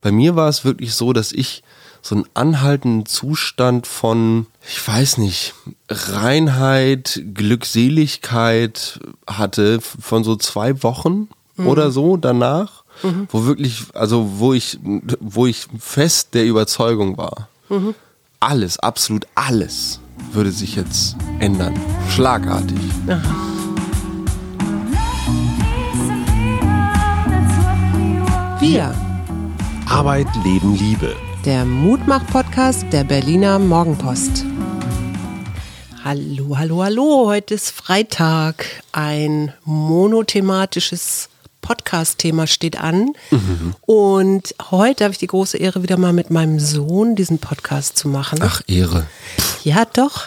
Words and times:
Bei 0.00 0.12
mir 0.12 0.36
war 0.36 0.48
es 0.48 0.64
wirklich 0.64 0.94
so, 0.94 1.12
dass 1.12 1.32
ich 1.32 1.62
so 2.02 2.14
einen 2.14 2.24
anhaltenden 2.34 3.06
Zustand 3.06 3.86
von, 3.86 4.46
ich 4.66 4.86
weiß 4.86 5.18
nicht, 5.18 5.54
Reinheit, 5.88 7.20
Glückseligkeit 7.34 9.00
hatte 9.26 9.80
von 9.80 10.22
so 10.22 10.36
zwei 10.36 10.82
Wochen 10.84 11.28
mhm. 11.56 11.66
oder 11.66 11.90
so 11.90 12.16
danach, 12.16 12.84
mhm. 13.02 13.26
wo 13.30 13.44
wirklich, 13.44 13.86
also 13.94 14.38
wo 14.38 14.54
ich, 14.54 14.78
wo 15.20 15.46
ich 15.46 15.66
fest 15.78 16.34
der 16.34 16.46
Überzeugung 16.46 17.16
war, 17.16 17.48
mhm. 17.68 17.94
alles, 18.38 18.78
absolut 18.78 19.26
alles 19.34 20.00
würde 20.32 20.52
sich 20.52 20.76
jetzt 20.76 21.16
ändern. 21.40 21.74
Schlagartig. 22.10 22.78
Aha. 23.08 23.34
Wir. 28.60 29.07
Arbeit, 29.88 30.28
Leben, 30.44 30.76
Liebe 30.76 31.16
der 31.44 31.64
Mutmach-Podcast 31.64 32.84
der 32.92 33.04
Berliner 33.04 33.58
Morgenpost. 33.58 34.44
Hallo, 36.04 36.58
hallo, 36.58 36.82
hallo. 36.82 37.26
Heute 37.26 37.54
ist 37.54 37.70
Freitag. 37.70 38.66
Ein 38.92 39.54
monothematisches 39.64 41.30
Podcast-Thema 41.62 42.46
steht 42.46 42.78
an. 42.78 43.12
Mhm. 43.30 43.74
Und 43.80 44.54
heute 44.70 45.04
habe 45.04 45.12
ich 45.12 45.18
die 45.18 45.26
große 45.26 45.56
Ehre, 45.56 45.82
wieder 45.82 45.96
mal 45.96 46.12
mit 46.12 46.30
meinem 46.30 46.60
Sohn 46.60 47.16
diesen 47.16 47.38
Podcast 47.38 47.96
zu 47.96 48.08
machen. 48.08 48.40
Ach, 48.42 48.60
Ehre. 48.66 49.06
Ja, 49.64 49.84
doch. 49.86 50.24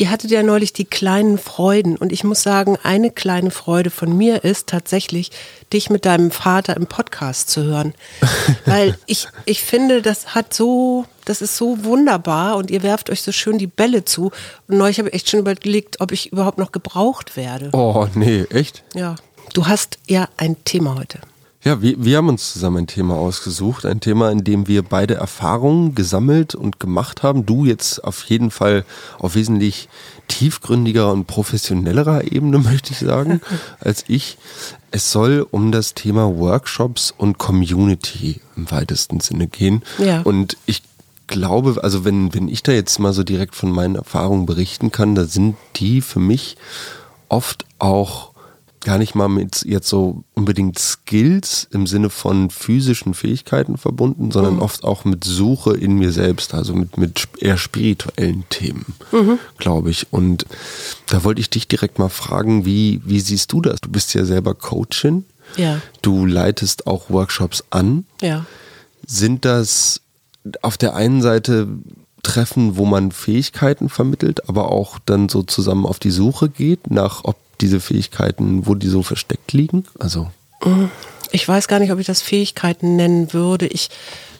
Ihr 0.00 0.10
hattet 0.10 0.30
ja 0.30 0.42
neulich 0.42 0.72
die 0.72 0.86
kleinen 0.86 1.36
Freuden 1.36 1.98
und 1.98 2.10
ich 2.10 2.24
muss 2.24 2.42
sagen, 2.42 2.78
eine 2.82 3.10
kleine 3.10 3.50
Freude 3.50 3.90
von 3.90 4.16
mir 4.16 4.44
ist 4.44 4.66
tatsächlich, 4.66 5.30
dich 5.74 5.90
mit 5.90 6.06
deinem 6.06 6.30
Vater 6.30 6.74
im 6.74 6.86
Podcast 6.86 7.50
zu 7.50 7.64
hören. 7.64 7.92
Weil 8.64 8.96
ich, 9.04 9.28
ich 9.44 9.62
finde, 9.62 10.00
das 10.00 10.34
hat 10.34 10.54
so, 10.54 11.04
das 11.26 11.42
ist 11.42 11.54
so 11.54 11.84
wunderbar 11.84 12.56
und 12.56 12.70
ihr 12.70 12.82
werft 12.82 13.10
euch 13.10 13.20
so 13.20 13.30
schön 13.30 13.58
die 13.58 13.66
Bälle 13.66 14.06
zu. 14.06 14.30
Und 14.68 14.78
neulich 14.78 14.98
habe 14.98 15.10
ich 15.10 15.16
echt 15.16 15.28
schon 15.28 15.40
überlegt, 15.40 16.00
ob 16.00 16.12
ich 16.12 16.32
überhaupt 16.32 16.56
noch 16.56 16.72
gebraucht 16.72 17.36
werde. 17.36 17.68
Oh, 17.74 18.08
nee, 18.14 18.44
echt? 18.44 18.82
Ja. 18.94 19.16
Du 19.52 19.66
hast 19.66 19.98
ja 20.08 20.30
ein 20.38 20.56
Thema 20.64 20.94
heute. 20.94 21.18
Ja, 21.62 21.82
wir, 21.82 22.02
wir 22.02 22.16
haben 22.16 22.30
uns 22.30 22.54
zusammen 22.54 22.78
ein 22.78 22.86
Thema 22.86 23.16
ausgesucht. 23.16 23.84
Ein 23.84 24.00
Thema, 24.00 24.30
in 24.30 24.44
dem 24.44 24.66
wir 24.66 24.82
beide 24.82 25.14
Erfahrungen 25.14 25.94
gesammelt 25.94 26.54
und 26.54 26.80
gemacht 26.80 27.22
haben. 27.22 27.44
Du 27.44 27.66
jetzt 27.66 28.02
auf 28.02 28.22
jeden 28.24 28.50
Fall 28.50 28.84
auf 29.18 29.34
wesentlich 29.34 29.90
tiefgründiger 30.28 31.12
und 31.12 31.26
professionellerer 31.26 32.32
Ebene, 32.32 32.58
möchte 32.60 32.92
ich 32.92 32.98
sagen, 32.98 33.40
als 33.78 34.04
ich. 34.08 34.38
Es 34.92 35.12
soll 35.12 35.46
um 35.48 35.70
das 35.70 35.94
Thema 35.94 36.36
Workshops 36.36 37.14
und 37.16 37.38
Community 37.38 38.40
im 38.56 38.68
weitesten 38.72 39.20
Sinne 39.20 39.46
gehen. 39.46 39.82
Ja. 39.98 40.22
Und 40.22 40.56
ich 40.66 40.82
glaube, 41.28 41.78
also 41.84 42.04
wenn, 42.04 42.34
wenn 42.34 42.48
ich 42.48 42.64
da 42.64 42.72
jetzt 42.72 42.98
mal 42.98 43.12
so 43.12 43.22
direkt 43.22 43.54
von 43.54 43.70
meinen 43.70 43.94
Erfahrungen 43.94 44.46
berichten 44.46 44.90
kann, 44.90 45.14
da 45.14 45.26
sind 45.26 45.56
die 45.76 46.00
für 46.00 46.18
mich 46.18 46.56
oft 47.28 47.66
auch 47.78 48.29
gar 48.80 48.98
nicht 48.98 49.14
mal 49.14 49.28
mit 49.28 49.62
jetzt 49.64 49.88
so 49.88 50.24
unbedingt 50.34 50.78
Skills 50.78 51.68
im 51.70 51.86
Sinne 51.86 52.10
von 52.10 52.50
physischen 52.50 53.14
Fähigkeiten 53.14 53.76
verbunden, 53.76 54.30
sondern 54.30 54.54
mhm. 54.54 54.62
oft 54.62 54.84
auch 54.84 55.04
mit 55.04 55.24
Suche 55.24 55.76
in 55.76 55.96
mir 55.96 56.12
selbst, 56.12 56.54
also 56.54 56.74
mit, 56.74 56.96
mit 56.96 57.28
eher 57.38 57.58
spirituellen 57.58 58.44
Themen, 58.48 58.86
mhm. 59.12 59.38
glaube 59.58 59.90
ich. 59.90 60.12
Und 60.12 60.46
da 61.06 61.24
wollte 61.24 61.40
ich 61.40 61.50
dich 61.50 61.68
direkt 61.68 61.98
mal 61.98 62.08
fragen, 62.08 62.64
wie, 62.64 63.00
wie 63.04 63.20
siehst 63.20 63.52
du 63.52 63.60
das? 63.60 63.80
Du 63.80 63.90
bist 63.90 64.14
ja 64.14 64.24
selber 64.24 64.54
Coachin. 64.54 65.24
Ja. 65.56 65.80
Du 66.02 66.26
leitest 66.26 66.86
auch 66.86 67.10
Workshops 67.10 67.64
an. 67.70 68.06
Ja. 68.22 68.46
Sind 69.06 69.44
das 69.44 70.00
auf 70.62 70.78
der 70.78 70.94
einen 70.94 71.20
Seite 71.20 71.68
Treffen, 72.22 72.76
wo 72.76 72.84
man 72.84 73.12
Fähigkeiten 73.12 73.88
vermittelt, 73.88 74.48
aber 74.48 74.70
auch 74.70 74.98
dann 75.04 75.28
so 75.28 75.42
zusammen 75.42 75.86
auf 75.86 75.98
die 75.98 76.10
Suche 76.10 76.48
geht 76.48 76.90
nach, 76.90 77.24
ob 77.24 77.36
diese 77.60 77.80
Fähigkeiten, 77.80 78.66
wo 78.66 78.74
die 78.74 78.88
so 78.88 79.02
versteckt 79.02 79.52
liegen? 79.52 79.84
Also. 79.98 80.30
Ich 81.32 81.46
weiß 81.46 81.68
gar 81.68 81.78
nicht, 81.78 81.92
ob 81.92 81.98
ich 81.98 82.06
das 82.06 82.22
Fähigkeiten 82.22 82.96
nennen 82.96 83.32
würde. 83.32 83.66
Ich 83.66 83.88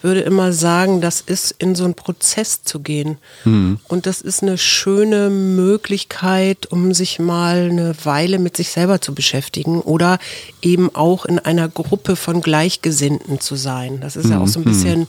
würde 0.02 0.20
immer 0.20 0.52
sagen, 0.52 1.00
das 1.00 1.20
ist 1.20 1.54
in 1.58 1.74
so 1.74 1.84
einen 1.84 1.94
Prozess 1.94 2.62
zu 2.62 2.80
gehen. 2.80 3.18
Mhm. 3.44 3.78
Und 3.88 4.06
das 4.06 4.20
ist 4.20 4.42
eine 4.42 4.58
schöne 4.58 5.30
Möglichkeit, 5.30 6.66
um 6.66 6.94
sich 6.94 7.18
mal 7.18 7.68
eine 7.70 7.94
Weile 8.04 8.38
mit 8.38 8.56
sich 8.56 8.70
selber 8.70 9.00
zu 9.00 9.14
beschäftigen 9.14 9.80
oder 9.80 10.18
eben 10.62 10.94
auch 10.94 11.26
in 11.26 11.38
einer 11.38 11.68
Gruppe 11.68 12.16
von 12.16 12.40
Gleichgesinnten 12.40 13.40
zu 13.40 13.56
sein. 13.56 14.00
Das 14.00 14.16
ist 14.16 14.26
mhm. 14.26 14.32
ja 14.32 14.38
auch 14.40 14.48
so 14.48 14.60
ein 14.60 14.64
hm. 14.64 14.72
bisschen, 14.72 15.06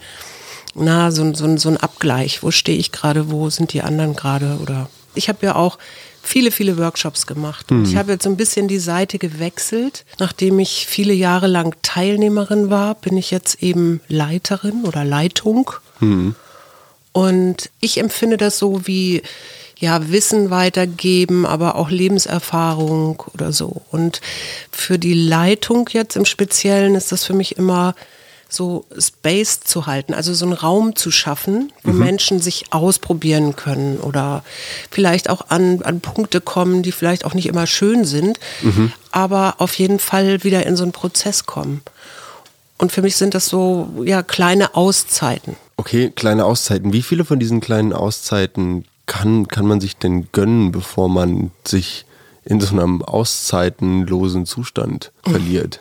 na, 0.76 1.12
so, 1.12 1.34
so, 1.34 1.58
so 1.58 1.70
ein 1.70 1.78
Abgleich. 1.78 2.44
Wo 2.44 2.52
stehe 2.52 2.78
ich 2.78 2.92
gerade, 2.92 3.32
wo 3.32 3.50
sind 3.50 3.74
die 3.74 3.82
anderen 3.82 4.16
gerade? 4.16 4.60
Oder 4.62 4.90
ich 5.16 5.30
habe 5.30 5.46
ja 5.46 5.56
auch 5.56 5.78
viele, 6.22 6.52
viele 6.52 6.78
Workshops 6.78 7.28
gemacht. 7.28 7.72
Und 7.72 7.86
ich 7.86 7.94
mhm. 7.94 7.98
habe 7.98 8.12
jetzt 8.14 8.24
so 8.24 8.30
ein 8.30 8.38
bisschen 8.38 8.68
die 8.68 8.80
Seite 8.80 9.18
gewechselt. 9.18 10.06
Nachdem 10.20 10.60
ich 10.60 10.86
viele 10.88 11.14
Jahre 11.14 11.48
lang 11.48 11.76
Teilnehmerin 11.82 12.70
war, 12.70 12.96
bin 12.96 13.18
ich 13.18 13.32
jetzt 13.32 13.62
eben 13.62 14.02
Leiterin 14.08 14.84
oder 14.86 15.04
Leitung. 15.04 15.72
Mhm. 16.00 16.36
Und 17.12 17.70
ich 17.80 17.98
empfinde 17.98 18.38
das 18.38 18.58
so 18.58 18.88
wie 18.88 19.22
ja, 19.82 20.12
Wissen 20.12 20.52
weitergeben, 20.52 21.46
aber 21.46 21.76
auch 21.76 21.90
Lebenserfahrung 21.90 23.24
oder 23.34 23.52
so. 23.52 23.82
Und 23.92 24.22
für 24.72 25.00
die 25.00 25.16
Leitung 25.16 25.90
jetzt 25.92 26.16
im 26.16 26.26
Speziellen 26.26 26.96
ist 26.96 27.12
das 27.12 27.26
für 27.26 27.34
mich 27.34 27.58
immer 27.58 27.96
so 28.52 28.86
Space 29.00 29.62
zu 29.62 29.86
halten, 29.86 30.14
also 30.14 30.34
so 30.34 30.46
einen 30.46 30.54
Raum 30.54 30.96
zu 30.96 31.10
schaffen, 31.10 31.72
wo 31.84 31.92
mhm. 31.92 32.00
Menschen 32.00 32.40
sich 32.40 32.66
ausprobieren 32.72 33.56
können 33.56 33.98
oder 33.98 34.44
vielleicht 34.90 35.30
auch 35.30 35.50
an, 35.50 35.82
an 35.84 36.02
Punkte 36.02 36.42
kommen, 36.42 36.84
die 36.84 36.92
vielleicht 36.92 37.24
auch 37.24 37.34
nicht 37.34 37.48
immer 37.48 37.66
schön 37.66 38.04
sind, 38.04 38.40
mhm. 38.62 38.92
aber 39.12 39.56
auf 39.60 39.76
jeden 39.76 40.00
Fall 40.00 40.44
wieder 40.44 40.66
in 40.66 40.76
so 40.76 40.84
einen 40.84 40.92
Prozess 40.92 41.46
kommen. 41.46 41.82
Und 42.78 42.92
für 42.92 43.02
mich 43.02 43.16
sind 43.16 43.36
das 43.36 43.48
so 43.48 43.90
ja 44.04 44.22
kleine 44.22 44.76
Auszeiten. 44.76 45.56
Okay, 45.78 46.12
kleine 46.14 46.46
Auszeiten. 46.46 46.94
Wie 46.94 47.04
viele 47.04 47.24
von 47.24 47.40
diesen 47.40 47.62
kleinen 47.62 47.94
Auszeiten 47.94 48.86
kann, 49.06 49.48
kann 49.48 49.66
man 49.66 49.80
sich 49.80 49.98
denn 49.98 50.28
gönnen, 50.32 50.72
bevor 50.72 51.08
man 51.08 51.52
sich 51.66 52.06
in 52.44 52.60
so 52.60 52.70
einem 52.76 53.02
auszeitenlosen 53.02 54.46
Zustand 54.46 55.12
verliert? 55.24 55.80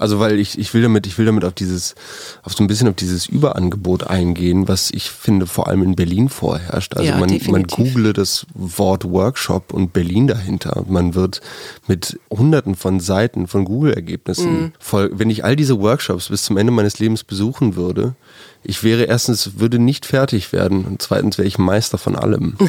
Also 0.00 0.18
weil 0.18 0.38
ich, 0.38 0.58
ich 0.58 0.74
will 0.74 0.82
damit, 0.82 1.06
ich 1.06 1.18
will 1.18 1.26
damit 1.26 1.44
auf 1.44 1.52
dieses, 1.52 1.94
auf 2.42 2.54
so 2.54 2.64
ein 2.64 2.66
bisschen 2.66 2.88
auf 2.88 2.96
dieses 2.96 3.26
Überangebot 3.26 4.06
eingehen, 4.06 4.66
was 4.66 4.90
ich 4.90 5.10
finde 5.10 5.46
vor 5.46 5.68
allem 5.68 5.82
in 5.82 5.94
Berlin 5.96 6.28
vorherrscht. 6.28 6.96
Also 6.96 7.10
ja, 7.10 7.18
man, 7.18 7.38
man 7.48 7.64
google 7.64 8.12
das 8.12 8.46
Wort 8.54 9.04
Workshop 9.04 9.72
und 9.72 9.92
Berlin 9.92 10.26
dahinter 10.26 10.84
man 10.88 11.14
wird 11.14 11.40
mit 11.86 12.18
hunderten 12.30 12.74
von 12.74 13.00
Seiten 13.00 13.46
von 13.46 13.64
Google-Ergebnissen 13.64 14.52
mhm. 14.52 14.72
voll. 14.78 15.10
Wenn 15.12 15.30
ich 15.30 15.44
all 15.44 15.56
diese 15.56 15.80
Workshops 15.80 16.28
bis 16.28 16.44
zum 16.44 16.56
Ende 16.56 16.72
meines 16.72 16.98
Lebens 16.98 17.24
besuchen 17.24 17.76
würde, 17.76 18.14
ich 18.62 18.82
wäre 18.82 19.04
erstens, 19.04 19.58
würde 19.58 19.78
nicht 19.78 20.06
fertig 20.06 20.52
werden 20.52 20.84
und 20.84 21.00
zweitens 21.00 21.38
wäre 21.38 21.48
ich 21.48 21.58
Meister 21.58 21.98
von 21.98 22.16
allem. 22.16 22.56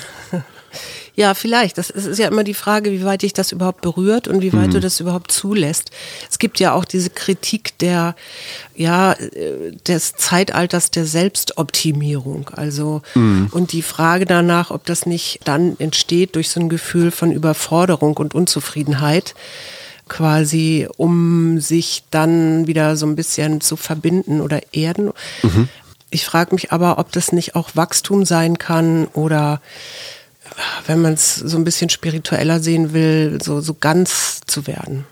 Ja, 1.15 1.33
vielleicht. 1.33 1.77
Das 1.77 1.89
ist 1.89 2.19
ja 2.19 2.27
immer 2.27 2.43
die 2.43 2.53
Frage, 2.53 2.91
wie 2.91 3.03
weit 3.03 3.21
dich 3.21 3.33
das 3.33 3.51
überhaupt 3.51 3.81
berührt 3.81 4.27
und 4.27 4.41
wie 4.41 4.53
weit 4.53 4.67
mhm. 4.67 4.73
du 4.73 4.79
das 4.79 4.99
überhaupt 4.99 5.31
zulässt. 5.31 5.91
Es 6.29 6.39
gibt 6.39 6.59
ja 6.59 6.73
auch 6.73 6.85
diese 6.85 7.09
Kritik 7.09 7.77
der, 7.79 8.15
ja, 8.75 9.15
des 9.87 10.15
Zeitalters 10.15 10.89
der 10.91 11.05
Selbstoptimierung. 11.05 12.49
Also, 12.53 13.01
mhm. 13.13 13.49
und 13.51 13.73
die 13.73 13.81
Frage 13.81 14.25
danach, 14.25 14.71
ob 14.71 14.85
das 14.85 15.05
nicht 15.05 15.41
dann 15.43 15.75
entsteht 15.79 16.35
durch 16.35 16.49
so 16.49 16.61
ein 16.61 16.69
Gefühl 16.69 17.11
von 17.11 17.31
Überforderung 17.31 18.15
und 18.17 18.33
Unzufriedenheit 18.33 19.35
quasi, 20.07 20.87
um 20.97 21.59
sich 21.61 22.03
dann 22.11 22.67
wieder 22.67 22.97
so 22.97 23.05
ein 23.05 23.15
bisschen 23.15 23.61
zu 23.61 23.77
verbinden 23.77 24.41
oder 24.41 24.61
erden. 24.73 25.11
Mhm. 25.41 25.69
Ich 26.09 26.25
frage 26.25 26.53
mich 26.53 26.73
aber, 26.73 26.99
ob 26.99 27.13
das 27.13 27.31
nicht 27.31 27.55
auch 27.55 27.69
Wachstum 27.75 28.25
sein 28.25 28.57
kann 28.57 29.07
oder 29.13 29.61
wenn 30.85 31.01
man 31.01 31.13
es 31.13 31.35
so 31.35 31.57
ein 31.57 31.63
bisschen 31.63 31.89
spiritueller 31.89 32.59
sehen 32.59 32.93
will, 32.93 33.39
so, 33.41 33.61
so 33.61 33.73
ganz 33.73 34.41
zu 34.45 34.67
werden. 34.67 35.05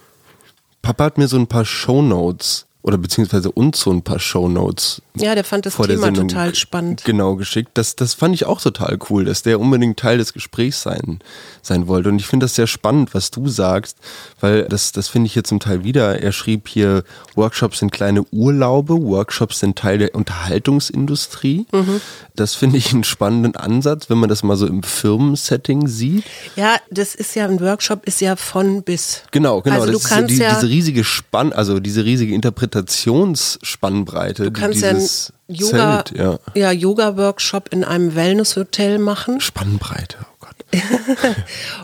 Papa 0.81 1.05
hat 1.05 1.17
mir 1.17 1.27
so 1.27 1.37
ein 1.37 1.47
paar 1.47 1.65
Shownotes 1.65 2.65
oder 2.81 2.97
beziehungsweise 2.97 3.51
uns 3.51 3.81
so 3.81 3.91
ein 3.91 4.03
paar 4.03 4.19
Shownotes. 4.19 5.01
Ja, 5.17 5.35
der 5.35 5.43
fand 5.43 5.65
das 5.65 5.75
Thema 5.75 6.13
total 6.13 6.55
spannend. 6.55 7.03
Genau, 7.03 7.35
geschickt. 7.35 7.71
Das, 7.73 7.97
das 7.97 8.13
fand 8.13 8.33
ich 8.33 8.45
auch 8.45 8.61
total 8.61 8.97
cool, 9.09 9.25
dass 9.25 9.43
der 9.43 9.59
unbedingt 9.59 9.99
Teil 9.99 10.17
des 10.17 10.31
Gesprächs 10.31 10.81
sein, 10.81 11.19
sein 11.61 11.87
wollte. 11.87 12.07
Und 12.07 12.19
ich 12.19 12.25
finde 12.25 12.45
das 12.45 12.55
sehr 12.55 12.67
spannend, 12.67 13.13
was 13.13 13.31
du 13.31 13.49
sagst, 13.49 13.97
weil 14.39 14.63
das, 14.63 14.93
das 14.93 15.09
finde 15.09 15.27
ich 15.27 15.33
hier 15.33 15.43
zum 15.43 15.59
Teil 15.59 15.83
wieder. 15.83 16.21
Er 16.21 16.31
schrieb 16.31 16.69
hier, 16.69 17.03
Workshops 17.35 17.79
sind 17.79 17.91
kleine 17.91 18.23
Urlaube, 18.31 18.93
Workshops 18.93 19.59
sind 19.59 19.77
Teil 19.77 19.97
der 19.97 20.15
Unterhaltungsindustrie. 20.15 21.65
Mhm. 21.73 21.99
Das 22.33 22.55
finde 22.55 22.77
ich 22.77 22.93
einen 22.93 23.03
spannenden 23.03 23.57
Ansatz, 23.57 24.09
wenn 24.09 24.19
man 24.19 24.29
das 24.29 24.41
mal 24.41 24.55
so 24.55 24.65
im 24.65 24.83
Firmensetting 24.83 25.87
sieht. 25.87 26.23
Ja, 26.55 26.77
das 26.89 27.13
ist 27.13 27.35
ja, 27.35 27.45
ein 27.45 27.59
Workshop 27.59 28.05
ist 28.05 28.21
ja 28.21 28.37
von 28.37 28.83
bis. 28.83 29.23
Genau, 29.31 29.61
genau. 29.61 29.81
Also 29.81 29.91
das 29.91 30.01
du 30.01 30.07
kannst 30.07 30.31
ist 30.31 30.37
die, 30.37 30.43
ja 30.43 30.55
diese 30.55 30.69
riesige 30.69 31.03
Spann, 31.03 31.51
also 31.51 31.81
diese 31.81 32.05
riesige 32.05 32.33
Interpretation 32.33 32.68
Interpretationsspannbreite, 32.69 34.43
Du 34.43 34.51
kannst 34.51 34.81
ja 34.81 34.89
einen 34.89 35.07
Yoga, 35.47 36.03
Zelt, 36.05 36.19
ja. 36.19 36.39
ja, 36.53 36.71
Yoga-Workshop 36.71 37.69
in 37.73 37.83
einem 37.83 38.15
Wellness-Hotel 38.15 38.99
machen. 38.99 39.41
Spannbreite, 39.41 40.17
oh 40.21 40.35
Gott. 40.39 40.55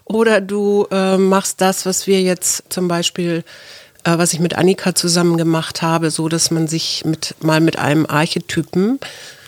Oder 0.05 0.41
du 0.41 0.85
äh, 0.91 1.17
machst 1.17 1.61
das, 1.61 1.85
was 1.85 2.05
wir 2.05 2.21
jetzt 2.21 2.65
zum 2.69 2.87
Beispiel, 2.87 3.43
äh, 4.03 4.17
was 4.17 4.33
ich 4.33 4.39
mit 4.39 4.55
Annika 4.55 4.93
zusammen 4.93 5.37
gemacht 5.37 5.81
habe, 5.81 6.11
so 6.11 6.29
dass 6.29 6.51
man 6.51 6.67
sich 6.67 7.03
mit, 7.05 7.35
mal 7.41 7.59
mit 7.59 7.79
einem 7.79 8.05
Archetypen 8.05 8.99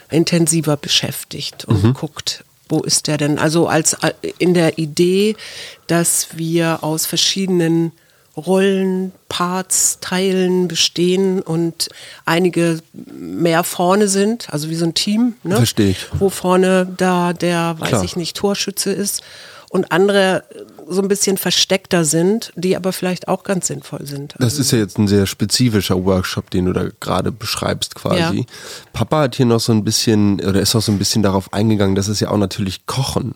intensiver 0.09 0.77
beschäftigt 0.77 1.65
und 1.65 1.93
guckt, 1.93 2.43
wo 2.69 2.81
ist 2.81 3.07
der 3.07 3.17
denn? 3.17 3.37
Also 3.37 3.67
als 3.67 3.93
äh, 3.93 4.13
in 4.39 4.53
der 4.53 4.77
Idee, 4.77 5.35
dass 5.85 6.29
wir 6.33 6.83
aus 6.83 7.05
verschiedenen 7.05 7.91
Rollen, 8.37 9.11
Parts, 9.29 9.97
Teilen 9.99 10.67
bestehen 10.67 11.41
und 11.41 11.89
einige 12.25 12.79
mehr 12.93 13.63
vorne 13.63 14.07
sind, 14.07 14.47
also 14.53 14.69
wie 14.69 14.75
so 14.75 14.85
ein 14.85 14.93
Team, 14.93 15.33
ne? 15.43 15.57
Verstehe 15.57 15.89
ich. 15.89 16.07
wo 16.19 16.29
vorne 16.29 16.87
da 16.97 17.33
der, 17.33 17.75
weiß 17.79 17.89
Klar. 17.89 18.03
ich 18.03 18.15
nicht, 18.15 18.37
Torschütze 18.37 18.91
ist 18.91 19.23
und 19.69 19.91
andere 19.91 20.43
so 20.89 21.01
ein 21.01 21.07
bisschen 21.07 21.37
versteckter 21.37 22.05
sind, 22.05 22.53
die 22.55 22.77
aber 22.77 22.93
vielleicht 22.93 23.27
auch 23.27 23.43
ganz 23.43 23.67
sinnvoll 23.67 24.05
sind. 24.05 24.35
Das 24.39 24.57
ist 24.57 24.71
ja 24.71 24.77
jetzt 24.77 24.97
ein 24.97 25.07
sehr 25.07 25.25
spezifischer 25.25 26.05
Workshop, 26.05 26.49
den 26.49 26.65
du 26.65 26.73
da 26.73 26.85
gerade 26.99 27.31
beschreibst 27.31 27.95
quasi. 27.95 28.39
Ja. 28.39 28.45
Papa 28.93 29.23
hat 29.23 29.35
hier 29.35 29.45
noch 29.45 29.59
so 29.59 29.73
ein 29.73 29.83
bisschen, 29.83 30.39
oder 30.39 30.61
ist 30.61 30.75
auch 30.75 30.81
so 30.81 30.91
ein 30.91 30.99
bisschen 30.99 31.23
darauf 31.23 31.51
eingegangen, 31.53 31.95
dass 31.95 32.07
es 32.07 32.19
ja 32.21 32.29
auch 32.29 32.37
natürlich 32.37 32.85
Kochen, 32.85 33.35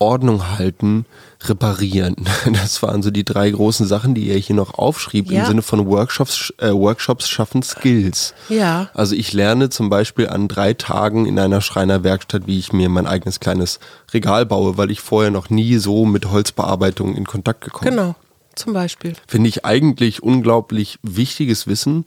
Ordnung 0.00 0.56
halten, 0.58 1.06
reparieren. 1.44 2.16
Das 2.52 2.82
waren 2.82 3.02
so 3.02 3.10
die 3.10 3.24
drei 3.24 3.50
großen 3.50 3.86
Sachen, 3.86 4.14
die 4.14 4.28
er 4.30 4.38
hier 4.38 4.54
noch 4.56 4.74
aufschrieb 4.78 5.30
Ja. 5.30 5.40
im 5.40 5.46
Sinne 5.46 5.62
von 5.62 5.86
Workshops, 5.86 6.52
äh, 6.58 6.70
Workshops 6.72 7.28
schaffen 7.28 7.62
Skills. 7.62 8.34
Ja. 8.48 8.88
Also 8.94 9.14
ich 9.14 9.32
lerne 9.32 9.70
zum 9.70 9.90
Beispiel 9.90 10.28
an 10.28 10.48
drei 10.48 10.74
Tagen 10.74 11.26
in 11.26 11.38
einer 11.38 11.60
Schreinerwerkstatt, 11.60 12.46
wie 12.46 12.58
ich 12.58 12.72
mir 12.72 12.88
mein 12.88 13.06
eigenes 13.06 13.40
kleines 13.40 13.80
Regal 14.12 14.46
baue, 14.46 14.76
weil 14.76 14.90
ich 14.90 15.00
vorher 15.00 15.30
noch 15.30 15.50
nie 15.50 15.76
so 15.78 16.04
mit 16.04 16.30
Holzbearbeitung 16.30 17.14
in 17.16 17.26
Kontakt 17.26 17.62
gekommen 17.62 17.84
bin 17.90 17.96
Genau, 17.96 18.14
zum 18.58 18.72
Beispiel. 18.72 19.14
finde 19.26 19.48
ich 19.48 19.64
eigentlich 19.64 20.22
unglaublich 20.22 20.98
wichtiges 21.02 21.66
Wissen, 21.66 22.04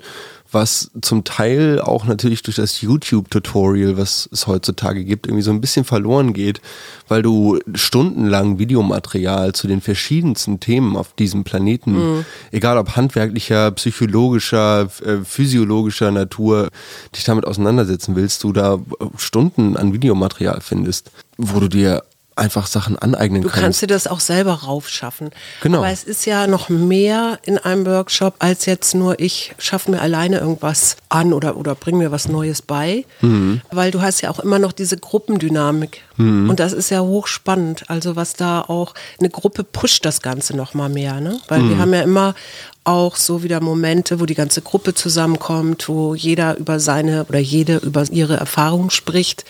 was 0.51 0.91
zum 1.01 1.23
Teil 1.23 1.79
auch 1.79 2.05
natürlich 2.05 2.43
durch 2.43 2.57
das 2.57 2.81
YouTube-Tutorial, 2.81 3.97
was 3.97 4.27
es 4.31 4.47
heutzutage 4.47 5.05
gibt, 5.05 5.27
irgendwie 5.27 5.43
so 5.43 5.51
ein 5.51 5.61
bisschen 5.61 5.85
verloren 5.85 6.33
geht, 6.33 6.61
weil 7.07 7.21
du 7.21 7.59
stundenlang 7.73 8.59
Videomaterial 8.59 9.53
zu 9.53 9.67
den 9.67 9.81
verschiedensten 9.81 10.59
Themen 10.59 10.97
auf 10.97 11.13
diesem 11.13 11.43
Planeten, 11.43 12.25
egal 12.51 12.77
ob 12.77 12.95
handwerklicher, 12.95 13.71
psychologischer, 13.71 14.89
äh, 15.05 15.23
physiologischer 15.23 16.11
Natur, 16.11 16.69
dich 17.15 17.23
damit 17.23 17.45
auseinandersetzen 17.45 18.15
willst, 18.15 18.43
du 18.43 18.51
da 18.51 18.75
äh, 18.75 19.05
Stunden 19.17 19.77
an 19.77 19.93
Videomaterial 19.93 20.59
findest, 20.61 21.11
wo 21.37 21.59
du 21.59 21.69
dir 21.69 22.03
einfach 22.35 22.65
Sachen 22.67 22.97
aneignen 22.97 23.41
Du 23.41 23.49
kannst. 23.49 23.61
kannst 23.63 23.81
dir 23.81 23.87
das 23.87 24.07
auch 24.07 24.19
selber 24.19 24.53
raufschaffen. 24.53 25.31
Genau. 25.61 25.79
Aber 25.79 25.89
es 25.89 26.03
ist 26.03 26.25
ja 26.25 26.47
noch 26.47 26.69
mehr 26.69 27.39
in 27.43 27.57
einem 27.57 27.85
Workshop, 27.85 28.35
als 28.39 28.65
jetzt 28.65 28.95
nur 28.95 29.19
ich 29.19 29.53
schaffe 29.57 29.91
mir 29.91 30.01
alleine 30.01 30.39
irgendwas 30.39 30.97
an 31.09 31.33
oder, 31.33 31.57
oder 31.57 31.75
bring 31.75 31.97
mir 31.97 32.11
was 32.11 32.27
Neues 32.27 32.61
bei. 32.61 33.05
Mhm. 33.21 33.61
Weil 33.71 33.91
du 33.91 34.01
hast 34.01 34.21
ja 34.21 34.29
auch 34.29 34.39
immer 34.39 34.59
noch 34.59 34.71
diese 34.71 34.97
Gruppendynamik. 34.97 36.01
Und 36.49 36.59
das 36.59 36.73
ist 36.73 36.89
ja 36.89 37.01
hochspannend. 37.01 37.89
Also 37.89 38.15
was 38.15 38.33
da 38.33 38.61
auch, 38.61 38.93
eine 39.19 39.29
Gruppe 39.29 39.63
pusht 39.63 40.05
das 40.05 40.21
Ganze 40.21 40.55
noch 40.55 40.73
mal 40.73 40.89
mehr. 40.89 41.19
Ne? 41.21 41.39
Weil 41.47 41.61
Mhm. 41.61 41.69
wir 41.69 41.77
haben 41.79 41.93
ja 41.93 42.01
immer 42.01 42.35
auch 42.83 43.15
so 43.15 43.43
wieder 43.43 43.61
Momente, 43.61 44.19
wo 44.19 44.25
die 44.25 44.33
ganze 44.33 44.61
Gruppe 44.63 44.95
zusammenkommt, 44.95 45.87
wo 45.87 46.15
jeder 46.15 46.57
über 46.57 46.79
seine 46.79 47.25
oder 47.25 47.37
jede 47.37 47.77
über 47.77 48.03
ihre 48.09 48.37
Erfahrung 48.37 48.89
spricht 48.89 49.45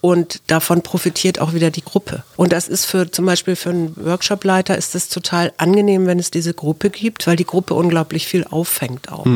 und 0.00 0.40
davon 0.46 0.80
profitiert 0.80 1.38
auch 1.38 1.52
wieder 1.52 1.70
die 1.70 1.84
Gruppe. 1.84 2.22
Und 2.36 2.50
das 2.52 2.68
ist 2.68 2.86
für 2.86 3.10
zum 3.10 3.26
Beispiel 3.26 3.56
für 3.56 3.70
einen 3.70 3.94
Workshopleiter 3.96 4.76
ist 4.78 4.94
es 4.94 5.10
total 5.10 5.52
angenehm, 5.58 6.06
wenn 6.06 6.18
es 6.18 6.30
diese 6.30 6.54
Gruppe 6.54 6.88
gibt, 6.88 7.26
weil 7.26 7.36
die 7.36 7.44
Gruppe 7.44 7.74
unglaublich 7.74 8.26
viel 8.26 8.44
auffängt 8.44 9.12
auch. 9.12 9.26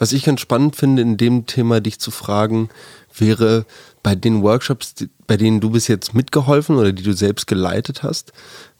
Was 0.00 0.12
ich 0.12 0.24
ganz 0.24 0.40
spannend 0.40 0.74
finde, 0.74 1.02
in 1.02 1.16
dem 1.16 1.46
Thema 1.46 1.80
dich 1.80 2.00
zu 2.00 2.10
fragen, 2.10 2.68
wäre 3.16 3.64
bei 4.02 4.14
den 4.14 4.42
Workshops, 4.42 4.94
bei 5.26 5.36
denen 5.36 5.60
du 5.60 5.70
bis 5.70 5.88
jetzt 5.88 6.14
mitgeholfen 6.14 6.76
oder 6.76 6.92
die 6.92 7.02
du 7.02 7.12
selbst 7.12 7.46
geleitet 7.46 8.02
hast, 8.02 8.32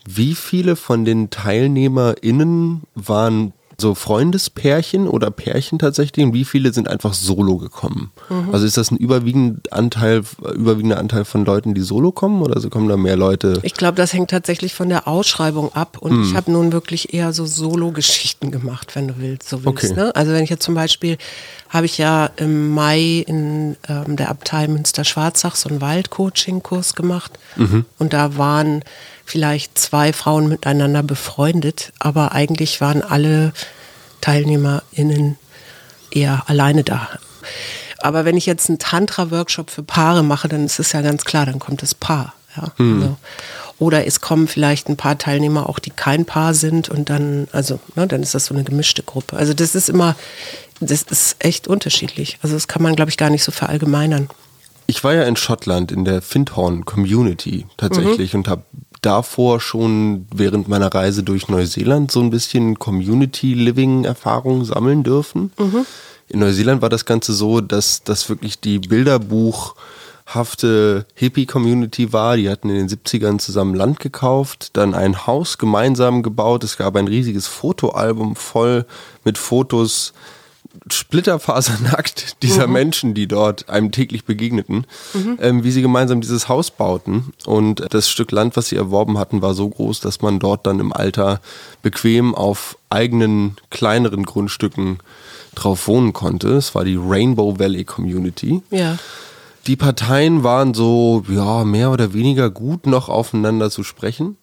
wie 0.05 0.35
viele 0.35 0.77
von 0.77 1.05
den 1.05 1.31
TeilnehmerInnen 1.31 2.83
waren 2.95 3.53
so 3.81 3.95
Freundespärchen 3.95 5.09
oder 5.09 5.31
Pärchen 5.31 5.79
tatsächlich 5.79 6.25
und 6.25 6.33
wie 6.35 6.45
viele 6.45 6.73
sind 6.73 6.89
einfach 6.89 7.15
solo 7.15 7.57
gekommen? 7.57 8.11
Also 8.53 8.65
ist 8.67 8.77
das 8.77 8.91
ein 8.91 8.97
überwiegender 8.97 9.61
Anteil, 9.71 10.23
überwiegender 10.55 10.99
Anteil 10.99 11.25
von 11.25 11.45
Leuten, 11.45 11.75
die 11.75 11.81
solo 11.81 12.13
kommen 12.13 12.43
oder 12.43 12.61
so 12.61 12.71
kommen 12.71 12.89
da 12.89 12.97
mehr 12.97 13.17
Leute? 13.17 13.59
Ich 13.63 13.75
glaube, 13.75 13.97
das 13.97 14.13
hängt 14.13 14.31
tatsächlich 14.31 14.75
von 14.75 14.89
der 14.89 15.09
Ausschreibung 15.09 15.75
ab. 15.75 15.99
Und 15.99 16.13
Hm. 16.13 16.23
ich 16.25 16.35
habe 16.37 16.51
nun 16.53 16.73
wirklich 16.73 17.13
eher 17.15 17.33
so 17.33 17.45
Solo-Geschichten 17.47 18.51
gemacht, 18.51 18.95
wenn 18.95 19.09
du 19.09 19.15
willst. 19.19 19.49
So 19.49 19.65
willst 19.65 19.85
Okay. 19.85 19.95
ne? 19.95 20.15
Also 20.15 20.33
wenn 20.33 20.45
ich 20.45 20.51
jetzt 20.51 20.65
zum 20.65 20.75
Beispiel, 20.75 21.19
habe 21.69 21.87
ich 21.87 21.99
ja 21.99 22.31
im 22.37 22.71
Mai 22.71 23.25
in 23.27 23.77
ähm, 23.89 24.17
der 24.17 24.31
Abtei 24.31 24.69
Münster-Schwarzach 24.69 25.57
so 25.57 25.69
einen 25.69 25.81
Waldcoaching-Kurs 25.81 26.95
gemacht. 26.95 27.33
Mhm. 27.57 27.85
Und 27.99 28.13
da 28.13 28.37
waren 28.39 28.83
vielleicht 29.33 29.79
zwei 29.79 30.13
Frauen 30.13 30.47
miteinander 30.47 31.03
befreundet, 31.03 31.95
aber 31.99 32.33
eigentlich 32.33 32.83
waren 32.83 33.01
alle 33.01 33.55
TeilnehmerInnen 34.21 35.39
eher 36.11 36.43
alleine 36.49 36.85
da. 36.85 37.09
Aber 37.97 38.27
wenn 38.27 38.37
ich 38.37 38.45
jetzt 38.45 38.69
einen 38.69 38.79
Tantra-Workshop 38.79 39.71
für 39.71 39.83
Paare 39.83 40.23
mache, 40.23 40.49
dann 40.49 40.67
ist 40.67 40.79
es 40.79 40.93
ja 40.93 41.01
ganz 41.01 41.25
klar, 41.25 41.47
dann 41.47 41.59
kommt 41.59 41.81
das 41.81 41.95
Paar. 41.95 42.35
Ja, 42.55 42.73
also. 42.79 43.17
Oder 43.79 44.07
es 44.07 44.21
kommen 44.21 44.49
vielleicht 44.49 44.91
ein 44.91 44.99
paar 44.99 45.17
Teilnehmer 45.17 45.67
auch, 45.67 45.79
die 45.79 45.89
kein 45.89 46.27
Paar 46.27 46.53
sind 46.53 46.91
und 46.91 47.09
dann, 47.09 47.49
also, 47.53 47.81
ne, 47.97 48.07
dann 48.07 48.23
ist 48.23 48.35
das 48.35 48.45
so 48.45 48.55
eine 48.55 48.65
gemischte 48.65 49.03
Gruppe. 49.03 49.39
Also 49.39 49.55
das 49.55 49.75
ist 49.75 49.89
immer, 49.89 50.15
das 50.81 51.03
ist 51.05 51.37
echt 51.39 51.69
unterschiedlich. 51.69 52.39
Also 52.43 52.55
das 52.55 52.69
kann 52.69 52.83
man, 52.83 52.97
glaube 52.97 53.11
ich, 53.11 53.17
gar 53.17 53.31
nicht 53.31 53.45
so 53.45 53.51
verallgemeinern. 53.51 54.29
Ich 54.87 55.03
war 55.03 55.15
ja 55.15 55.23
in 55.23 55.37
Schottland 55.37 55.91
in 55.91 56.05
der 56.05 56.21
Findhorn 56.21 56.85
Community 56.85 57.67
tatsächlich 57.79 58.35
und 58.35 58.47
habe 58.47 58.65
davor 59.03 59.61
schon 59.61 60.27
während 60.35 60.69
meiner 60.69 60.95
Reise 60.95 61.23
durch 61.23 61.49
Neuseeland 61.49 62.11
so 62.11 62.21
ein 62.21 62.31
bisschen 62.31 62.79
Community 62.79 63.53
Living 63.53 64.05
Erfahrung 64.05 64.65
sammeln 64.65 65.03
dürfen. 65.03 65.53
In 66.29 66.41
Neuseeland 66.41 66.81
war 66.81 66.89
das 66.89 67.05
Ganze 67.05 67.35
so, 67.35 67.61
dass 67.61 68.05
das 68.05 68.31
wirklich 68.31 68.61
die 68.61 68.79
Bilderbuchhafte 68.79 71.05
Hippie-Community 71.15 72.15
war. 72.15 72.37
Die 72.37 72.49
hatten 72.49 72.71
in 72.71 72.77
den 72.77 72.89
70ern 72.89 73.39
zusammen 73.39 73.75
Land 73.75 74.01
gekauft, 74.01 74.71
dann 74.73 74.95
ein 74.95 75.27
Haus 75.27 75.59
gemeinsam 75.59 76.23
gebaut. 76.23 76.65
Es 76.65 76.79
gab 76.79 76.97
ein 76.97 77.09
riesiges 77.09 77.49
Fotoalbum 77.49 78.35
voll 78.37 78.87
mit 79.25 79.37
Fotos 79.37 80.15
splitterfasernackt 80.91 82.37
dieser 82.43 82.67
Menschen, 82.67 83.15
die 83.15 83.27
dort 83.27 83.69
einem 83.69 83.93
täglich 83.93 84.25
begegneten, 84.25 84.87
ähm, 85.39 85.65
wie 85.65 85.71
sie 85.71 85.83
gemeinsam 85.83 86.21
dieses 86.21 86.49
Haus 86.49 86.71
bauten. 86.71 87.33
Und 87.45 87.85
das 87.91 88.09
Stück 88.09 88.31
Land, 88.33 88.57
was 88.57 88.69
sie 88.69 88.77
erworben 88.77 89.19
hatten, 89.19 89.43
war 89.43 89.55
so 89.55 89.69
groß, 89.69 90.01
dass 90.01 90.23
man 90.23 90.39
dort 90.39 90.67
dann 90.67 90.81
im 90.81 90.93
Alter 90.93 91.41
bequem 91.83 92.35
auf 92.35 92.79
eigenen 92.91 93.57
kleineren 93.71 94.25
Grundstücken 94.25 94.99
drauf 95.55 95.87
wohnen 95.87 96.13
konnte. 96.13 96.49
Es 96.55 96.75
war 96.75 96.85
die 96.85 96.99
Rainbow 97.01 97.59
Valley 97.59 97.85
Community. 97.85 98.63
Ja. 98.71 98.99
Die 99.67 99.77
Parteien 99.77 100.43
waren 100.43 100.75
so, 100.75 101.25
ja, 101.29 101.65
mehr 101.65 101.91
oder 101.91 102.15
weniger 102.15 102.51
gut 102.51 102.87
noch 102.87 103.09
aufeinander 103.09 103.71
zu 103.71 103.85
sprechen. 103.85 104.37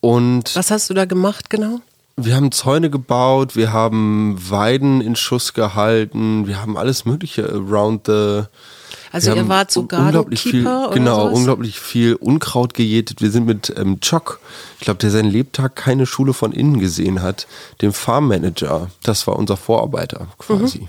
Und 0.00 0.54
Was 0.56 0.70
hast 0.70 0.88
du 0.88 0.94
da 0.94 1.04
gemacht 1.04 1.50
genau? 1.50 1.80
Wir 2.24 2.36
haben 2.36 2.52
Zäune 2.52 2.90
gebaut, 2.90 3.56
wir 3.56 3.72
haben 3.72 4.36
Weiden 4.50 5.00
in 5.00 5.16
Schuss 5.16 5.54
gehalten, 5.54 6.46
wir 6.46 6.60
haben 6.60 6.76
alles 6.76 7.04
Mögliche 7.04 7.48
around 7.50 8.06
the. 8.06 8.42
Also 9.10 9.30
wir 9.30 9.36
ihr 9.38 9.48
wart 9.48 9.70
so 9.70 9.80
un- 9.80 9.88
unglaublich 9.90 10.42
viel, 10.42 10.66
oder 10.66 10.90
Genau, 10.92 11.20
sowas? 11.22 11.38
unglaublich 11.38 11.80
viel 11.80 12.14
Unkraut 12.14 12.74
gejätet. 12.74 13.22
Wir 13.22 13.30
sind 13.30 13.46
mit 13.46 13.72
ähm, 13.76 14.00
Chock, 14.00 14.38
ich 14.78 14.84
glaube, 14.84 14.98
der 14.98 15.10
seinen 15.10 15.30
Lebtag 15.30 15.76
keine 15.76 16.04
Schule 16.04 16.34
von 16.34 16.52
innen 16.52 16.78
gesehen 16.78 17.22
hat, 17.22 17.46
dem 17.80 17.94
Farmmanager, 17.94 18.90
das 19.02 19.26
war 19.26 19.36
unser 19.36 19.56
Vorarbeiter 19.56 20.26
quasi. 20.38 20.88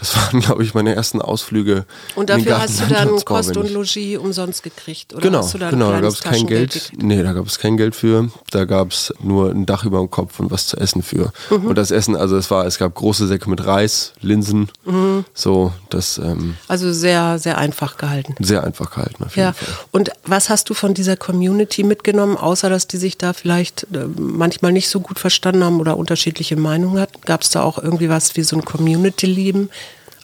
Das 0.00 0.16
waren, 0.16 0.40
glaube 0.40 0.64
ich, 0.64 0.72
meine 0.72 0.94
ersten 0.94 1.20
Ausflüge. 1.20 1.84
Und 2.14 2.30
in 2.30 2.38
den 2.38 2.46
dafür 2.46 2.62
hast 2.62 2.80
du 2.80 2.86
dann 2.86 3.22
Kost 3.24 3.54
und 3.56 3.70
Logis 3.70 4.16
umsonst 4.18 4.62
gekriegt? 4.62 5.12
Oder 5.12 5.20
Genau, 5.22 5.38
hast 5.40 5.52
du 5.52 5.58
da 5.58 5.66
ein 5.66 5.72
genau, 5.72 5.92
da 5.92 6.00
gab 6.00 6.10
es 6.10 6.20
kein 6.22 6.46
Geld. 6.46 6.72
gekriegt? 6.72 7.02
Nee, 7.02 7.22
da 7.22 7.34
gab 7.34 7.46
es 7.46 7.58
kein 7.58 7.76
Geld 7.76 7.94
für. 7.94 8.30
Da 8.50 8.64
gab 8.64 8.92
es 8.92 9.12
nur 9.22 9.50
ein 9.50 9.66
Dach 9.66 9.84
über 9.84 9.98
dem 9.98 10.10
Kopf 10.10 10.40
und 10.40 10.50
was 10.50 10.66
zu 10.68 10.78
essen 10.78 11.02
für. 11.02 11.32
Mhm. 11.50 11.66
Und 11.66 11.74
das 11.76 11.90
Essen, 11.90 12.16
also 12.16 12.36
es 12.38 12.50
war, 12.50 12.64
es 12.64 12.78
gab 12.78 12.94
große 12.94 13.26
Säcke 13.26 13.50
mit 13.50 13.64
Reis, 13.66 14.14
Linsen, 14.22 14.70
Mhm. 14.86 15.24
so, 15.34 15.72
das 15.90 16.16
ähm, 16.16 16.56
Also 16.66 16.92
sehr, 16.94 17.38
sehr 17.38 17.58
einfach 17.58 17.98
gehalten. 17.98 18.34
sehr 18.40 18.64
einfach 18.64 18.90
gehalten 18.92 19.24
auf 19.24 19.36
jeden 19.36 19.48
Ja, 19.48 19.52
Fall. 19.52 19.68
und 19.92 20.10
was 20.24 20.48
hast 20.48 20.70
du 20.70 20.74
von 20.74 20.94
dieser 20.94 21.16
Community 21.18 21.82
mitgenommen, 21.84 22.38
außer 22.38 22.70
dass 22.70 22.86
die 22.86 22.96
sich 22.96 23.18
da 23.18 23.34
vielleicht 23.34 23.82
äh, 23.92 24.06
manchmal 24.18 24.72
nicht 24.72 24.88
so 24.88 25.00
gut 25.00 25.18
verstanden 25.18 25.62
haben 25.62 25.78
oder 25.78 25.98
unterschiedliche 25.98 26.56
Meinungen 26.56 26.98
hatten? 27.00 27.20
Gab 27.26 27.42
es 27.42 27.50
da 27.50 27.62
auch 27.62 27.76
irgendwie 27.78 28.08
was 28.08 28.34
wie 28.36 28.42
so 28.44 28.56
ein 28.56 28.64
Community-Leben? 28.64 29.68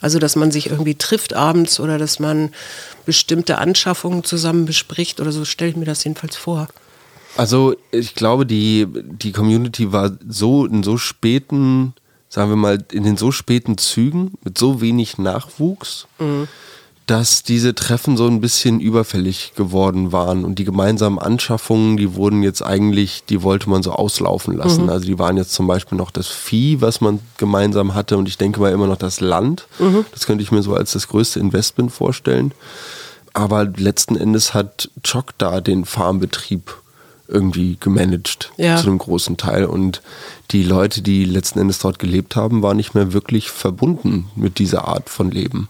Also, 0.00 0.18
dass 0.18 0.36
man 0.36 0.50
sich 0.50 0.70
irgendwie 0.70 0.94
trifft 0.94 1.34
abends 1.34 1.80
oder 1.80 1.98
dass 1.98 2.18
man 2.18 2.50
bestimmte 3.04 3.58
Anschaffungen 3.58 4.24
zusammen 4.24 4.66
bespricht 4.66 5.20
oder 5.20 5.32
so, 5.32 5.44
stelle 5.44 5.70
ich 5.70 5.76
mir 5.76 5.86
das 5.86 6.04
jedenfalls 6.04 6.36
vor. 6.36 6.68
Also 7.36 7.76
ich 7.90 8.14
glaube, 8.14 8.46
die, 8.46 8.86
die 8.88 9.32
Community 9.32 9.92
war 9.92 10.12
so 10.26 10.64
in 10.64 10.82
so 10.82 10.96
späten, 10.96 11.94
sagen 12.28 12.50
wir 12.50 12.56
mal, 12.56 12.82
in 12.92 13.04
den 13.04 13.16
so 13.16 13.30
späten 13.30 13.76
Zügen, 13.76 14.32
mit 14.42 14.56
so 14.56 14.80
wenig 14.80 15.18
Nachwuchs, 15.18 16.06
dass 17.06 17.44
diese 17.44 17.74
Treffen 17.76 18.16
so 18.16 18.26
ein 18.26 18.40
bisschen 18.40 18.80
überfällig 18.80 19.52
geworden 19.54 20.10
waren 20.10 20.44
und 20.44 20.58
die 20.58 20.64
gemeinsamen 20.64 21.20
Anschaffungen, 21.20 21.96
die 21.96 22.14
wurden 22.16 22.42
jetzt 22.42 22.62
eigentlich, 22.62 23.22
die 23.28 23.42
wollte 23.44 23.70
man 23.70 23.84
so 23.84 23.92
auslaufen 23.92 24.56
lassen. 24.56 24.90
Also 24.90 25.06
die 25.06 25.16
waren 25.18 25.36
jetzt 25.36 25.52
zum 25.52 25.68
Beispiel 25.68 25.96
noch 25.96 26.10
das 26.10 26.26
Vieh, 26.26 26.80
was 26.80 27.00
man 27.00 27.20
gemeinsam 27.36 27.94
hatte 27.94 28.16
und 28.16 28.28
ich 28.28 28.38
denke 28.38 28.58
mal 28.60 28.72
immer 28.72 28.88
noch 28.88 28.96
das 28.96 29.20
Land. 29.20 29.68
Das 30.12 30.26
könnte 30.26 30.42
ich 30.42 30.50
mir 30.50 30.62
so 30.62 30.74
als 30.74 30.92
das 30.92 31.06
größte 31.06 31.38
Investment 31.38 31.92
vorstellen. 31.92 32.52
Aber 33.34 33.64
letzten 33.64 34.16
Endes 34.16 34.52
hat 34.52 34.90
Choc 35.08 35.34
da 35.38 35.60
den 35.60 35.84
Farmbetrieb 35.84 36.74
irgendwie 37.28 37.76
gemanagt 37.78 38.50
Ja. 38.56 38.76
zu 38.78 38.86
einem 38.88 38.98
großen 38.98 39.36
Teil. 39.36 39.64
Und 39.66 40.00
die 40.50 40.62
Leute, 40.64 41.02
die 41.02 41.24
letzten 41.24 41.58
Endes 41.60 41.78
dort 41.78 41.98
gelebt 41.98 42.34
haben, 42.34 42.62
waren 42.62 42.76
nicht 42.78 42.94
mehr 42.94 43.12
wirklich 43.12 43.50
verbunden 43.50 44.28
mit 44.36 44.58
dieser 44.58 44.88
Art 44.88 45.08
von 45.08 45.30
Leben. 45.30 45.68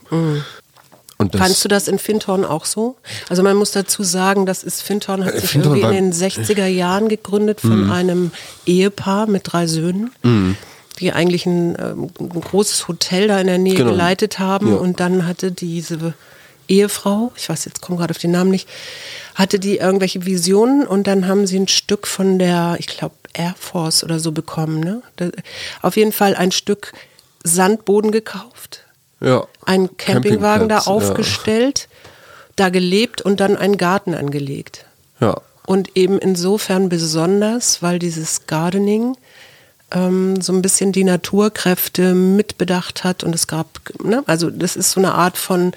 Und 1.19 1.35
das, 1.35 1.41
Fandst 1.41 1.65
du 1.65 1.69
das 1.69 1.89
in 1.89 1.99
Fintorn 1.99 2.45
auch 2.45 2.67
so? 2.67 2.97
Also 3.31 3.43
man 3.43 3.57
muss 3.57 3.71
dazu 3.71 4.03
sagen, 4.03 4.45
das 4.45 4.63
ist 4.63 4.83
Fintorn 4.83 5.25
hat 5.25 5.35
Äh, 5.35 5.41
sich 5.41 5.51
Fintorn 5.51 5.77
irgendwie 5.79 5.97
in 5.99 6.11
den 6.11 6.13
60er 6.13 6.67
Jahren 6.67 7.09
gegründet 7.09 7.61
von 7.63 7.91
einem 7.91 8.33
Ehepaar 8.67 9.27
mit 9.27 9.43
drei 9.51 9.67
Söhnen, 9.67 10.11
die 11.01 11.13
eigentlich 11.13 11.47
ein, 11.47 11.75
ähm, 11.81 12.11
ein 12.21 12.29
großes 12.43 12.87
Hotel 12.89 13.29
da 13.29 13.41
in 13.41 13.47
der 13.47 13.57
Nähe 13.59 13.75
Genau. 13.77 13.93
geleitet 13.93 14.39
haben 14.39 14.69
Ja. 14.69 14.75
und 14.77 15.01
dann 15.01 15.27
hatte 15.27 15.53
diese 15.53 16.13
Ehefrau, 16.69 17.33
ich 17.37 17.49
weiß 17.49 17.65
jetzt 17.65 17.81
komme 17.81 17.99
gerade 17.99 18.11
auf 18.11 18.19
den 18.19 18.33
Namen 18.33 18.51
nicht, 18.51 18.69
hatte 19.35 19.59
die 19.59 19.77
irgendwelche 19.79 20.27
Visionen 20.27 20.87
und 20.87 21.07
dann 21.07 21.29
haben 21.29 21.47
sie 21.47 21.59
ein 21.59 21.69
Stück 21.69 22.07
von 22.07 22.39
der, 22.39 22.77
ich 22.79 22.89
glaube 22.89 23.15
Air 23.35 23.55
Force 23.59 24.03
oder 24.05 24.19
so 24.19 24.33
bekommen, 24.33 24.81
ne? 24.81 25.03
Da, 25.17 25.29
auf 25.83 25.97
jeden 25.97 26.13
Fall 26.13 26.35
ein 26.35 26.53
Stück 26.53 26.93
Sandboden 27.45 28.11
gekauft 28.11 28.81
ja, 29.27 29.47
einen 29.65 29.97
Campingwagen 29.97 30.69
da 30.69 30.79
aufgestellt, 30.79 31.89
da 32.55 32.69
gelebt 32.69 33.21
und 33.21 33.41
dann 33.41 33.57
einen 33.57 33.77
Garten 33.77 34.15
angelegt. 34.15 34.85
Ja. 35.21 35.41
Und 35.67 35.97
eben 35.97 36.19
insofern 36.19 36.89
besonders, 36.89 37.83
weil 37.83 37.99
dieses 37.99 38.47
Gardening 38.47 39.17
ähm, 39.91 40.41
so 40.41 40.53
ein 40.53 40.63
bisschen 40.63 40.93
die 40.93 41.03
Naturkräfte 41.03 42.15
mitbedacht 42.15 43.03
hat 43.03 43.25
und 43.25 43.35
es 43.35 43.49
gab, 43.49 43.67
ne, 44.03 44.23
also 44.27 44.49
das 44.49 44.77
ist 44.77 44.93
so 44.93 45.01
eine 45.01 45.15
Art 45.15 45.37
von 45.37 45.73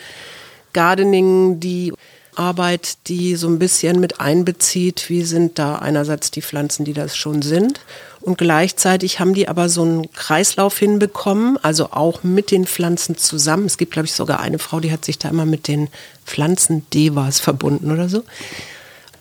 Gardening, 0.73 1.59
die 1.59 1.91
Arbeit, 2.39 2.97
die 3.07 3.35
so 3.35 3.47
ein 3.47 3.59
bisschen 3.59 3.99
mit 3.99 4.19
einbezieht, 4.19 5.09
wie 5.09 5.23
sind 5.23 5.59
da 5.59 5.75
einerseits 5.75 6.31
die 6.31 6.41
Pflanzen, 6.41 6.85
die 6.85 6.93
das 6.93 7.15
schon 7.15 7.41
sind 7.41 7.79
und 8.21 8.37
gleichzeitig 8.37 9.19
haben 9.19 9.33
die 9.33 9.47
aber 9.47 9.69
so 9.69 9.81
einen 9.81 10.11
Kreislauf 10.11 10.77
hinbekommen, 10.77 11.57
also 11.61 11.91
auch 11.91 12.23
mit 12.23 12.51
den 12.51 12.65
Pflanzen 12.65 13.17
zusammen. 13.17 13.65
Es 13.65 13.77
gibt, 13.77 13.93
glaube 13.93 14.07
ich, 14.07 14.13
sogar 14.13 14.41
eine 14.41 14.59
Frau, 14.59 14.79
die 14.79 14.91
hat 14.91 15.05
sich 15.05 15.17
da 15.17 15.29
immer 15.29 15.45
mit 15.45 15.67
den 15.67 15.87
Pflanzen 16.25 16.85
Devas 16.93 17.39
verbunden 17.39 17.91
oder 17.91 18.09
so. 18.09 18.23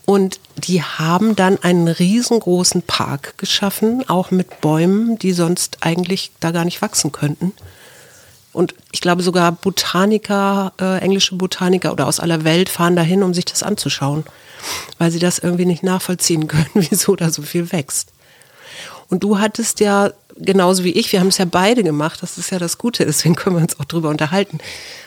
Und 0.04 0.40
die 0.56 0.82
haben 0.82 1.37
dann 1.37 1.62
einen 1.62 1.87
riesengroßen 1.87 2.82
Park 2.82 3.38
geschaffen, 3.38 4.08
auch 4.08 4.30
mit 4.30 4.60
Bäumen, 4.60 5.18
die 5.18 5.32
sonst 5.32 5.78
eigentlich 5.82 6.32
da 6.40 6.50
gar 6.50 6.64
nicht 6.64 6.82
wachsen 6.82 7.12
könnten. 7.12 7.52
Und 8.52 8.75
ich 8.93 9.00
glaube 9.00 9.23
sogar 9.23 9.52
Botaniker, 9.52 10.73
äh, 10.81 10.99
englische 10.99 11.37
Botaniker 11.37 11.93
oder 11.93 12.07
aus 12.07 12.21
aller 12.21 12.45
Welt 12.45 12.69
fahren 12.69 12.97
dahin, 12.97 13.23
um 13.23 13.35
sich 13.35 13.45
das 13.45 13.62
anzuschauen, 13.62 14.25
weil 14.99 15.11
sie 15.11 15.19
das 15.19 15.38
irgendwie 15.38 15.67
nicht 15.67 15.83
nachvollziehen 15.83 16.49
können, 16.49 16.71
wieso 16.75 17.14
da 17.17 17.31
so 17.31 17.43
viel 17.43 17.71
wächst. 17.73 18.12
Und 19.11 19.23
du 19.23 19.38
hattest 19.38 19.81
ja, 19.81 20.11
genauso 20.37 20.85
wie 20.85 20.93
ich, 20.93 21.12
wir 21.12 21.21
haben 21.21 21.28
es 21.28 21.38
ja 21.38 21.47
beide 21.47 21.83
gemacht, 21.83 22.23
das 22.23 22.37
ist 22.37 22.50
ja 22.50 22.59
das 22.59 22.78
Gute, 22.78 23.07
deswegen 23.07 23.35
können 23.35 23.57
wir 23.57 23.62
uns 23.62 23.78
auch 23.81 23.87
drüber 23.87 24.11
unterhalten, 24.11 24.59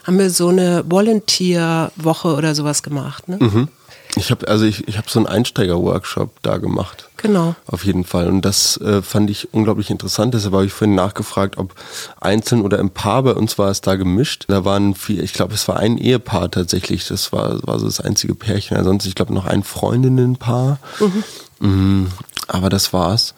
haben 0.04 0.18
wir 0.18 0.30
so 0.30 0.48
eine 0.48 0.84
Volunteer-Woche 0.90 2.36
oder 2.36 2.56
sowas 2.56 2.84
gemacht. 2.84 3.28
Ne? 3.28 3.38
Mhm. 3.40 3.68
Ich 4.16 4.30
habe 4.32 4.48
also 4.48 4.66
ich, 4.66 4.88
ich 4.88 4.98
habe 4.98 5.10
so 5.10 5.20
einen 5.20 5.28
Einsteiger-Workshop 5.28 6.42
da 6.42 6.58
gemacht. 6.58 7.10
Genau. 7.18 7.56
Auf 7.68 7.86
jeden 7.86 8.04
Fall. 8.04 8.28
Und 8.28 8.44
das 8.44 8.78
äh, 8.78 9.02
fand 9.02 9.30
ich 9.30 9.54
unglaublich 9.54 9.90
interessant. 9.90 10.34
Deshalb 10.34 10.54
habe 10.54 10.66
ich 10.66 10.74
vorhin 10.74 10.96
nachgefragt, 10.96 11.58
ob 11.58 11.76
einzeln 12.20 12.62
oder 12.62 12.80
im 12.80 12.90
Paar, 12.90 13.24
bei 13.24 13.34
uns 13.34 13.58
war 13.58 13.70
es 13.70 13.82
da 13.82 13.96
gemischt. 13.96 14.46
Da 14.48 14.66
waren 14.66 14.96
vier, 14.96 15.24
ich 15.24 15.34
glaube, 15.34 15.54
es 15.54 15.68
war 15.68 15.78
ein 15.78 15.98
Ehepaar 15.98 16.52
tatsächlich. 16.52 17.08
Das 17.08 17.32
war, 17.32 17.66
war 17.66 17.80
so 17.80 17.86
das 17.86 18.02
einzige 18.02 18.36
Pärchen. 18.36 18.76
Ansonsten, 18.76 19.10
ich 19.10 19.16
glaube, 19.16 19.34
noch 19.34 19.46
ein 19.46 19.64
Freundinnenpaar. 19.64 20.80
Mhm. 21.60 22.08
Aber 22.48 22.70
das 22.70 22.92
war's. 22.92 23.34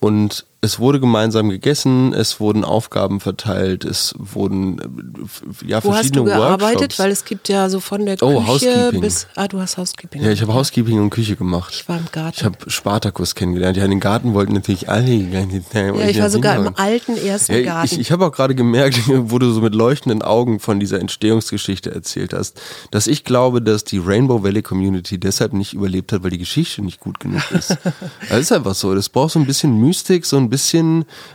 Und 0.00 0.46
es 0.66 0.78
wurde 0.80 1.00
gemeinsam 1.00 1.48
gegessen, 1.48 2.12
es 2.12 2.40
wurden 2.40 2.64
Aufgaben 2.64 3.20
verteilt, 3.20 3.84
es 3.84 4.14
wurden 4.18 4.78
äh, 4.80 5.66
ja, 5.66 5.82
Wo 5.82 5.90
hast 5.90 5.98
verschiedene 5.98 6.24
du 6.24 6.36
gearbeitet? 6.36 6.80
Workshops. 6.80 6.98
Weil 6.98 7.10
es 7.12 7.24
gibt 7.24 7.48
ja 7.48 7.68
so 7.70 7.80
von 7.80 8.04
der 8.04 8.16
Oh, 8.20 8.42
Küche 8.42 8.90
bis. 9.00 9.26
Ah, 9.36 9.46
du 9.48 9.60
hast 9.60 9.76
Housekeeping. 9.78 10.22
Ja, 10.22 10.30
ich 10.32 10.42
habe 10.42 10.52
Housekeeping 10.52 11.00
und 11.00 11.10
Küche 11.10 11.36
gemacht. 11.36 11.72
Ich 11.72 11.88
war 11.88 11.98
im 11.98 12.06
Garten. 12.10 12.34
Ich 12.36 12.44
habe 12.44 12.58
Spartakus 12.68 13.34
kennengelernt. 13.34 13.76
Ja, 13.76 13.84
in 13.84 13.90
den 13.90 14.00
Garten 14.00 14.34
wollten 14.34 14.54
natürlich 14.54 14.88
alle 14.90 15.06
ja, 15.06 16.08
ich 16.08 16.18
war 16.20 16.30
sogar 16.30 16.56
im 16.56 16.74
alten 16.76 17.16
ersten 17.16 17.52
Ja, 17.54 17.62
Garten. 17.62 17.86
ich 17.86 18.00
ich 18.00 18.10
habe 18.12 18.26
auch 18.26 18.32
gerade 18.32 18.54
gemerkt, 18.54 19.00
wo 19.06 19.38
du 19.38 19.50
so 19.52 19.60
mit 19.60 19.74
leuchtenden 19.74 20.22
Augen 20.22 20.58
von 20.60 20.80
dieser 20.80 21.00
Entstehungsgeschichte 21.00 21.94
erzählt 21.94 22.32
hast, 22.32 22.60
dass 22.90 23.06
ich 23.06 23.24
glaube, 23.24 23.62
dass 23.62 23.84
die 23.84 23.98
Rainbow 23.98 24.42
Valley 24.42 24.62
Community 24.62 25.18
deshalb 25.18 25.52
nicht 25.52 25.74
überlebt 25.74 26.12
hat, 26.12 26.22
weil 26.24 26.30
die 26.30 26.38
Geschichte 26.38 26.82
nicht 26.82 27.00
gut 27.00 27.20
genug 27.20 27.42
ist. 27.52 27.76
Das 28.28 28.40
ist 28.40 28.52
einfach 28.52 28.74
so. 28.74 28.94
Das 28.94 29.08
braucht 29.08 29.32
so 29.32 29.38
ein 29.38 29.46
bisschen 29.46 29.80
Mystik, 29.80 30.26
so 30.26 30.36
ein 30.36 30.48
bisschen 30.50 30.55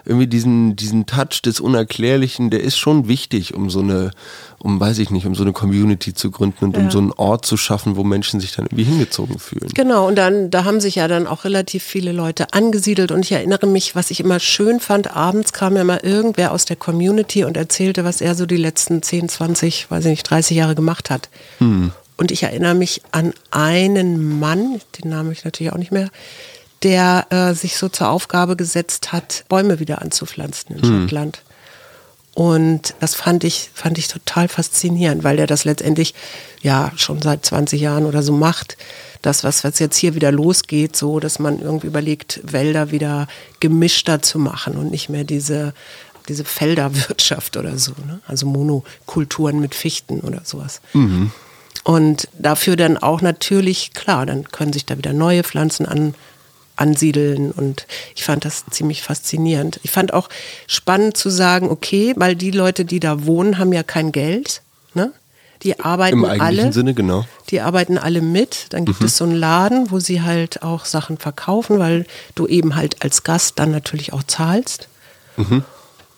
irgendwie 0.05 0.27
diesen, 0.27 0.75
diesen 0.75 1.05
Touch 1.05 1.41
des 1.43 1.59
Unerklärlichen, 1.59 2.49
der 2.49 2.61
ist 2.61 2.77
schon 2.77 3.07
wichtig, 3.07 3.53
um 3.53 3.69
so 3.69 3.79
eine, 3.79 4.11
um, 4.59 4.79
weiß 4.79 4.99
ich 4.99 5.09
nicht, 5.09 5.25
um 5.25 5.35
so 5.35 5.43
eine 5.43 5.53
Community 5.53 6.13
zu 6.13 6.31
gründen 6.31 6.65
und 6.65 6.77
um 6.77 6.91
so 6.91 6.97
einen 6.97 7.11
Ort 7.11 7.45
zu 7.45 7.57
schaffen, 7.57 7.95
wo 7.95 8.03
Menschen 8.03 8.39
sich 8.39 8.55
dann 8.55 8.65
irgendwie 8.65 8.83
hingezogen 8.83 9.39
fühlen. 9.39 9.69
Genau, 9.73 10.07
und 10.07 10.15
dann, 10.15 10.49
da 10.51 10.65
haben 10.65 10.79
sich 10.79 10.95
ja 10.95 11.07
dann 11.07 11.27
auch 11.27 11.43
relativ 11.43 11.83
viele 11.83 12.11
Leute 12.11 12.53
angesiedelt 12.53 13.11
und 13.11 13.21
ich 13.21 13.31
erinnere 13.31 13.67
mich, 13.67 13.95
was 13.95 14.11
ich 14.11 14.19
immer 14.19 14.39
schön 14.39 14.79
fand, 14.79 15.15
abends 15.15 15.53
kam 15.53 15.75
ja 15.75 15.83
mal 15.83 15.99
irgendwer 16.03 16.51
aus 16.51 16.65
der 16.65 16.75
Community 16.75 17.43
und 17.43 17.57
erzählte, 17.57 18.03
was 18.03 18.21
er 18.21 18.35
so 18.35 18.45
die 18.45 18.57
letzten 18.57 19.01
10, 19.01 19.29
20, 19.29 19.89
weiß 19.89 20.05
ich 20.05 20.11
nicht, 20.11 20.29
30 20.29 20.57
Jahre 20.57 20.75
gemacht 20.75 21.09
hat. 21.09 21.29
Und 22.17 22.31
ich 22.31 22.43
erinnere 22.43 22.75
mich 22.75 23.01
an 23.11 23.33
einen 23.49 24.39
Mann, 24.39 24.79
den 24.99 25.09
Namen 25.09 25.31
ich 25.31 25.43
natürlich 25.43 25.73
auch 25.73 25.79
nicht 25.79 25.91
mehr, 25.91 26.09
der 26.83 27.27
äh, 27.29 27.53
sich 27.53 27.77
so 27.77 27.89
zur 27.89 28.09
Aufgabe 28.09 28.55
gesetzt 28.55 29.11
hat, 29.11 29.45
Bäume 29.49 29.79
wieder 29.79 30.01
anzupflanzen 30.01 30.75
in 30.75 30.83
Schottland. 30.83 31.43
Und 32.33 32.95
das 33.01 33.13
fand 33.13 33.43
ich, 33.43 33.69
fand 33.73 33.97
ich 33.97 34.07
total 34.07 34.47
faszinierend, 34.47 35.23
weil 35.23 35.35
der 35.37 35.47
das 35.47 35.65
letztendlich 35.65 36.13
ja 36.61 36.91
schon 36.95 37.21
seit 37.21 37.45
20 37.45 37.81
Jahren 37.81 38.05
oder 38.05 38.23
so 38.23 38.31
macht. 38.31 38.77
Das, 39.21 39.43
was, 39.43 39.63
was 39.63 39.79
jetzt 39.79 39.97
hier 39.97 40.15
wieder 40.15 40.31
losgeht, 40.31 40.95
so, 40.95 41.19
dass 41.19 41.39
man 41.39 41.61
irgendwie 41.61 41.87
überlegt, 41.87 42.39
Wälder 42.43 42.91
wieder 42.91 43.27
gemischter 43.59 44.21
zu 44.21 44.39
machen 44.39 44.77
und 44.77 44.91
nicht 44.91 45.09
mehr 45.09 45.25
diese, 45.25 45.73
diese 46.29 46.45
Felderwirtschaft 46.45 47.57
oder 47.57 47.77
so, 47.77 47.91
ne? 48.07 48.21
Also 48.27 48.45
Monokulturen 48.45 49.59
mit 49.59 49.75
Fichten 49.75 50.21
oder 50.21 50.41
sowas. 50.43 50.81
Und 51.83 52.27
dafür 52.37 52.75
dann 52.75 52.97
auch 52.97 53.21
natürlich, 53.21 53.93
klar, 53.93 54.25
dann 54.25 54.45
können 54.45 54.71
sich 54.71 54.85
da 54.85 54.97
wieder 54.97 55.13
neue 55.13 55.43
Pflanzen 55.43 55.85
an, 55.85 56.15
ansiedeln 56.75 57.51
und 57.51 57.87
ich 58.15 58.23
fand 58.23 58.45
das 58.45 58.65
ziemlich 58.69 59.01
faszinierend. 59.01 59.79
Ich 59.83 59.91
fand 59.91 60.13
auch 60.13 60.29
spannend 60.67 61.17
zu 61.17 61.29
sagen, 61.29 61.69
okay, 61.69 62.13
weil 62.17 62.35
die 62.35 62.51
Leute, 62.51 62.85
die 62.85 62.99
da 62.99 63.25
wohnen, 63.25 63.57
haben 63.57 63.73
ja 63.73 63.83
kein 63.83 64.11
Geld, 64.11 64.61
ne? 64.93 65.11
Die 65.63 65.79
arbeiten 65.79 66.17
Im 66.17 66.25
eigentlichen 66.25 66.65
alle. 66.65 66.73
Sinne, 66.73 66.93
genau. 66.95 67.25
Die 67.49 67.61
arbeiten 67.61 67.99
alle 67.99 68.21
mit. 68.21 68.67
Dann 68.69 68.83
gibt 68.85 69.03
es 69.03 69.17
so 69.17 69.25
einen 69.25 69.35
Laden, 69.35 69.91
wo 69.91 69.99
sie 69.99 70.23
halt 70.23 70.63
auch 70.63 70.85
Sachen 70.85 71.19
verkaufen, 71.19 71.77
weil 71.77 72.07
du 72.33 72.47
eben 72.47 72.75
halt 72.75 73.03
als 73.03 73.23
Gast 73.23 73.59
dann 73.59 73.69
natürlich 73.69 74.11
auch 74.11 74.23
zahlst. 74.23 74.87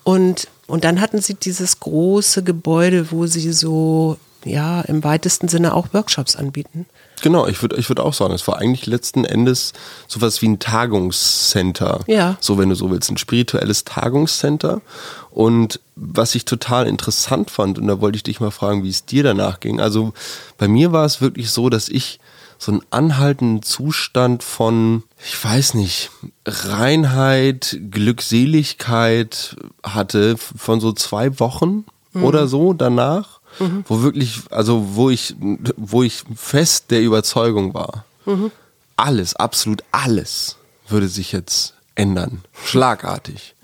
Und 0.03 0.47
Und 0.65 0.85
dann 0.85 1.01
hatten 1.01 1.21
sie 1.21 1.33
dieses 1.33 1.81
große 1.81 2.41
Gebäude, 2.43 3.11
wo 3.11 3.27
sie 3.27 3.51
so, 3.51 4.17
ja, 4.45 4.81
im 4.81 5.03
weitesten 5.03 5.49
Sinne 5.49 5.73
auch 5.73 5.87
Workshops 5.93 6.37
anbieten. 6.37 6.85
Genau, 7.23 7.47
ich 7.47 7.61
würde 7.61 7.77
ich 7.77 7.89
würd 7.89 8.01
auch 8.01 8.13
sagen, 8.13 8.33
es 8.33 8.49
war 8.49 8.57
eigentlich 8.57 8.85
letzten 8.85 9.23
Endes 9.23 9.71
sowas 10.09 10.41
wie 10.41 10.49
ein 10.49 10.59
Tagungscenter. 10.59 12.01
Ja. 12.05 12.35
So, 12.41 12.57
wenn 12.57 12.67
du 12.67 12.75
so 12.75 12.91
willst, 12.91 13.09
ein 13.09 13.17
spirituelles 13.17 13.85
Tagungscenter. 13.85 14.81
Und 15.31 15.79
was 15.95 16.35
ich 16.35 16.43
total 16.43 16.85
interessant 16.85 17.49
fand, 17.49 17.79
und 17.79 17.87
da 17.87 18.01
wollte 18.01 18.17
ich 18.17 18.23
dich 18.23 18.41
mal 18.41 18.51
fragen, 18.51 18.83
wie 18.83 18.89
es 18.89 19.05
dir 19.05 19.23
danach 19.23 19.61
ging. 19.61 19.79
Also 19.79 20.11
bei 20.57 20.67
mir 20.67 20.91
war 20.91 21.05
es 21.05 21.21
wirklich 21.21 21.49
so, 21.51 21.69
dass 21.69 21.87
ich 21.87 22.19
so 22.57 22.73
einen 22.73 22.81
anhaltenden 22.89 23.63
Zustand 23.63 24.43
von, 24.43 25.03
ich 25.25 25.41
weiß 25.41 25.75
nicht, 25.75 26.11
Reinheit, 26.45 27.79
Glückseligkeit 27.89 29.55
hatte 29.81 30.35
von 30.37 30.81
so 30.81 30.91
zwei 30.91 31.39
Wochen 31.39 31.85
oder 32.15 32.47
so 32.47 32.73
danach, 32.73 33.39
wo 33.87 34.01
wirklich, 34.01 34.41
also 34.49 34.95
wo 34.95 35.09
ich, 35.09 35.35
wo 35.77 36.03
ich 36.03 36.23
fest 36.35 36.85
der 36.91 37.01
Überzeugung 37.01 37.73
war, 37.73 38.05
alles, 38.95 39.35
absolut 39.35 39.83
alles 39.91 40.57
würde 40.87 41.07
sich 41.07 41.31
jetzt 41.31 41.73
ändern. 41.95 42.41
Schlagartig. 42.65 43.55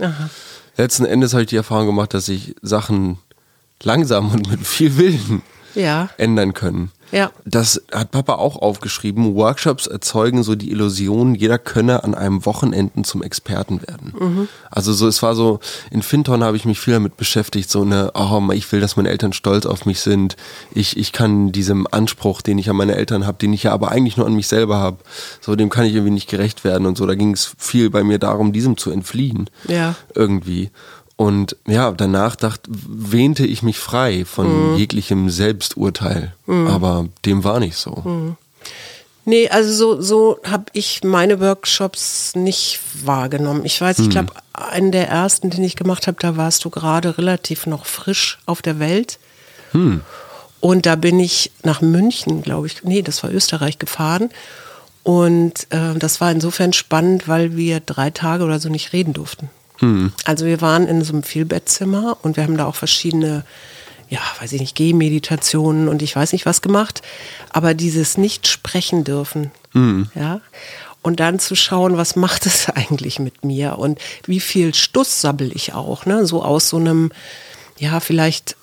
Letzten 0.77 1.05
Endes 1.05 1.33
habe 1.33 1.43
ich 1.43 1.49
die 1.49 1.55
Erfahrung 1.57 1.87
gemacht, 1.87 2.13
dass 2.13 2.27
sich 2.27 2.55
Sachen 2.61 3.17
langsam 3.83 4.31
und 4.31 4.49
mit 4.49 4.65
viel 4.65 4.97
Willen 4.97 5.41
Ja. 5.75 6.09
ändern 6.17 6.53
können. 6.53 6.91
Ja. 7.11 7.31
Das 7.45 7.81
hat 7.91 8.11
Papa 8.11 8.35
auch 8.35 8.57
aufgeschrieben. 8.57 9.35
Workshops 9.35 9.87
erzeugen 9.87 10.43
so 10.43 10.55
die 10.55 10.71
Illusion, 10.71 11.35
jeder 11.35 11.57
könne 11.57 12.03
an 12.03 12.15
einem 12.15 12.45
Wochenenden 12.45 13.03
zum 13.03 13.23
Experten 13.23 13.81
werden. 13.81 14.13
Mhm. 14.17 14.47
Also 14.69 14.93
so, 14.93 15.07
es 15.07 15.21
war 15.23 15.35
so, 15.35 15.59
in 15.91 16.01
Finton 16.01 16.43
habe 16.43 16.57
ich 16.57 16.65
mich 16.65 16.79
viel 16.79 16.93
damit 16.93 17.17
beschäftigt, 17.17 17.69
so 17.69 17.81
eine, 17.81 18.11
oh, 18.13 18.41
ich 18.51 18.71
will, 18.71 18.79
dass 18.79 18.95
meine 18.95 19.09
Eltern 19.09 19.33
stolz 19.33 19.65
auf 19.65 19.85
mich 19.85 20.01
sind. 20.01 20.35
Ich, 20.73 20.97
ich 20.97 21.11
kann 21.11 21.51
diesem 21.51 21.87
Anspruch, 21.89 22.41
den 22.41 22.57
ich 22.57 22.69
an 22.69 22.75
meine 22.75 22.95
Eltern 22.95 23.25
habe, 23.25 23.37
den 23.37 23.53
ich 23.53 23.63
ja 23.63 23.71
aber 23.71 23.91
eigentlich 23.91 24.17
nur 24.17 24.27
an 24.27 24.35
mich 24.35 24.47
selber 24.47 24.77
habe, 24.77 24.97
so 25.41 25.55
dem 25.55 25.69
kann 25.69 25.85
ich 25.85 25.93
irgendwie 25.93 26.13
nicht 26.13 26.29
gerecht 26.29 26.63
werden 26.63 26.85
und 26.85 26.97
so. 26.97 27.05
Da 27.05 27.15
ging 27.15 27.33
es 27.33 27.53
viel 27.57 27.89
bei 27.89 28.03
mir 28.03 28.19
darum, 28.19 28.53
diesem 28.53 28.77
zu 28.77 28.91
entfliehen. 28.91 29.49
Ja. 29.67 29.95
Irgendwie. 30.13 30.71
Und 31.19 31.57
ja, 31.67 31.91
danach 31.91 32.37
dachte, 32.37 32.71
wähnte 32.71 33.45
ich 33.45 33.61
mich 33.61 33.77
frei 33.77 34.23
von 34.23 34.77
jeglichem 34.77 35.29
Selbsturteil. 35.29 36.33
Aber 36.47 37.09
dem 37.25 37.43
war 37.43 37.59
nicht 37.59 37.75
so. 37.75 38.37
Nee, 39.25 39.49
also 39.49 39.73
so, 39.73 40.01
so 40.01 40.39
habe 40.45 40.67
ich 40.71 41.03
meine 41.03 41.41
Workshops 41.41 42.35
nicht 42.35 42.79
wahrgenommen. 43.03 43.65
Ich 43.65 43.81
weiß, 43.81 43.99
ich 43.99 44.09
glaube, 44.09 44.31
einen 44.53 44.93
der 44.93 45.09
ersten, 45.09 45.49
den 45.49 45.61
ich 45.61 45.75
gemacht 45.75 46.07
habe, 46.07 46.15
da 46.21 46.37
warst 46.37 46.63
du 46.63 46.69
gerade 46.69 47.17
relativ 47.17 47.65
noch 47.65 47.85
frisch 47.85 48.39
auf 48.45 48.61
der 48.61 48.79
Welt. 48.79 49.19
Und 50.61 50.85
da 50.85 50.95
bin 50.95 51.19
ich 51.19 51.51
nach 51.63 51.81
München, 51.81 52.43
glaube 52.43 52.67
ich, 52.67 52.81
nee, 52.85 53.01
das 53.01 53.23
war 53.23 53.31
Österreich 53.33 53.77
gefahren. 53.77 54.29
Und 55.03 55.67
äh, 55.71 55.95
das 55.95 56.21
war 56.21 56.31
insofern 56.31 56.71
spannend, 56.71 57.27
weil 57.27 57.57
wir 57.57 57.81
drei 57.81 58.09
Tage 58.09 58.45
oder 58.45 58.61
so 58.61 58.69
nicht 58.69 58.93
reden 58.93 59.11
durften. 59.11 59.49
Also 60.25 60.45
wir 60.45 60.61
waren 60.61 60.87
in 60.87 61.03
so 61.03 61.13
einem 61.13 61.23
Vielbettzimmer 61.23 62.17
und 62.21 62.35
wir 62.37 62.43
haben 62.43 62.57
da 62.57 62.65
auch 62.65 62.75
verschiedene, 62.75 63.43
ja, 64.09 64.19
weiß 64.39 64.51
ich 64.53 64.61
nicht, 64.61 64.75
Gehmeditationen 64.75 65.87
und 65.87 66.01
ich 66.01 66.15
weiß 66.15 66.33
nicht 66.33 66.45
was 66.45 66.61
gemacht. 66.61 67.01
Aber 67.51 67.73
dieses 67.73 68.17
nicht 68.17 68.47
sprechen 68.47 69.03
dürfen, 69.03 69.51
ja, 70.15 70.41
und 71.01 71.19
dann 71.19 71.39
zu 71.39 71.55
schauen, 71.55 71.97
was 71.97 72.15
macht 72.15 72.45
es 72.45 72.69
eigentlich 72.75 73.19
mit 73.19 73.43
mir 73.43 73.77
und 73.79 73.99
wie 74.25 74.39
viel 74.39 74.73
Stuss 74.73 75.21
sabbel 75.21 75.51
ich 75.55 75.73
auch, 75.73 76.05
ne, 76.05 76.25
so 76.25 76.43
aus 76.43 76.69
so 76.69 76.77
einem, 76.77 77.11
ja, 77.77 77.99
vielleicht 77.99 78.55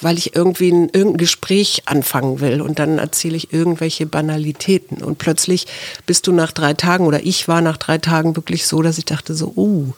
weil 0.00 0.18
ich 0.18 0.34
irgendwie 0.34 0.70
ein 0.70 0.88
irgendein 0.90 1.18
Gespräch 1.18 1.82
anfangen 1.86 2.40
will 2.40 2.60
und 2.60 2.78
dann 2.78 2.98
erzähle 2.98 3.36
ich 3.36 3.52
irgendwelche 3.52 4.06
Banalitäten 4.06 5.02
und 5.02 5.18
plötzlich 5.18 5.66
bist 6.06 6.26
du 6.26 6.32
nach 6.32 6.52
drei 6.52 6.74
Tagen 6.74 7.06
oder 7.06 7.24
ich 7.24 7.48
war 7.48 7.60
nach 7.60 7.76
drei 7.76 7.98
Tagen 7.98 8.36
wirklich 8.36 8.66
so, 8.66 8.82
dass 8.82 8.98
ich 8.98 9.04
dachte 9.04 9.34
so, 9.34 9.52
oh, 9.56 9.92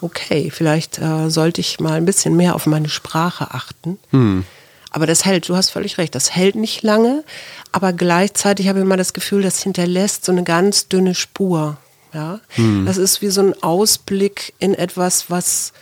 okay, 0.00 0.50
vielleicht 0.50 0.98
äh, 0.98 1.30
sollte 1.30 1.60
ich 1.60 1.80
mal 1.80 1.94
ein 1.94 2.04
bisschen 2.04 2.36
mehr 2.36 2.54
auf 2.54 2.66
meine 2.66 2.88
Sprache 2.88 3.52
achten. 3.52 3.98
Aber 4.90 5.06
das 5.06 5.24
hält, 5.24 5.48
du 5.48 5.56
hast 5.56 5.70
völlig 5.70 5.98
recht, 5.98 6.14
das 6.14 6.34
hält 6.34 6.54
nicht 6.54 6.82
lange, 6.82 7.24
aber 7.72 7.92
gleichzeitig 7.92 8.68
habe 8.68 8.78
ich 8.78 8.84
immer 8.84 8.96
das 8.96 9.12
Gefühl, 9.12 9.42
das 9.42 9.62
hinterlässt 9.62 10.24
so 10.24 10.32
eine 10.32 10.42
ganz 10.42 10.88
dünne 10.88 11.14
Spur. 11.14 11.76
Ja? 12.14 12.40
Das 12.86 12.96
ist 12.96 13.20
wie 13.20 13.28
so 13.28 13.42
ein 13.42 13.62
Ausblick 13.62 14.54
in 14.58 14.74
etwas, 14.74 15.28
was 15.28 15.72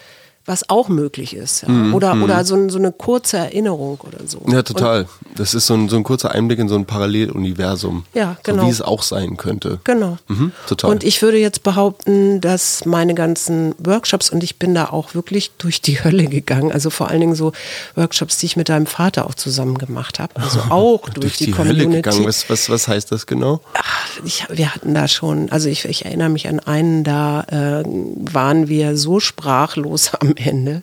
was 0.46 0.68
auch 0.68 0.88
möglich 0.88 1.34
ist. 1.34 1.62
Ja? 1.62 1.92
Oder, 1.92 2.22
oder 2.22 2.44
so, 2.44 2.54
ein, 2.54 2.68
so 2.68 2.78
eine 2.78 2.92
kurze 2.92 3.38
Erinnerung 3.38 3.98
oder 4.00 4.26
so. 4.26 4.42
Ja, 4.46 4.62
total. 4.62 5.06
das 5.36 5.54
ist 5.54 5.66
so 5.66 5.74
ein, 5.74 5.88
so 5.88 5.96
ein 5.96 6.02
kurzer 6.04 6.32
Einblick 6.32 6.58
in 6.58 6.68
so 6.68 6.74
ein 6.74 6.84
Paralleluniversum. 6.84 8.04
Ja, 8.12 8.36
So 8.44 8.52
genau. 8.52 8.66
wie 8.66 8.70
es 8.70 8.82
auch 8.82 9.02
sein 9.02 9.36
könnte. 9.36 9.80
Genau. 9.84 10.18
Mhm, 10.28 10.52
total. 10.66 10.90
Und 10.90 11.04
ich 11.04 11.22
würde 11.22 11.38
jetzt 11.38 11.62
behaupten, 11.62 12.40
dass 12.40 12.84
meine 12.84 13.14
ganzen 13.14 13.74
Workshops, 13.78 14.30
und 14.30 14.44
ich 14.44 14.58
bin 14.58 14.74
da 14.74 14.86
auch 14.90 15.14
wirklich 15.14 15.52
durch 15.58 15.80
die 15.80 16.02
Hölle 16.04 16.26
gegangen, 16.26 16.72
also 16.72 16.90
vor 16.90 17.08
allen 17.08 17.20
Dingen 17.20 17.34
so 17.34 17.52
Workshops, 17.94 18.38
die 18.38 18.46
ich 18.46 18.56
mit 18.56 18.68
deinem 18.68 18.86
Vater 18.86 19.26
auch 19.26 19.34
zusammen 19.34 19.78
gemacht 19.78 20.18
habe, 20.18 20.36
also 20.36 20.60
auch 20.70 21.08
durch, 21.08 21.38
die, 21.38 21.54
Hölle 21.56 21.70
Community. 21.70 22.02
gegangen. 22.02 22.26
Was, 22.26 22.50
was, 22.50 22.68
was 22.68 22.86
heißt 22.88 23.10
das 23.12 23.26
genau? 23.26 23.60
Ach, 23.74 24.20
ich, 24.24 24.44
wir 24.50 24.74
hatten 24.74 24.92
da 24.94 25.08
schon, 25.08 25.50
also 25.50 25.68
ich, 25.68 25.86
ich 25.86 26.04
erinnere 26.04 26.28
mich 26.28 26.48
an 26.48 26.60
einen, 26.60 27.02
da 27.02 27.42
äh, 27.50 27.82
waren 27.86 28.68
wir 28.68 28.96
so 28.98 29.20
sprachlos 29.20 30.12
am 30.20 30.33
Ende. 30.36 30.82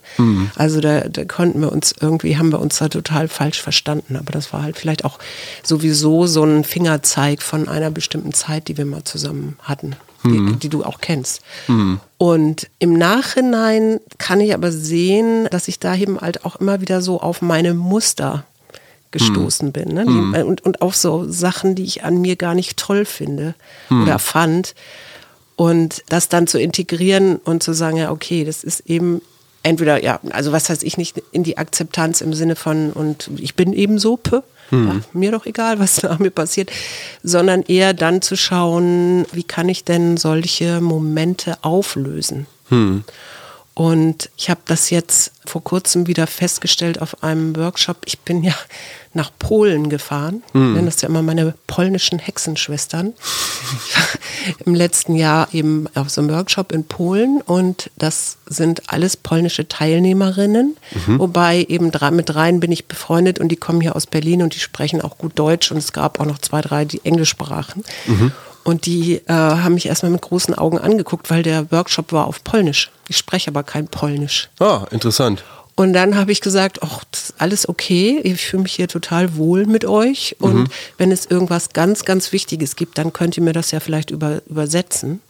Also 0.55 0.81
da, 0.81 1.01
da 1.01 1.25
konnten 1.25 1.61
wir 1.61 1.71
uns 1.71 1.93
irgendwie, 1.99 2.37
haben 2.37 2.51
wir 2.51 2.59
uns 2.59 2.77
da 2.77 2.89
total 2.89 3.27
falsch 3.27 3.61
verstanden. 3.61 4.15
Aber 4.15 4.31
das 4.31 4.53
war 4.53 4.63
halt 4.63 4.77
vielleicht 4.77 5.05
auch 5.05 5.19
sowieso 5.63 6.27
so 6.27 6.43
ein 6.43 6.63
Fingerzeig 6.63 7.41
von 7.41 7.67
einer 7.67 7.91
bestimmten 7.91 8.33
Zeit, 8.33 8.67
die 8.67 8.77
wir 8.77 8.85
mal 8.85 9.03
zusammen 9.03 9.57
hatten, 9.63 9.95
die, 10.23 10.55
die 10.57 10.69
du 10.69 10.83
auch 10.83 10.99
kennst. 11.01 11.41
Und 12.17 12.67
im 12.79 12.93
Nachhinein 12.93 13.99
kann 14.17 14.39
ich 14.39 14.53
aber 14.53 14.71
sehen, 14.71 15.47
dass 15.51 15.67
ich 15.67 15.79
da 15.79 15.95
eben 15.95 16.19
halt 16.19 16.45
auch 16.45 16.57
immer 16.57 16.81
wieder 16.81 17.01
so 17.01 17.19
auf 17.19 17.41
meine 17.41 17.73
Muster 17.73 18.45
gestoßen 19.11 19.71
bin. 19.73 19.93
Ne? 19.93 20.05
Die, 20.05 20.41
und, 20.41 20.61
und 20.63 20.81
auf 20.81 20.95
so 20.95 21.29
Sachen, 21.29 21.75
die 21.75 21.83
ich 21.83 22.03
an 22.03 22.21
mir 22.21 22.37
gar 22.37 22.55
nicht 22.55 22.77
toll 22.77 23.05
finde 23.05 23.55
oder 23.89 24.19
fand. 24.19 24.73
Und 25.57 26.03
das 26.09 26.29
dann 26.29 26.47
zu 26.47 26.59
integrieren 26.59 27.35
und 27.35 27.61
zu 27.61 27.73
sagen, 27.73 27.97
ja, 27.97 28.11
okay, 28.11 28.45
das 28.45 28.63
ist 28.63 28.79
eben 28.81 29.21
entweder, 29.63 30.03
ja, 30.03 30.19
also 30.31 30.51
was 30.51 30.69
heißt 30.69 30.83
ich 30.83 30.97
nicht 30.97 31.21
in 31.31 31.43
die 31.43 31.57
Akzeptanz 31.57 32.21
im 32.21 32.33
Sinne 32.33 32.55
von, 32.55 32.91
und 32.91 33.29
ich 33.37 33.55
bin 33.55 33.73
eben 33.73 33.99
so, 33.99 34.17
pö, 34.17 34.41
ja, 34.71 35.01
mir 35.13 35.31
doch 35.31 35.45
egal, 35.45 35.79
was 35.79 36.01
nach 36.03 36.19
mir 36.19 36.31
passiert, 36.31 36.71
sondern 37.23 37.61
eher 37.63 37.93
dann 37.93 38.21
zu 38.21 38.35
schauen, 38.35 39.25
wie 39.31 39.43
kann 39.43 39.69
ich 39.69 39.83
denn 39.83 40.17
solche 40.17 40.81
Momente 40.81 41.57
auflösen. 41.61 42.47
Und 43.73 44.29
ich 44.37 44.49
habe 44.49 44.61
das 44.65 44.89
jetzt 44.89 45.31
vor 45.45 45.63
kurzem 45.63 46.05
wieder 46.05 46.27
festgestellt 46.27 47.01
auf 47.01 47.23
einem 47.23 47.55
Workshop. 47.55 47.97
Ich 48.05 48.19
bin 48.19 48.43
ja 48.43 48.53
nach 49.13 49.31
Polen 49.39 49.89
gefahren. 49.89 50.43
Ich 50.53 50.75
nenne 50.75 50.85
das 50.85 51.01
ja 51.01 51.09
immer 51.09 51.21
meine 51.21 51.53
polnischen 51.67 52.19
Hexenschwestern. 52.19 53.13
Im 54.65 54.75
letzten 54.75 55.15
Jahr 55.15 55.53
eben 55.53 55.87
auf 55.95 56.09
so 56.09 56.21
einem 56.21 56.31
Workshop 56.31 56.71
in 56.71 56.83
Polen 56.83 57.41
und 57.41 57.91
das 57.97 58.37
sind 58.45 58.89
alles 58.89 59.17
polnische 59.17 59.67
Teilnehmerinnen. 59.67 60.77
Wobei 61.19 61.65
eben 61.67 61.91
mit 62.11 62.29
dreien 62.29 62.59
bin 62.59 62.71
ich 62.71 62.87
befreundet 62.87 63.39
und 63.39 63.49
die 63.49 63.57
kommen 63.57 63.81
hier 63.81 63.95
aus 63.95 64.05
Berlin 64.05 64.41
und 64.41 64.53
die 64.55 64.59
sprechen 64.59 65.01
auch 65.01 65.17
gut 65.17 65.37
Deutsch 65.39 65.71
und 65.71 65.77
es 65.77 65.93
gab 65.93 66.19
auch 66.19 66.25
noch 66.25 66.39
zwei, 66.39 66.61
drei, 66.61 66.85
die 66.85 67.01
Englisch 67.05 67.29
sprachen. 67.29 67.83
Und 68.63 68.85
die 68.85 69.15
äh, 69.25 69.33
haben 69.33 69.73
mich 69.73 69.87
erstmal 69.87 70.11
mit 70.11 70.21
großen 70.21 70.53
Augen 70.53 70.77
angeguckt, 70.77 71.29
weil 71.29 71.43
der 71.43 71.71
Workshop 71.71 72.11
war 72.11 72.27
auf 72.27 72.43
Polnisch. 72.43 72.91
Ich 73.07 73.17
spreche 73.17 73.49
aber 73.49 73.63
kein 73.63 73.87
Polnisch. 73.87 74.49
Ah, 74.59 74.85
interessant. 74.91 75.43
Und 75.75 75.93
dann 75.93 76.15
habe 76.15 76.31
ich 76.31 76.41
gesagt, 76.41 76.83
ach, 76.83 77.03
das 77.09 77.29
ist 77.29 77.35
alles 77.39 77.67
okay, 77.67 78.19
ich 78.23 78.41
fühle 78.41 78.63
mich 78.63 78.73
hier 78.73 78.87
total 78.87 79.35
wohl 79.35 79.65
mit 79.65 79.85
euch. 79.85 80.35
Und 80.39 80.69
wenn 80.97 81.11
es 81.11 81.25
irgendwas 81.25 81.69
ganz, 81.69 82.05
ganz 82.05 82.31
Wichtiges 82.31 82.75
gibt, 82.75 82.97
dann 82.97 83.13
könnt 83.13 83.37
ihr 83.37 83.43
mir 83.43 83.53
das 83.53 83.71
ja 83.71 83.79
vielleicht 83.79 84.11
über, 84.11 84.41
übersetzen. 84.47 85.21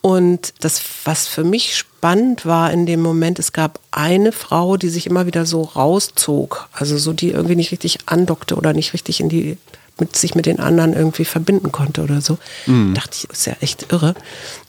Und 0.00 0.54
das, 0.60 0.82
was 1.04 1.28
für 1.28 1.44
mich 1.44 1.76
spannend 1.76 2.44
war 2.44 2.72
in 2.72 2.84
dem 2.84 3.00
Moment, 3.00 3.38
es 3.38 3.52
gab 3.52 3.80
eine 3.90 4.32
Frau, 4.32 4.76
die 4.76 4.88
sich 4.88 5.06
immer 5.06 5.26
wieder 5.26 5.46
so 5.46 5.62
rauszog, 5.62 6.68
also 6.72 6.98
so 6.98 7.12
die 7.12 7.30
irgendwie 7.30 7.56
nicht 7.56 7.70
richtig 7.70 8.00
andockte 8.06 8.56
oder 8.56 8.72
nicht 8.72 8.92
richtig 8.92 9.20
in 9.20 9.28
die 9.28 9.56
mit 9.98 10.16
sich 10.16 10.34
mit 10.34 10.46
den 10.46 10.58
anderen 10.58 10.92
irgendwie 10.92 11.24
verbinden 11.24 11.70
konnte 11.70 12.02
oder 12.02 12.20
so. 12.20 12.38
Mhm. 12.66 12.94
Dachte 12.94 13.16
ich, 13.16 13.30
ist 13.30 13.46
ja 13.46 13.54
echt 13.60 13.92
irre, 13.92 14.14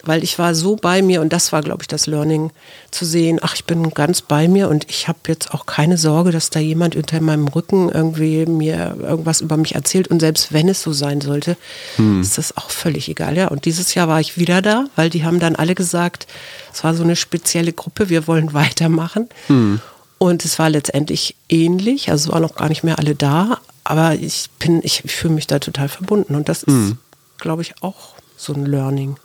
weil 0.04 0.22
ich 0.22 0.38
war 0.38 0.54
so 0.54 0.76
bei 0.76 1.02
mir 1.02 1.20
und 1.20 1.32
das 1.32 1.52
war, 1.52 1.62
glaube 1.62 1.82
ich, 1.82 1.88
das 1.88 2.06
Learning 2.06 2.50
zu 2.92 3.04
sehen. 3.04 3.40
Ach, 3.42 3.54
ich 3.54 3.64
bin 3.64 3.90
ganz 3.90 4.22
bei 4.22 4.46
mir 4.46 4.68
und 4.68 4.88
ich 4.88 5.08
habe 5.08 5.18
jetzt 5.26 5.52
auch 5.52 5.66
keine 5.66 5.98
Sorge, 5.98 6.30
dass 6.30 6.50
da 6.50 6.60
jemand 6.60 6.94
unter 6.94 7.20
meinem 7.20 7.48
Rücken 7.48 7.88
irgendwie 7.88 8.46
mir 8.46 8.96
irgendwas 9.00 9.40
über 9.40 9.56
mich 9.56 9.74
erzählt 9.74 10.08
und 10.08 10.20
selbst 10.20 10.52
wenn 10.52 10.68
es 10.68 10.82
so 10.82 10.92
sein 10.92 11.20
sollte, 11.20 11.56
mhm. 11.96 12.20
ist 12.20 12.38
das 12.38 12.56
auch 12.56 12.70
völlig 12.70 13.08
egal. 13.08 13.36
Ja, 13.36 13.48
und 13.48 13.64
dieses 13.64 13.94
Jahr 13.94 14.06
war 14.06 14.20
ich 14.20 14.38
wieder 14.38 14.62
da, 14.62 14.84
weil 14.94 15.10
die 15.10 15.24
haben 15.24 15.40
dann 15.40 15.56
alle 15.56 15.74
gesagt, 15.74 16.28
es 16.72 16.84
war 16.84 16.94
so 16.94 17.02
eine 17.02 17.16
spezielle 17.16 17.72
Gruppe, 17.72 18.08
wir 18.08 18.28
wollen 18.28 18.52
weitermachen. 18.52 19.28
Mhm. 19.48 19.80
Und 20.18 20.44
es 20.44 20.58
war 20.58 20.70
letztendlich 20.70 21.36
ähnlich, 21.48 22.10
also 22.10 22.28
es 22.28 22.32
waren 22.32 22.42
noch 22.42 22.54
gar 22.54 22.68
nicht 22.68 22.82
mehr 22.82 22.98
alle 22.98 23.14
da, 23.14 23.58
aber 23.84 24.14
ich 24.14 24.48
bin, 24.58 24.80
ich 24.82 25.02
fühle 25.06 25.34
mich 25.34 25.46
da 25.46 25.58
total 25.58 25.88
verbunden 25.88 26.34
und 26.34 26.48
das 26.48 26.62
ist, 26.62 26.72
mhm. 26.72 26.98
glaube 27.38 27.62
ich, 27.62 27.74
auch 27.82 28.14
so 28.36 28.54
ein 28.54 28.64
Learning. 28.64 29.16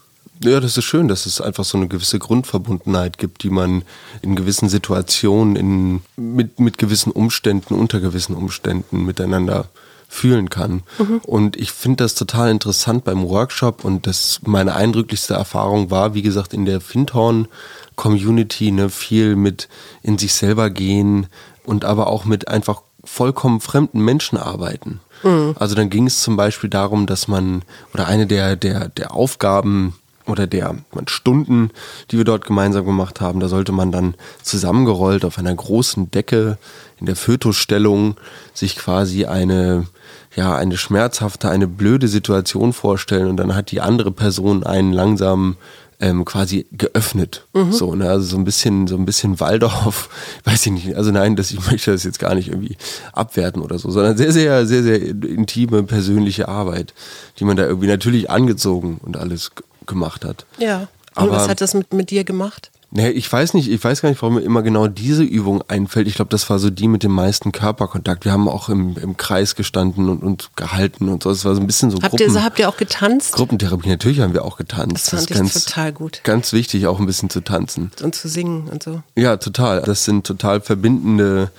Ja, 0.43 0.60
das 0.60 0.75
ist 0.75 0.86
schön, 0.86 1.08
dass 1.08 1.27
es 1.27 1.39
einfach 1.39 1.63
so 1.63 1.77
eine 1.77 1.88
gewisse 1.88 2.17
Grundverbundenheit 2.17 3.19
gibt, 3.19 3.43
die 3.43 3.51
man 3.51 3.84
in 4.21 4.36
gewissen 4.36 4.69
Situationen, 4.69 5.56
in, 5.56 6.01
mit, 6.15 6.60
mit 6.60 6.77
gewissen 6.77 7.12
Umständen, 7.12 7.75
unter 7.75 7.99
gewissen 7.99 8.36
Umständen 8.36 9.06
miteinander 9.06 9.69
fühlen 10.13 10.50
kann. 10.50 10.84
Mhm. 11.00 11.21
Und 11.26 11.56
ich 11.56 11.71
finde 11.71 12.04
das 12.04 12.15
total 12.15 12.52
interessant 12.52 13.06
beim 13.06 13.30
Workshop 13.30 13.86
und 13.86 14.06
das 14.08 14.41
meine 14.45 14.76
eindrücklichste 14.76 15.36
Erfahrung 15.36 15.89
war, 15.89 16.13
wie 16.13 16.21
gesagt, 16.21 16.54
in 16.54 16.65
der 16.65 16.82
Findhorn 16.82 17.47
Community, 17.95 18.71
ne, 18.71 18.89
viel 18.89 19.38
mit 19.38 19.69
in 20.04 20.17
sich 20.17 20.34
selber 20.34 20.69
gehen 20.69 21.28
und 21.63 21.86
aber 21.86 22.08
auch 22.08 22.26
mit 22.26 22.50
einfach 22.50 22.82
vollkommen 23.06 23.62
fremden 23.62 24.04
Menschen 24.04 24.38
arbeiten. 24.38 25.00
Mhm. 25.24 25.56
Also 25.58 25.76
dann 25.76 25.89
ging 25.89 26.08
es 26.08 26.21
zum 26.21 26.36
Beispiel 26.36 26.69
darum, 26.69 27.08
dass 27.08 27.30
man, 27.30 27.63
oder 27.93 28.06
eine 28.08 28.28
der, 28.28 28.58
der, 28.58 28.89
der 28.89 29.15
Aufgaben 29.15 29.95
oder 30.26 30.45
der 30.45 30.76
Stunden, 31.08 31.71
die 32.12 32.17
wir 32.17 32.26
dort 32.26 32.45
gemeinsam 32.45 32.86
gemacht 32.86 33.21
haben, 33.21 33.39
da 33.39 33.47
sollte 33.47 33.71
man 33.71 33.93
dann 33.93 34.15
zusammengerollt 34.43 35.24
auf 35.24 35.38
einer 35.38 35.56
großen 35.56 36.12
Decke 36.12 36.58
in 37.00 37.06
der 37.06 37.15
Fötusstellung 37.15 38.15
sich 38.54 38.76
quasi 38.76 39.26
eine 39.26 39.88
ja, 40.36 40.56
eine 40.56 40.78
schmerzhafte, 40.78 41.50
eine 41.50 41.67
blöde 41.67 42.08
Situation 42.08 42.74
vorstellen 42.74 43.28
und 43.28 43.38
dann 43.38 43.56
hat 43.56 43.72
die 43.72 43.82
andere 43.82 44.12
Person 44.12 44.63
einen 44.63 44.94
langsam 44.94 45.58
ähm, 46.02 46.26
quasi 46.26 46.65
geöffnet. 46.72 47.46
Mhm. 47.54 47.72
So, 47.72 47.94
ne? 47.96 48.10
Also 48.10 48.26
so 48.26 48.38
ein 48.38 48.44
bisschen, 48.44 48.88
so 48.88 48.96
ein 48.96 49.06
bisschen 49.06 49.39
Waldorf, 49.39 50.10
weiß 50.44 50.65
ich 50.65 50.72
nicht. 50.72 50.96
Also 50.96 51.12
nein, 51.12 51.36
das, 51.36 51.52
ich 51.52 51.65
möchte 51.70 51.91
das 51.91 52.04
jetzt 52.04 52.20
gar 52.20 52.34
nicht 52.34 52.50
irgendwie 52.50 52.76
abwerten 53.13 53.62
oder 53.62 53.78
so, 53.78 53.91
sondern 53.91 54.17
sehr, 54.17 54.32
sehr, 54.32 54.65
sehr, 54.65 54.84
sehr 54.84 55.02
intime, 55.02 55.84
persönliche 55.84 56.48
Arbeit, 56.48 56.94
die 57.39 57.46
man 57.46 57.56
da 57.56 57.65
irgendwie 57.65 57.88
natürlich 57.88 58.30
angezogen 58.30 59.00
und 59.04 59.15
alles 59.15 59.52
gemacht 59.86 60.26
hat. 60.26 60.46
Ja. 60.58 60.88
Und 61.15 61.24
Aber, 61.24 61.32
was 61.34 61.50
hat 61.50 61.62
das 61.62 61.74
mit, 61.74 61.94
mit 61.94 62.10
dir 62.10 62.24
gemacht? 62.24 62.72
Nee, 62.93 63.10
ich 63.10 63.32
weiß 63.32 63.54
nicht, 63.54 63.71
ich 63.71 63.82
weiß 63.82 64.01
gar 64.01 64.10
nicht, 64.10 64.21
warum 64.21 64.36
mir 64.36 64.41
immer 64.41 64.62
genau 64.62 64.88
diese 64.88 65.23
Übung 65.23 65.63
einfällt. 65.69 66.10
Ich 66.10 66.15
glaube, 66.15 66.27
das 66.27 66.49
war 66.49 66.60
so 66.60 66.69
die 66.69 66.89
mit 66.89 67.04
dem 67.04 67.13
meisten 67.13 67.54
Körperkontakt. 67.54 68.25
Wir 68.25 68.34
haben 68.34 68.49
auch 68.49 68.67
im, 68.67 68.97
im 68.97 69.15
Kreis 69.15 69.56
gestanden 69.56 70.10
und, 70.10 70.21
und 70.21 70.49
gehalten 70.58 71.08
und 71.08 71.23
so. 71.23 71.30
Das 71.30 71.45
war 71.45 71.56
so 71.56 71.62
ein 71.62 71.67
bisschen 71.67 71.89
so 71.89 72.01
habt 72.01 72.17
Gruppen, 72.17 72.36
ihr, 72.36 72.43
habt 72.43 72.60
ihr 72.60 72.67
auch 72.67 72.75
getanzt? 72.75 73.32
Gruppentherapie, 73.32 73.88
natürlich 73.88 74.19
haben 74.19 74.34
wir 74.34 74.43
auch 74.43 74.58
getanzt. 74.58 74.95
Das 74.95 75.10
fand 75.10 75.21
das 75.21 75.30
ich 75.30 75.38
ganz, 75.38 75.65
total 75.65 75.93
gut. 75.93 76.19
Ganz 76.25 76.51
wichtig, 76.51 76.86
auch 76.88 76.99
ein 76.99 77.06
bisschen 77.06 77.30
zu 77.30 77.39
tanzen. 77.39 77.91
Und 78.04 78.13
zu 78.13 78.27
singen 78.27 78.67
und 78.67 78.84
so. 78.84 79.01
Ja, 79.15 79.38
total. 79.38 79.84
Das 79.84 80.04
sind 80.04 80.27
total 80.27 80.60
verbindende, 80.60 81.49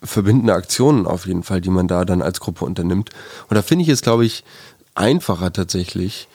verbindende 0.00 0.54
Aktionen 0.54 1.06
auf 1.06 1.26
jeden 1.26 1.42
Fall, 1.42 1.60
die 1.60 1.70
man 1.70 1.88
da 1.88 2.04
dann 2.04 2.22
als 2.22 2.38
Gruppe 2.38 2.64
unternimmt. 2.64 3.10
Und 3.48 3.56
da 3.56 3.62
finde 3.62 3.82
ich 3.82 3.88
es, 3.88 4.00
glaube 4.00 4.24
ich, 4.24 4.44
einfacher 4.94 5.52
tatsächlich, 5.52 6.28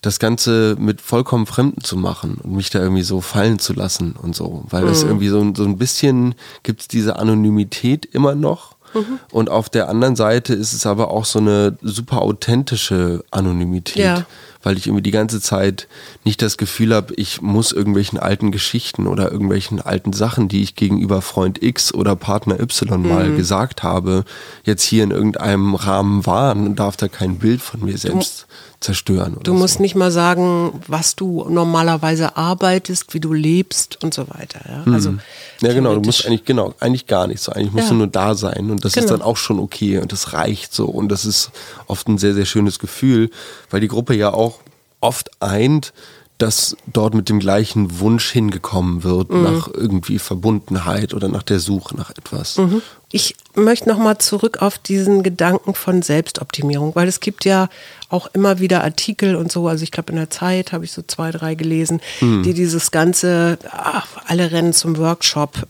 das 0.00 0.18
Ganze 0.18 0.76
mit 0.78 1.00
vollkommen 1.00 1.46
Fremden 1.46 1.82
zu 1.82 1.96
machen 1.96 2.38
und 2.42 2.52
mich 2.52 2.70
da 2.70 2.80
irgendwie 2.80 3.02
so 3.02 3.20
fallen 3.20 3.58
zu 3.58 3.74
lassen 3.74 4.14
und 4.20 4.34
so. 4.34 4.64
Weil 4.68 4.86
das 4.86 5.02
mhm. 5.02 5.10
irgendwie 5.10 5.28
so, 5.28 5.54
so 5.54 5.64
ein 5.64 5.78
bisschen 5.78 6.34
gibt 6.62 6.80
es 6.82 6.88
diese 6.88 7.16
Anonymität 7.16 8.06
immer 8.06 8.34
noch. 8.34 8.76
Mhm. 8.94 9.20
Und 9.30 9.50
auf 9.50 9.68
der 9.68 9.88
anderen 9.88 10.16
Seite 10.16 10.54
ist 10.54 10.72
es 10.72 10.86
aber 10.86 11.10
auch 11.10 11.24
so 11.24 11.38
eine 11.38 11.76
super 11.82 12.22
authentische 12.22 13.24
Anonymität. 13.30 14.04
Ja 14.04 14.26
weil 14.62 14.76
ich 14.76 14.86
irgendwie 14.86 15.02
die 15.02 15.10
ganze 15.10 15.40
Zeit 15.40 15.88
nicht 16.24 16.42
das 16.42 16.56
Gefühl 16.56 16.94
habe, 16.94 17.14
ich 17.14 17.40
muss 17.40 17.72
irgendwelchen 17.72 18.18
alten 18.18 18.52
Geschichten 18.52 19.06
oder 19.06 19.32
irgendwelchen 19.32 19.80
alten 19.80 20.12
Sachen, 20.12 20.48
die 20.48 20.62
ich 20.62 20.74
gegenüber 20.74 21.22
Freund 21.22 21.62
X 21.62 21.94
oder 21.94 22.16
Partner 22.16 22.60
Y 22.60 23.02
mal 23.02 23.30
mhm. 23.30 23.36
gesagt 23.36 23.82
habe, 23.82 24.24
jetzt 24.64 24.82
hier 24.82 25.04
in 25.04 25.10
irgendeinem 25.10 25.74
Rahmen 25.74 26.26
wahren 26.26 26.66
und 26.66 26.76
darf 26.78 26.96
da 26.96 27.08
kein 27.08 27.38
Bild 27.38 27.62
von 27.62 27.84
mir 27.84 27.96
selbst 27.96 28.46
du, 28.48 28.69
zerstören. 28.80 29.36
du 29.42 29.52
musst 29.52 29.74
so. 29.74 29.82
nicht 29.82 29.94
mal 29.94 30.10
sagen, 30.10 30.82
was 30.88 31.14
du 31.14 31.46
normalerweise 31.48 32.36
arbeitest, 32.36 33.12
wie 33.12 33.20
du 33.20 33.32
lebst 33.34 34.02
und 34.02 34.14
so 34.14 34.28
weiter. 34.30 34.60
Ja, 34.66 34.82
mhm. 34.86 34.94
also, 34.94 35.14
ja 35.60 35.74
genau, 35.74 35.94
du 35.94 36.00
musst 36.00 36.24
eigentlich, 36.24 36.44
genau, 36.46 36.74
eigentlich 36.80 37.06
gar 37.06 37.26
nichts. 37.26 37.44
So. 37.44 37.52
Eigentlich 37.52 37.72
musst 37.72 37.88
ja. 37.88 37.90
du 37.90 37.96
nur 37.96 38.06
da 38.06 38.34
sein 38.34 38.70
und 38.70 38.84
das 38.84 38.94
genau. 38.94 39.04
ist 39.04 39.10
dann 39.10 39.22
auch 39.22 39.36
schon 39.36 39.58
okay 39.58 39.98
und 39.98 40.12
das 40.12 40.32
reicht 40.32 40.72
so 40.74 40.86
und 40.86 41.10
das 41.10 41.26
ist 41.26 41.50
oft 41.86 42.08
ein 42.08 42.16
sehr, 42.16 42.32
sehr 42.32 42.46
schönes 42.46 42.78
Gefühl, 42.78 43.30
weil 43.68 43.80
die 43.80 43.88
Gruppe 43.88 44.14
ja 44.14 44.32
auch 44.32 44.60
oft 45.00 45.30
eint, 45.42 45.92
dass 46.40 46.76
dort 46.86 47.14
mit 47.14 47.28
dem 47.28 47.38
gleichen 47.38 48.00
Wunsch 48.00 48.30
hingekommen 48.30 49.04
wird 49.04 49.30
mhm. 49.30 49.42
nach 49.42 49.68
irgendwie 49.72 50.18
Verbundenheit 50.18 51.12
oder 51.12 51.28
nach 51.28 51.42
der 51.42 51.60
Suche 51.60 51.96
nach 51.96 52.10
etwas. 52.10 52.56
Mhm. 52.56 52.82
Ich 53.12 53.36
möchte 53.54 53.88
nochmal 53.88 54.18
zurück 54.18 54.62
auf 54.62 54.78
diesen 54.78 55.22
Gedanken 55.22 55.74
von 55.74 56.00
Selbstoptimierung, 56.00 56.94
weil 56.94 57.08
es 57.08 57.20
gibt 57.20 57.44
ja 57.44 57.68
auch 58.08 58.28
immer 58.32 58.58
wieder 58.58 58.82
Artikel 58.82 59.36
und 59.36 59.52
so, 59.52 59.68
also 59.68 59.82
ich 59.82 59.90
glaube 59.90 60.12
in 60.12 60.16
der 60.16 60.30
Zeit 60.30 60.72
habe 60.72 60.84
ich 60.84 60.92
so 60.92 61.02
zwei, 61.02 61.30
drei 61.30 61.54
gelesen, 61.54 62.00
mhm. 62.20 62.42
die 62.42 62.54
dieses 62.54 62.90
ganze, 62.90 63.58
ach, 63.70 64.06
alle 64.26 64.50
rennen 64.50 64.72
zum 64.72 64.96
Workshop 64.96 65.66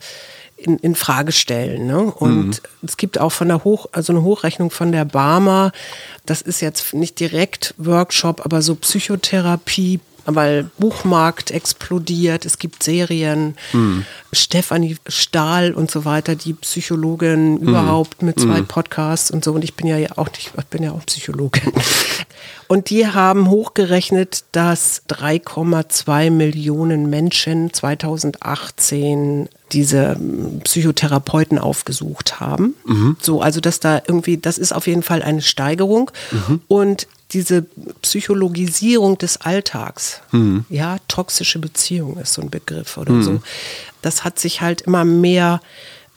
in, 0.57 0.77
in 0.79 0.95
Frage 0.95 1.33
stellen. 1.33 1.87
Ne? 1.87 1.99
Und 1.99 2.63
mhm. 2.63 2.87
es 2.87 2.97
gibt 2.97 3.19
auch 3.19 3.33
von 3.33 3.49
der 3.49 3.65
Hoch, 3.65 3.87
also 3.93 4.13
eine 4.13 4.23
Hochrechnung 4.23 4.71
von 4.71 4.93
der 4.93 5.05
Barmer, 5.05 5.73
das 6.27 6.43
ist 6.43 6.61
jetzt 6.61 6.95
nicht 6.95 7.19
direkt 7.19 7.75
Workshop, 7.79 8.45
aber 8.45 8.63
so 8.63 8.75
Psychotherapie, 8.75 10.01
weil 10.27 10.71
Buchmarkt 10.79 11.51
explodiert, 11.51 12.45
es 12.45 12.59
gibt 12.59 12.83
Serien, 12.83 13.57
mhm. 13.73 14.05
Stefanie 14.33 14.97
Stahl 15.07 15.73
und 15.73 15.91
so 15.91 16.05
weiter, 16.05 16.35
die 16.35 16.55
Psychologin 16.55 17.55
mhm. 17.55 17.69
überhaupt 17.69 18.23
mit 18.23 18.39
zwei 18.39 18.61
mhm. 18.61 18.67
Podcasts 18.67 19.31
und 19.31 19.45
so. 19.45 19.53
Und 19.53 19.65
ich 19.65 19.75
bin 19.75 19.87
ja 19.87 19.97
auch 20.17 20.29
nicht, 20.31 20.53
ich 20.57 20.65
bin 20.67 20.83
ja 20.83 20.93
auch 20.93 21.05
Psychologin. 21.07 21.73
Und 22.71 22.89
die 22.89 23.09
haben 23.09 23.51
hochgerechnet, 23.51 24.45
dass 24.53 25.03
3,2 25.09 26.31
Millionen 26.31 27.11
Menschen 27.11 27.73
2018 27.73 29.49
diese 29.73 30.17
ähm, 30.21 30.61
Psychotherapeuten 30.63 31.59
aufgesucht 31.59 32.39
haben. 32.39 32.77
Mhm. 32.87 33.17
So, 33.21 33.43
also 33.43 33.61
dass 33.61 33.81
da 33.81 34.01
irgendwie, 34.07 34.39
das 34.39 34.57
ist 34.57 34.71
auf 34.71 34.87
jeden 34.87 35.03
Fall 35.03 35.21
eine 35.23 35.43
Steigerung. 35.43 36.13
Mhm. 36.31 36.61
Und 36.69 37.09
diese 37.33 37.67
Psychologisierung 38.03 39.19
des 39.19 39.41
Alltags, 39.41 40.21
mhm. 40.33 40.65
ja, 40.69 40.99
toxische 41.09 41.59
Beziehung 41.59 42.19
ist 42.19 42.35
so 42.35 42.43
ein 42.43 42.51
Begriff 42.51 42.97
oder 42.97 43.13
mhm. 43.13 43.23
so. 43.23 43.43
Das 44.03 44.25
hat 44.25 44.39
sich 44.39 44.61
halt 44.61 44.83
immer 44.83 45.05
mehr 45.05 45.61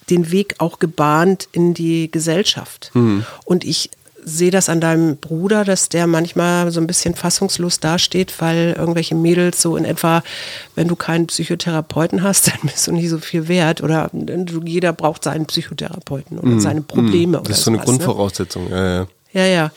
den 0.09 0.31
Weg 0.31 0.55
auch 0.57 0.79
gebahnt 0.79 1.47
in 1.51 1.73
die 1.73 2.11
Gesellschaft. 2.11 2.91
Mhm. 2.93 3.25
Und 3.45 3.63
ich 3.63 3.89
sehe 4.25 4.51
das 4.51 4.69
an 4.69 4.79
deinem 4.79 5.17
Bruder, 5.17 5.65
dass 5.65 5.89
der 5.89 6.07
manchmal 6.07 6.71
so 6.71 6.79
ein 6.79 6.87
bisschen 6.87 7.13
fassungslos 7.13 7.79
dasteht, 7.79 8.33
weil 8.39 8.75
irgendwelche 8.77 9.15
Mädels 9.15 9.61
so 9.61 9.75
in 9.75 9.85
etwa, 9.85 10.23
wenn 10.75 10.87
du 10.87 10.95
keinen 10.95 11.27
Psychotherapeuten 11.27 12.23
hast, 12.23 12.47
dann 12.47 12.59
bist 12.63 12.87
du 12.87 12.93
nicht 12.93 13.09
so 13.09 13.17
viel 13.19 13.47
wert 13.47 13.83
oder 13.83 14.09
jeder 14.65 14.93
braucht 14.93 15.25
seinen 15.25 15.45
Psychotherapeuten 15.45 16.39
oder 16.39 16.55
mm, 16.55 16.59
seine 16.59 16.81
Probleme. 16.81 17.39
Mm, 17.39 17.43
das 17.43 17.59
ist 17.59 17.65
so 17.65 17.71
eine 17.71 17.79
ne? 17.79 17.85
Grundvoraussetzung, 17.85 18.69
ne? 18.69 18.75
ja, 18.75 18.85
ja. 18.85 19.07
Ja, 19.33 19.45
ja. 19.45 19.71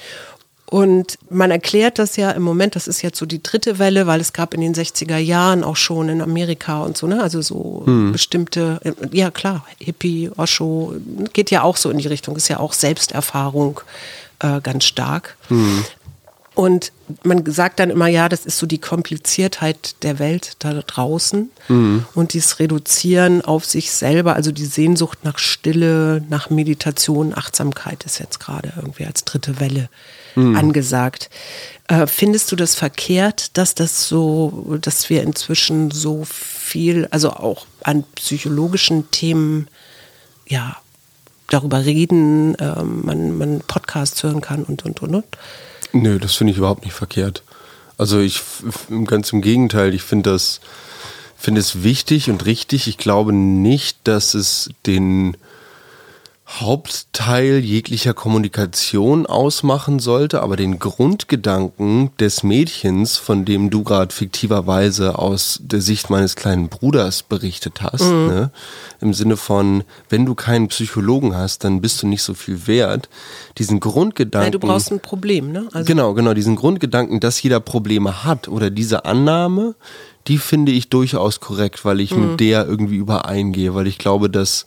Und 0.68 1.18
man 1.30 1.52
erklärt 1.52 2.00
das 2.00 2.16
ja 2.16 2.32
im 2.32 2.42
Moment, 2.42 2.74
das 2.74 2.88
ist 2.88 3.00
jetzt 3.00 3.18
so 3.18 3.26
die 3.26 3.42
dritte 3.42 3.78
Welle, 3.78 4.08
weil 4.08 4.20
es 4.20 4.32
gab 4.32 4.52
in 4.52 4.60
den 4.60 4.74
60er 4.74 5.16
Jahren 5.16 5.62
auch 5.62 5.76
schon 5.76 6.08
in 6.08 6.20
Amerika 6.20 6.82
und 6.82 6.96
so, 6.96 7.06
ne? 7.06 7.22
Also 7.22 7.40
so 7.40 7.82
hm. 7.84 8.10
bestimmte, 8.10 8.80
ja 9.12 9.30
klar, 9.30 9.64
Hippie, 9.78 10.30
Osho, 10.36 10.94
geht 11.32 11.52
ja 11.52 11.62
auch 11.62 11.76
so 11.76 11.88
in 11.90 11.98
die 11.98 12.08
Richtung, 12.08 12.34
ist 12.34 12.48
ja 12.48 12.58
auch 12.58 12.72
Selbsterfahrung 12.72 13.80
äh, 14.40 14.60
ganz 14.60 14.84
stark. 14.84 15.36
Hm. 15.48 15.84
Und 16.56 16.90
man 17.22 17.44
sagt 17.44 17.80
dann 17.80 17.90
immer, 17.90 18.06
ja, 18.06 18.30
das 18.30 18.46
ist 18.46 18.56
so 18.56 18.66
die 18.66 18.80
Kompliziertheit 18.80 20.02
der 20.02 20.18
Welt 20.18 20.52
da 20.60 20.72
draußen 20.72 21.50
mhm. 21.68 22.06
und 22.14 22.32
dieses 22.32 22.58
Reduzieren 22.58 23.42
auf 23.42 23.66
sich 23.66 23.92
selber, 23.92 24.36
also 24.36 24.52
die 24.52 24.64
Sehnsucht 24.64 25.18
nach 25.22 25.36
Stille, 25.36 26.24
nach 26.30 26.48
Meditation, 26.48 27.36
Achtsamkeit 27.36 28.04
ist 28.04 28.20
jetzt 28.20 28.40
gerade 28.40 28.72
irgendwie 28.74 29.04
als 29.04 29.24
dritte 29.24 29.60
Welle 29.60 29.90
mhm. 30.34 30.56
angesagt. 30.56 31.28
Äh, 31.88 32.06
findest 32.06 32.50
du 32.50 32.56
das 32.56 32.74
verkehrt, 32.74 33.58
dass 33.58 33.74
das 33.74 34.08
so, 34.08 34.78
dass 34.80 35.10
wir 35.10 35.22
inzwischen 35.24 35.90
so 35.90 36.24
viel, 36.24 37.06
also 37.10 37.32
auch 37.32 37.66
an 37.82 38.02
psychologischen 38.14 39.10
Themen, 39.10 39.68
ja, 40.48 40.78
darüber 41.48 41.84
reden, 41.84 42.56
ähm, 42.60 43.02
man, 43.04 43.36
man 43.36 43.60
Podcasts 43.60 44.22
hören 44.22 44.40
kann 44.40 44.64
und, 44.64 44.86
und, 44.86 45.02
und, 45.02 45.14
und. 45.14 45.26
Nö, 45.92 46.18
das 46.18 46.34
finde 46.34 46.52
ich 46.52 46.58
überhaupt 46.58 46.84
nicht 46.84 46.94
verkehrt. 46.94 47.42
Also 47.98 48.20
ich, 48.20 48.42
ganz 49.04 49.32
im 49.32 49.40
Gegenteil, 49.40 49.94
ich 49.94 50.02
finde 50.02 50.30
das, 50.30 50.60
finde 51.36 51.60
es 51.60 51.82
wichtig 51.82 52.28
und 52.30 52.44
richtig. 52.44 52.88
Ich 52.88 52.98
glaube 52.98 53.32
nicht, 53.32 53.98
dass 54.04 54.34
es 54.34 54.70
den 54.84 55.36
Hauptteil 56.48 57.58
jeglicher 57.58 58.14
Kommunikation 58.14 59.26
ausmachen 59.26 59.98
sollte, 59.98 60.42
aber 60.42 60.54
den 60.54 60.78
Grundgedanken 60.78 62.10
des 62.20 62.44
Mädchens, 62.44 63.16
von 63.16 63.44
dem 63.44 63.68
du 63.68 63.82
gerade 63.82 64.14
fiktiverweise 64.14 65.18
aus 65.18 65.58
der 65.60 65.80
Sicht 65.80 66.08
meines 66.08 66.36
kleinen 66.36 66.68
Bruders 66.68 67.24
berichtet 67.24 67.82
hast, 67.82 68.04
mhm. 68.04 68.26
ne? 68.28 68.50
im 69.00 69.12
Sinne 69.12 69.36
von, 69.36 69.82
wenn 70.08 70.24
du 70.24 70.36
keinen 70.36 70.68
Psychologen 70.68 71.34
hast, 71.34 71.64
dann 71.64 71.80
bist 71.80 72.02
du 72.02 72.06
nicht 72.06 72.22
so 72.22 72.32
viel 72.32 72.68
wert. 72.68 73.08
Diesen 73.58 73.80
Grundgedanken. 73.80 74.52
Nein, 74.52 74.52
du 74.52 74.60
brauchst 74.60 74.92
ein 74.92 75.00
Problem, 75.00 75.50
ne? 75.50 75.68
Also 75.72 75.84
genau, 75.84 76.14
genau, 76.14 76.32
diesen 76.32 76.54
Grundgedanken, 76.54 77.18
dass 77.18 77.42
jeder 77.42 77.58
Probleme 77.58 78.22
hat 78.22 78.46
oder 78.46 78.70
diese 78.70 79.04
Annahme, 79.04 79.74
die 80.28 80.38
finde 80.38 80.70
ich 80.70 80.90
durchaus 80.90 81.40
korrekt, 81.40 81.84
weil 81.84 81.98
ich 82.00 82.12
mhm. 82.12 82.30
mit 82.30 82.40
der 82.40 82.66
irgendwie 82.66 82.96
übereingehe, 82.96 83.74
weil 83.74 83.88
ich 83.88 83.98
glaube, 83.98 84.30
dass 84.30 84.64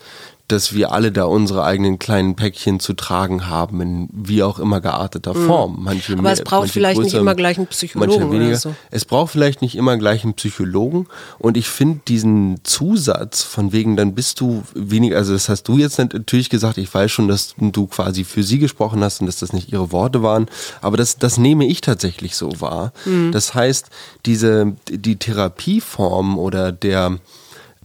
dass 0.52 0.74
wir 0.74 0.92
alle 0.92 1.12
da 1.12 1.26
unsere 1.26 1.64
eigenen 1.64 2.00
kleinen 2.00 2.36
Päckchen 2.36 2.80
zu 2.80 2.94
tragen 2.94 3.48
haben, 3.48 3.82
in 3.82 4.10
wie 4.12 4.44
auch 4.44 4.60
immer 4.60 4.82
gearteter 4.82 5.34
mhm. 5.34 5.48
Form. 5.48 5.78
Manche 5.80 6.14
Aber 6.14 6.24
mehr, 6.24 6.32
es 6.34 6.44
braucht 6.44 6.70
vielleicht 6.70 6.98
größer, 6.98 7.06
nicht 7.06 7.22
immer 7.22 7.36
gleich 7.36 7.58
einen 7.58 7.68
Psychologen 7.68 8.32
weniger. 8.32 8.58
So. 8.58 8.76
Es 8.92 9.06
braucht 9.06 9.32
vielleicht 9.32 9.62
nicht 9.62 9.76
immer 9.76 9.98
gleich 9.98 10.24
einen 10.24 10.34
Psychologen. 10.34 11.08
Und 11.38 11.56
ich 11.56 11.70
finde 11.70 12.02
diesen 12.08 12.60
Zusatz 12.64 13.44
von 13.44 13.72
wegen, 13.72 13.96
dann 13.96 14.16
bist 14.16 14.40
du 14.42 14.64
weniger, 14.74 15.18
also 15.18 15.34
das 15.34 15.50
hast 15.50 15.64
du 15.64 15.78
jetzt 15.78 16.00
natürlich 16.00 16.50
gesagt, 16.50 16.78
ich 16.78 16.94
weiß 16.94 17.12
schon, 17.12 17.28
dass 17.28 17.56
du 17.58 17.88
quasi 17.88 18.24
für 18.24 18.44
sie 18.44 18.60
gesprochen 18.60 19.04
hast 19.04 19.22
und 19.22 19.28
dass 19.28 19.38
das 19.38 19.54
nicht 19.54 19.72
ihre 19.72 19.92
Worte 19.92 20.24
waren. 20.24 20.48
Aber 20.82 20.98
das, 20.98 21.18
das 21.18 21.38
nehme 21.38 21.66
ich 21.68 21.82
tatsächlich 21.82 22.36
so 22.36 22.60
wahr. 22.60 22.92
Mhm. 23.06 23.32
Das 23.32 23.54
heißt, 23.54 23.88
diese, 24.26 24.74
die 24.90 25.18
Therapieform 25.18 26.38
oder 26.40 26.72
der, 26.72 27.20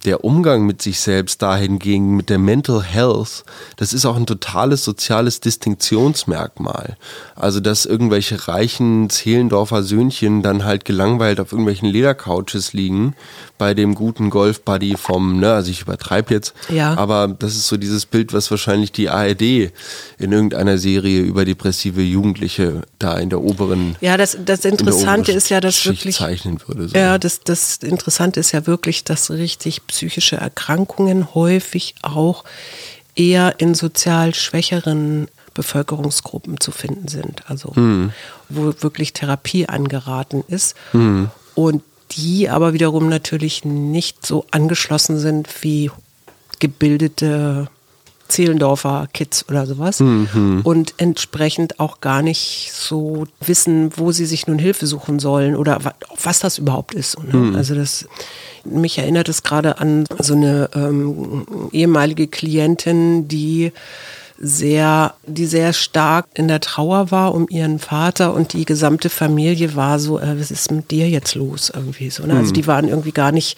der 0.05 0.25
Umgang 0.25 0.67
mit 0.67 0.83
sich 0.83 1.01
selbst 1.01 1.41
dahingegen, 1.41 2.17
mit 2.17 2.29
der 2.29 2.39
Mental 2.39 2.83
Health, 2.83 3.45
das 3.77 3.93
ist 3.93 4.05
auch 4.05 4.17
ein 4.17 4.27
totales 4.27 4.85
soziales 4.85 5.41
Distinktionsmerkmal. 5.41 6.97
Also, 7.35 7.61
dass 7.61 7.87
irgendwelche 7.87 8.49
reichen 8.49 9.09
Zehlendorfer 9.11 9.83
Söhnchen 9.83 10.43
dann 10.43 10.65
halt 10.65 10.85
gelangweilt 10.85 11.41
auf 11.41 11.53
irgendwelchen 11.53 11.89
Ledercouches 11.89 12.73
liegen, 12.73 13.15
bei 13.57 13.73
dem 13.73 13.95
guten 13.95 14.31
Golfbuddy 14.31 14.97
vom, 14.97 15.41
ne, 15.41 15.53
also 15.53 15.71
ich 15.71 15.83
übertreibe 15.83 16.35
jetzt, 16.35 16.55
ja. 16.69 16.95
aber 16.95 17.29
das 17.29 17.55
ist 17.55 17.69
so 17.69 17.77
dieses 17.77 18.05
Bild, 18.05 18.33
was 18.33 18.51
wahrscheinlich 18.51 18.93
die 18.93 19.09
ARD 19.09 19.43
in 19.43 19.73
irgendeiner 20.33 20.77
Serie 20.77 21.23
über 21.23 21.45
depressive 21.45 22.03
Jugendliche 22.03 22.83
da 22.99 23.17
in 23.17 23.31
der 23.31 23.41
oberen. 23.41 23.97
Ja, 24.01 24.17
das, 24.17 24.37
das 24.45 24.65
Interessante 24.65 25.33
ist 25.33 25.49
ja, 25.49 25.61
dass 25.61 25.77
Schicht 25.77 26.01
wirklich. 26.01 26.17
Zeichnen 26.17 26.59
würde, 26.67 26.89
so. 26.89 26.97
Ja, 26.97 27.19
das, 27.19 27.41
das 27.41 27.77
Interessante 27.77 28.41
ist 28.41 28.53
ja 28.53 28.67
wirklich, 28.67 29.05
dass 29.05 29.31
richtig 29.31 29.83
psychische 29.95 30.37
Erkrankungen 30.37 31.35
häufig 31.35 31.95
auch 32.03 32.43
eher 33.15 33.55
in 33.59 33.75
sozial 33.75 34.35
schwächeren 34.35 35.29
Bevölkerungsgruppen 35.55 36.59
zu 36.59 36.73
finden 36.73 37.07
sind. 37.07 37.49
Also 37.49 37.73
mhm. 37.77 38.13
wo 38.49 38.75
wirklich 38.81 39.13
Therapie 39.13 39.69
angeraten 39.69 40.43
ist. 40.49 40.75
Mhm. 40.93 41.31
Und 41.55 41.83
die 42.11 42.49
aber 42.51 42.73
wiederum 42.73 43.09
natürlich 43.09 43.65
nicht 43.65 44.27
so 44.27 44.47
angeschlossen 44.51 45.19
sind 45.19 45.49
wie 45.63 45.93
gebildete 46.59 47.69
Zehlendorfer 48.35 49.07
Kids 49.13 49.49
oder 49.49 49.65
sowas 49.65 50.01
mhm. 50.01 50.61
und 50.65 50.95
entsprechend 50.97 51.79
auch 51.79 52.01
gar 52.01 52.21
nicht 52.21 52.73
so 52.75 53.27
wissen, 53.41 53.93
wo 53.97 54.11
sie 54.11 54.27
sich 54.27 54.49
nun 54.49 54.59
Hilfe 54.59 54.89
suchen 54.89 55.21
sollen 55.21 55.55
oder 55.55 55.79
was 56.21 56.41
das 56.41 56.59
überhaupt 56.59 56.95
ist. 56.95 57.17
Ne? 57.23 57.37
Mhm. 57.37 57.57
Also 57.57 57.77
das 57.77 58.07
mich 58.65 58.99
erinnert 58.99 59.29
es 59.29 59.43
gerade 59.43 59.79
an 59.79 60.05
so 60.19 60.35
eine 60.35 60.71
ähm, 60.75 61.47
ehemalige 61.71 62.27
Klientin, 62.27 63.29
die 63.29 63.73
sehr, 64.39 65.15
die 65.27 65.47
sehr 65.47 65.73
stark 65.73 66.27
in 66.35 66.49
der 66.49 66.61
Trauer 66.61 67.13
war 67.13 67.35
um 67.35 67.47
ihren 67.49 67.79
Vater 67.79 68.35
und 68.35 68.53
die 68.53 68.65
gesamte 68.65 69.11
Familie 69.11 69.77
war 69.77 70.01
so, 70.01 70.19
äh, 70.19 70.41
was 70.41 70.51
ist 70.51 70.73
mit 70.73 70.91
dir 70.91 71.09
jetzt 71.09 71.37
los 71.37 71.71
irgendwie 71.73 72.11
so. 72.11 72.27
Ne? 72.27 72.35
Also 72.35 72.49
hm. 72.49 72.55
die 72.55 72.67
waren 72.67 72.89
irgendwie 72.89 73.13
gar 73.13 73.31
nicht 73.31 73.57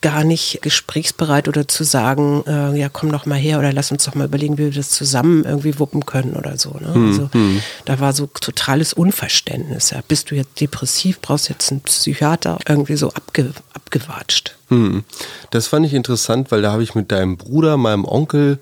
gar 0.00 0.24
nicht 0.24 0.60
gesprächsbereit 0.62 1.48
oder 1.48 1.66
zu 1.66 1.84
sagen, 1.84 2.44
äh, 2.46 2.78
ja 2.78 2.88
komm 2.88 3.10
doch 3.10 3.26
mal 3.26 3.38
her 3.38 3.58
oder 3.58 3.72
lass 3.72 3.90
uns 3.90 4.04
doch 4.04 4.14
mal 4.14 4.26
überlegen, 4.26 4.58
wie 4.58 4.64
wir 4.64 4.72
das 4.72 4.90
zusammen 4.90 5.44
irgendwie 5.44 5.78
wuppen 5.78 6.06
können 6.06 6.34
oder 6.34 6.56
so. 6.56 6.76
Ne? 6.80 6.94
Hm, 6.94 7.08
also 7.08 7.28
hm. 7.32 7.62
da 7.84 8.00
war 8.00 8.12
so 8.12 8.26
totales 8.26 8.92
Unverständnis. 8.92 9.90
Ja. 9.90 10.00
Bist 10.06 10.30
du 10.30 10.34
jetzt 10.34 10.60
depressiv, 10.60 11.20
brauchst 11.20 11.48
jetzt 11.48 11.70
einen 11.70 11.80
Psychiater, 11.80 12.58
irgendwie 12.68 12.96
so 12.96 13.12
abge, 13.12 13.52
abgewatscht. 13.72 14.56
Hm. 14.68 15.04
Das 15.50 15.66
fand 15.66 15.86
ich 15.86 15.94
interessant, 15.94 16.50
weil 16.50 16.62
da 16.62 16.72
habe 16.72 16.82
ich 16.82 16.94
mit 16.94 17.10
deinem 17.10 17.36
Bruder, 17.36 17.76
meinem 17.76 18.04
Onkel, 18.04 18.58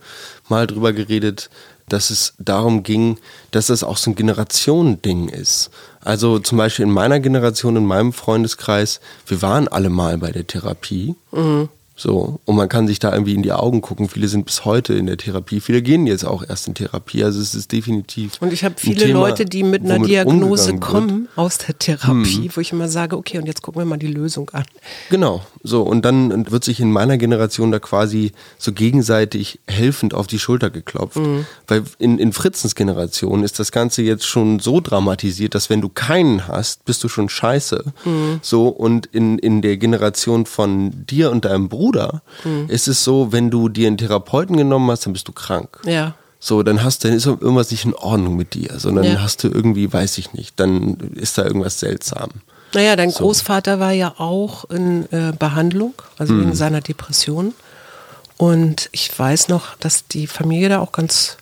mal 0.48 0.66
drüber 0.66 0.92
geredet, 0.92 1.50
dass 1.88 2.10
es 2.10 2.34
darum 2.38 2.82
ging, 2.82 3.18
dass 3.50 3.66
das 3.66 3.84
auch 3.84 3.96
so 3.96 4.10
ein 4.10 4.14
Generationending 4.14 5.28
ist. 5.28 5.70
Also 6.02 6.38
zum 6.38 6.58
Beispiel 6.58 6.84
in 6.84 6.90
meiner 6.90 7.20
Generation, 7.20 7.76
in 7.76 7.86
meinem 7.86 8.12
Freundeskreis, 8.12 9.00
wir 9.26 9.42
waren 9.42 9.68
alle 9.68 9.90
mal 9.90 10.18
bei 10.18 10.30
der 10.30 10.46
Therapie. 10.46 11.14
Mhm. 11.32 11.68
So, 11.98 12.40
und 12.44 12.56
man 12.56 12.68
kann 12.68 12.86
sich 12.86 12.98
da 12.98 13.10
irgendwie 13.10 13.32
in 13.32 13.42
die 13.42 13.52
Augen 13.52 13.80
gucken. 13.80 14.10
Viele 14.10 14.28
sind 14.28 14.44
bis 14.44 14.66
heute 14.66 14.92
in 14.92 15.06
der 15.06 15.16
Therapie. 15.16 15.60
Viele 15.60 15.80
gehen 15.80 16.06
jetzt 16.06 16.26
auch 16.26 16.44
erst 16.46 16.68
in 16.68 16.74
Therapie. 16.74 17.24
Also 17.24 17.40
es 17.40 17.54
ist 17.54 17.72
definitiv. 17.72 18.34
Und 18.40 18.52
ich 18.52 18.64
habe 18.64 18.74
viele 18.76 19.06
Thema, 19.06 19.20
Leute, 19.20 19.46
die 19.46 19.62
mit 19.62 19.82
einer 19.82 19.98
Diagnose 19.98 20.76
kommen 20.76 21.20
wird. 21.22 21.38
aus 21.38 21.56
der 21.56 21.78
Therapie, 21.78 22.44
hm. 22.44 22.50
wo 22.54 22.60
ich 22.60 22.70
immer 22.70 22.88
sage, 22.88 23.16
okay, 23.16 23.38
und 23.38 23.46
jetzt 23.46 23.62
gucken 23.62 23.80
wir 23.80 23.86
mal 23.86 23.96
die 23.96 24.08
Lösung 24.08 24.50
an. 24.50 24.64
Genau, 25.08 25.42
so. 25.62 25.84
Und 25.84 26.04
dann 26.04 26.50
wird 26.50 26.64
sich 26.64 26.80
in 26.80 26.92
meiner 26.92 27.16
Generation 27.16 27.72
da 27.72 27.78
quasi 27.78 28.32
so 28.58 28.72
gegenseitig 28.72 29.58
helfend 29.66 30.12
auf 30.12 30.26
die 30.26 30.38
Schulter 30.38 30.68
geklopft. 30.68 31.16
Mhm. 31.16 31.46
Weil 31.66 31.84
in, 31.98 32.18
in 32.18 32.34
Fritzens 32.34 32.74
Generation 32.74 33.42
ist 33.42 33.58
das 33.58 33.72
Ganze 33.72 34.02
jetzt 34.02 34.26
schon 34.26 34.58
so 34.58 34.82
dramatisiert, 34.82 35.54
dass 35.54 35.70
wenn 35.70 35.80
du 35.80 35.88
keinen 35.88 36.46
hast, 36.46 36.84
bist 36.84 37.02
du 37.02 37.08
schon 37.08 37.30
scheiße. 37.30 37.84
Mhm. 38.04 38.40
So, 38.42 38.68
und 38.68 39.06
in, 39.06 39.38
in 39.38 39.62
der 39.62 39.78
Generation 39.78 40.44
von 40.44 41.06
dir 41.06 41.30
und 41.30 41.46
deinem 41.46 41.70
Bruder 41.70 41.85
Bruder 41.86 42.22
mhm. 42.44 42.66
ist 42.68 42.88
es 42.88 43.04
so, 43.04 43.32
wenn 43.32 43.50
du 43.50 43.68
dir 43.68 43.86
einen 43.86 43.98
Therapeuten 43.98 44.56
genommen 44.56 44.90
hast, 44.90 45.06
dann 45.06 45.12
bist 45.12 45.28
du 45.28 45.32
krank. 45.32 45.80
Ja. 45.84 46.14
So, 46.40 46.62
dann 46.62 46.82
hast 46.82 47.04
dann 47.04 47.12
ist 47.12 47.26
irgendwas 47.26 47.70
nicht 47.70 47.84
in 47.84 47.94
Ordnung 47.94 48.36
mit 48.36 48.54
dir, 48.54 48.78
sondern 48.78 49.04
ja. 49.04 49.22
hast 49.22 49.42
du 49.44 49.48
irgendwie, 49.48 49.92
weiß 49.92 50.18
ich 50.18 50.32
nicht, 50.32 50.58
dann 50.60 50.94
ist 51.14 51.38
da 51.38 51.44
irgendwas 51.44 51.80
seltsam. 51.80 52.30
Naja, 52.74 52.96
dein 52.96 53.10
so. 53.10 53.20
Großvater 53.20 53.80
war 53.80 53.92
ja 53.92 54.14
auch 54.18 54.64
in 54.68 55.10
äh, 55.12 55.32
Behandlung, 55.38 55.94
also 56.18 56.34
mhm. 56.34 56.40
wegen 56.40 56.54
seiner 56.54 56.80
Depression. 56.80 57.54
Und 58.36 58.88
ich 58.92 59.16
weiß 59.16 59.48
noch, 59.48 59.76
dass 59.76 60.08
die 60.08 60.26
Familie 60.26 60.68
da 60.68 60.80
auch 60.80 60.92
ganz 60.92 61.38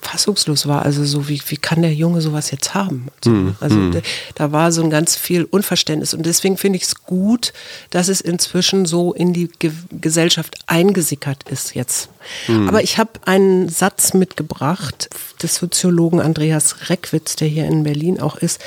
fassungslos 0.00 0.66
war. 0.66 0.82
Also 0.82 1.04
so, 1.04 1.28
wie, 1.28 1.40
wie 1.48 1.56
kann 1.56 1.82
der 1.82 1.92
Junge 1.92 2.20
sowas 2.20 2.50
jetzt 2.50 2.74
haben? 2.74 3.08
So. 3.22 3.30
Mhm. 3.30 3.56
Also 3.60 3.76
mhm. 3.76 3.92
da, 3.92 4.00
da, 4.34 4.52
war 4.52 4.72
so 4.72 4.82
ein 4.82 4.90
ganz 4.90 5.16
viel 5.16 5.44
Unverständnis. 5.44 6.14
Und 6.14 6.24
deswegen 6.24 6.56
finde 6.56 6.76
ich 6.76 6.84
es 6.84 7.02
gut, 7.02 7.52
dass 7.90 8.08
es 8.08 8.20
inzwischen 8.20 8.86
so 8.86 9.12
in 9.12 9.32
die 9.32 9.48
Ge 9.58 9.72
Gesellschaft 9.90 10.56
eingesickert 10.66 11.48
ist 11.48 11.74
jetzt. 11.74 12.08
Mhm. 12.46 12.68
Aber 12.68 12.82
ich 12.82 12.98
habe 12.98 13.10
einen 13.24 13.68
Satz 13.68 14.14
mitgebracht 14.14 15.10
des 15.42 15.56
Soziologen 15.56 16.20
Andreas 16.20 16.88
Reckwitz, 16.88 17.36
der 17.36 17.48
hier 17.48 17.66
in 17.66 17.82
Berlin 17.82 18.20
auch 18.20 18.36
ist, 18.36 18.60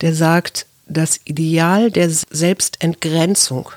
der 0.00 0.14
sagt, 0.14 0.66
das 0.86 1.20
Ideal 1.24 1.90
der 1.90 2.10
Selbstentgrenzung 2.10 3.70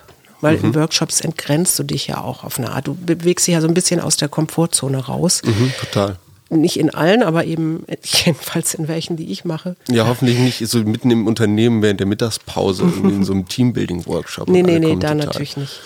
weil 0.44 0.58
mhm. 0.58 0.66
in 0.66 0.76
Workshops 0.76 1.22
entgrenzt 1.22 1.78
du 1.78 1.84
dich 1.84 2.08
ja 2.08 2.20
auch 2.20 2.44
auf 2.44 2.58
eine 2.58 2.72
Art. 2.72 2.88
Du 2.88 2.96
bewegst 2.96 3.46
dich 3.46 3.54
ja 3.54 3.62
so 3.62 3.68
ein 3.68 3.76
bisschen 3.76 4.00
aus 4.00 4.18
der 4.18 4.28
Komfortzone 4.28 4.98
raus. 4.98 5.44
Mhm, 5.46 5.72
total 5.80 6.18
nicht 6.60 6.78
in 6.78 6.90
allen, 6.90 7.24
aber 7.24 7.46
eben 7.46 7.86
jedenfalls 8.04 8.74
in 8.74 8.88
welchen, 8.88 9.16
die 9.16 9.32
ich 9.32 9.46
mache. 9.46 9.76
Ja, 9.90 10.08
hoffentlich 10.08 10.40
nicht 10.40 10.68
so 10.68 10.80
mitten 10.80 11.10
im 11.12 11.28
Unternehmen 11.28 11.82
während 11.82 12.00
der 12.00 12.08
Mittagspause 12.08 12.84
in 12.84 13.24
so 13.24 13.34
einem 13.34 13.48
Teambuilding-Workshop. 13.48 14.50
Nee, 14.50 14.64
nee, 14.64 14.80
nee, 14.80 14.96
da 14.96 15.10
total. 15.12 15.16
natürlich 15.16 15.58
nicht. 15.58 15.80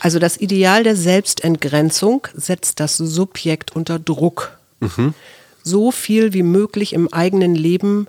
Also 0.00 0.18
das 0.18 0.36
Ideal 0.36 0.82
der 0.82 0.96
Selbstentgrenzung 0.96 2.26
setzt 2.34 2.80
das 2.80 2.96
Subjekt 2.96 3.74
unter 3.74 3.98
Druck. 3.98 4.58
Mhm. 4.80 5.14
So 5.62 5.90
viel 5.90 6.32
wie 6.32 6.42
möglich 6.42 6.92
im 6.92 7.12
eigenen 7.12 7.54
Leben 7.54 8.06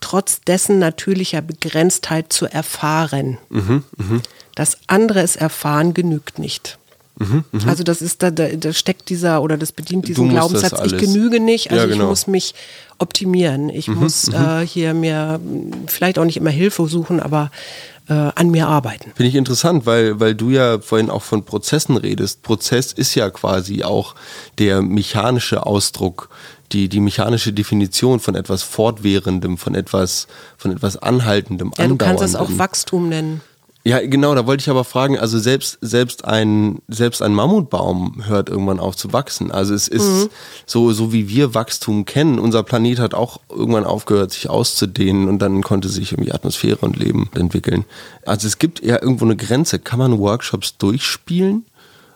trotz 0.00 0.40
dessen 0.40 0.78
natürlicher 0.78 1.42
Begrenztheit 1.42 2.32
zu 2.32 2.46
erfahren. 2.46 3.38
Mhm, 3.50 3.84
mh. 3.96 4.20
Das 4.54 4.78
andere 4.86 5.20
es 5.20 5.36
erfahren 5.36 5.94
genügt 5.94 6.38
nicht. 6.38 6.78
Also 7.66 7.82
das 7.84 8.00
ist 8.00 8.22
da, 8.22 8.30
da, 8.30 8.48
da 8.48 8.72
steckt 8.72 9.08
dieser 9.10 9.42
oder 9.42 9.58
das 9.58 9.72
bedient 9.72 10.08
diesen 10.08 10.30
Glaubenssatz, 10.30 10.80
ich 10.86 10.98
genüge 10.98 11.38
nicht, 11.40 11.70
also 11.70 11.82
Ja, 11.82 11.86
genau. 11.86 12.04
ich 12.04 12.08
muss 12.08 12.26
mich 12.26 12.54
optimieren. 12.98 13.68
Ich 13.70 13.88
muss 13.88 14.28
äh, 14.28 14.66
hier 14.66 14.94
mir 14.94 15.38
mh, 15.42 15.76
vielleicht 15.86 16.18
auch 16.18 16.24
nicht 16.24 16.36
immer 16.36 16.50
Hilfe 16.50 16.86
suchen, 16.86 17.20
aber 17.20 17.50
äh, 18.08 18.12
an 18.12 18.50
mir 18.50 18.68
arbeiten. 18.68 19.12
Finde 19.14 19.28
ich 19.28 19.34
interessant, 19.36 19.86
weil, 19.86 20.18
weil 20.20 20.34
du 20.34 20.50
ja 20.50 20.80
vorhin 20.80 21.10
auch 21.10 21.22
von 21.22 21.44
Prozessen 21.44 21.96
redest. 21.96 22.42
Prozess 22.42 22.92
ist 22.92 23.14
ja 23.14 23.30
quasi 23.30 23.84
auch 23.84 24.14
der 24.58 24.82
mechanische 24.82 25.64
Ausdruck, 25.66 26.28
die, 26.72 26.88
die 26.88 27.00
mechanische 27.00 27.52
Definition 27.52 28.20
von 28.20 28.34
etwas 28.34 28.62
Fortwährendem, 28.62 29.58
von 29.58 29.74
etwas, 29.74 30.26
von 30.56 30.72
etwas 30.72 30.96
Anhaltendem, 30.96 31.72
Ja, 31.78 31.86
du 31.86 31.96
kannst 31.96 32.22
es 32.22 32.34
auch. 32.34 32.48
Wachstum 32.52 33.08
nennen. 33.08 33.40
Ja, 33.82 33.98
genau, 34.06 34.34
da 34.34 34.46
wollte 34.46 34.60
ich 34.60 34.68
aber 34.68 34.84
fragen, 34.84 35.18
also 35.18 35.38
selbst, 35.38 35.78
selbst 35.80 36.26
ein, 36.26 36.82
selbst 36.88 37.22
ein 37.22 37.32
Mammutbaum 37.32 38.26
hört 38.26 38.50
irgendwann 38.50 38.78
auf 38.78 38.94
zu 38.94 39.14
wachsen. 39.14 39.50
Also 39.50 39.72
es 39.72 39.88
ist 39.88 40.28
so, 40.66 40.92
so 40.92 41.14
wie 41.14 41.30
wir 41.30 41.54
Wachstum 41.54 42.04
kennen. 42.04 42.38
Unser 42.38 42.62
Planet 42.62 42.98
hat 42.98 43.14
auch 43.14 43.40
irgendwann 43.48 43.84
aufgehört, 43.84 44.32
sich 44.32 44.50
auszudehnen 44.50 45.28
und 45.28 45.38
dann 45.38 45.62
konnte 45.62 45.88
sich 45.88 46.12
irgendwie 46.12 46.32
Atmosphäre 46.32 46.78
und 46.82 46.98
Leben 46.98 47.30
entwickeln. 47.34 47.86
Also 48.26 48.46
es 48.48 48.58
gibt 48.58 48.84
ja 48.84 49.00
irgendwo 49.00 49.24
eine 49.24 49.36
Grenze. 49.36 49.78
Kann 49.78 49.98
man 49.98 50.18
Workshops 50.18 50.76
durchspielen? 50.76 51.64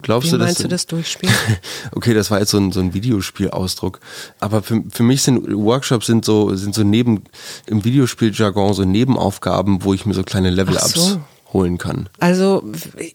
Glaubst 0.02 0.28
Wie 0.28 0.32
du, 0.32 0.38
meinst 0.44 0.62
du 0.62 0.68
das 0.68 0.86
durchspielen? 0.86 1.34
Okay, 1.92 2.12
das 2.12 2.30
war 2.30 2.40
jetzt 2.40 2.50
so 2.50 2.58
ein, 2.58 2.72
so 2.72 2.80
ein 2.80 2.92
Videospielausdruck. 2.92 4.00
Aber 4.38 4.62
für, 4.62 4.84
für 4.90 5.02
mich 5.02 5.22
sind 5.22 5.50
Workshops 5.50 6.04
sind 6.04 6.26
so, 6.26 6.54
sind 6.54 6.74
so 6.74 6.82
neben, 6.82 7.22
im 7.64 7.86
Videospieljargon 7.86 8.74
so 8.74 8.84
Nebenaufgaben, 8.84 9.82
wo 9.82 9.94
ich 9.94 10.04
mir 10.04 10.12
so 10.12 10.22
kleine 10.22 10.50
Level-Ups 10.50 10.92
so. 10.92 11.20
Holen 11.54 11.78
kann. 11.78 12.10
Also 12.20 12.62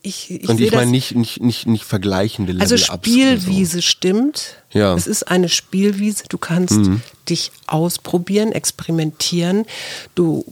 ich, 0.02 0.32
ich 0.32 0.50
Und 0.50 0.60
ich 0.60 0.72
meine 0.72 0.90
nicht, 0.90 1.14
nicht, 1.14 1.42
nicht, 1.42 1.68
nicht 1.68 1.84
vergleichende 1.84 2.54
Also 2.60 2.74
Level-Ups. 2.76 2.90
oder 2.90 2.98
Spielwiese 2.98 3.82
stimmt. 3.84 4.56
Ja. 4.72 4.94
Mhm. 4.94 4.98
Es 4.98 5.06
ist 5.06 5.24
eine 5.28 5.50
Spielwiese. 5.50 6.24
Du 6.30 6.40
kannst 6.40 6.80
dich 7.28 7.52
ausprobieren, 7.68 8.52
experimentieren. 8.52 9.66
Du 10.16 10.46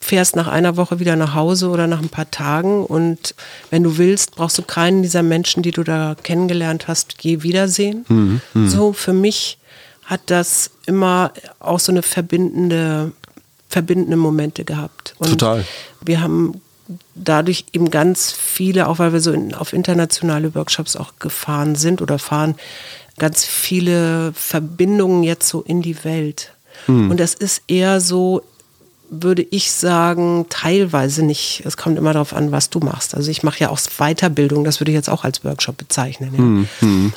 fährst 0.00 0.36
nach 0.36 0.48
einer 0.48 0.76
Woche 0.76 0.98
wieder 1.00 1.16
nach 1.16 1.34
Hause 1.34 1.68
oder 1.68 1.86
nach 1.86 2.00
ein 2.00 2.08
paar 2.10 2.30
Tagen 2.30 2.84
und 2.84 3.34
wenn 3.70 3.82
du 3.82 3.96
willst, 3.96 4.34
brauchst 4.36 4.58
du 4.58 4.62
keinen 4.62 5.02
dieser 5.02 5.22
Menschen, 5.22 5.62
die 5.62 5.70
du 5.70 5.82
da 5.82 6.14
kennengelernt 6.22 6.88
hast, 6.88 7.22
je 7.22 7.42
wiedersehen. 7.42 8.04
Mhm. 8.08 8.68
So 8.68 8.92
für 8.92 9.14
mich 9.14 9.58
hat 10.04 10.20
das 10.26 10.70
immer 10.84 11.32
auch 11.58 11.80
so 11.80 11.90
eine 11.90 12.02
verbindende, 12.02 13.12
verbindende 13.70 14.16
Momente 14.16 14.64
gehabt. 14.64 15.14
Und 15.18 15.30
Total. 15.30 15.64
Wir 16.02 16.20
haben 16.20 16.60
dadurch 17.14 17.66
eben 17.72 17.90
ganz 17.90 18.32
viele, 18.32 18.88
auch 18.88 18.98
weil 18.98 19.12
wir 19.12 19.20
so 19.20 19.32
in, 19.32 19.54
auf 19.54 19.72
internationale 19.72 20.54
Workshops 20.54 20.96
auch 20.96 21.14
gefahren 21.18 21.76
sind 21.76 22.02
oder 22.02 22.18
fahren, 22.18 22.54
ganz 23.18 23.44
viele 23.44 24.32
Verbindungen 24.32 25.22
jetzt 25.22 25.48
so 25.48 25.62
in 25.62 25.82
die 25.82 26.04
Welt. 26.04 26.52
Und 26.86 27.18
das 27.18 27.34
ist 27.34 27.62
eher 27.68 28.00
so, 28.00 28.42
würde 29.08 29.46
ich 29.48 29.70
sagen, 29.70 30.46
teilweise 30.50 31.22
nicht. 31.24 31.62
Es 31.64 31.76
kommt 31.76 31.96
immer 31.96 32.12
darauf 32.12 32.34
an, 32.34 32.52
was 32.52 32.68
du 32.68 32.80
machst. 32.80 33.14
Also 33.14 33.30
ich 33.30 33.42
mache 33.42 33.60
ja 33.60 33.70
auch 33.70 33.78
Weiterbildung, 33.98 34.64
das 34.64 34.80
würde 34.80 34.90
ich 34.90 34.96
jetzt 34.96 35.08
auch 35.08 35.24
als 35.24 35.44
Workshop 35.44 35.76
bezeichnen. 35.76 36.68
Ja. 36.82 37.10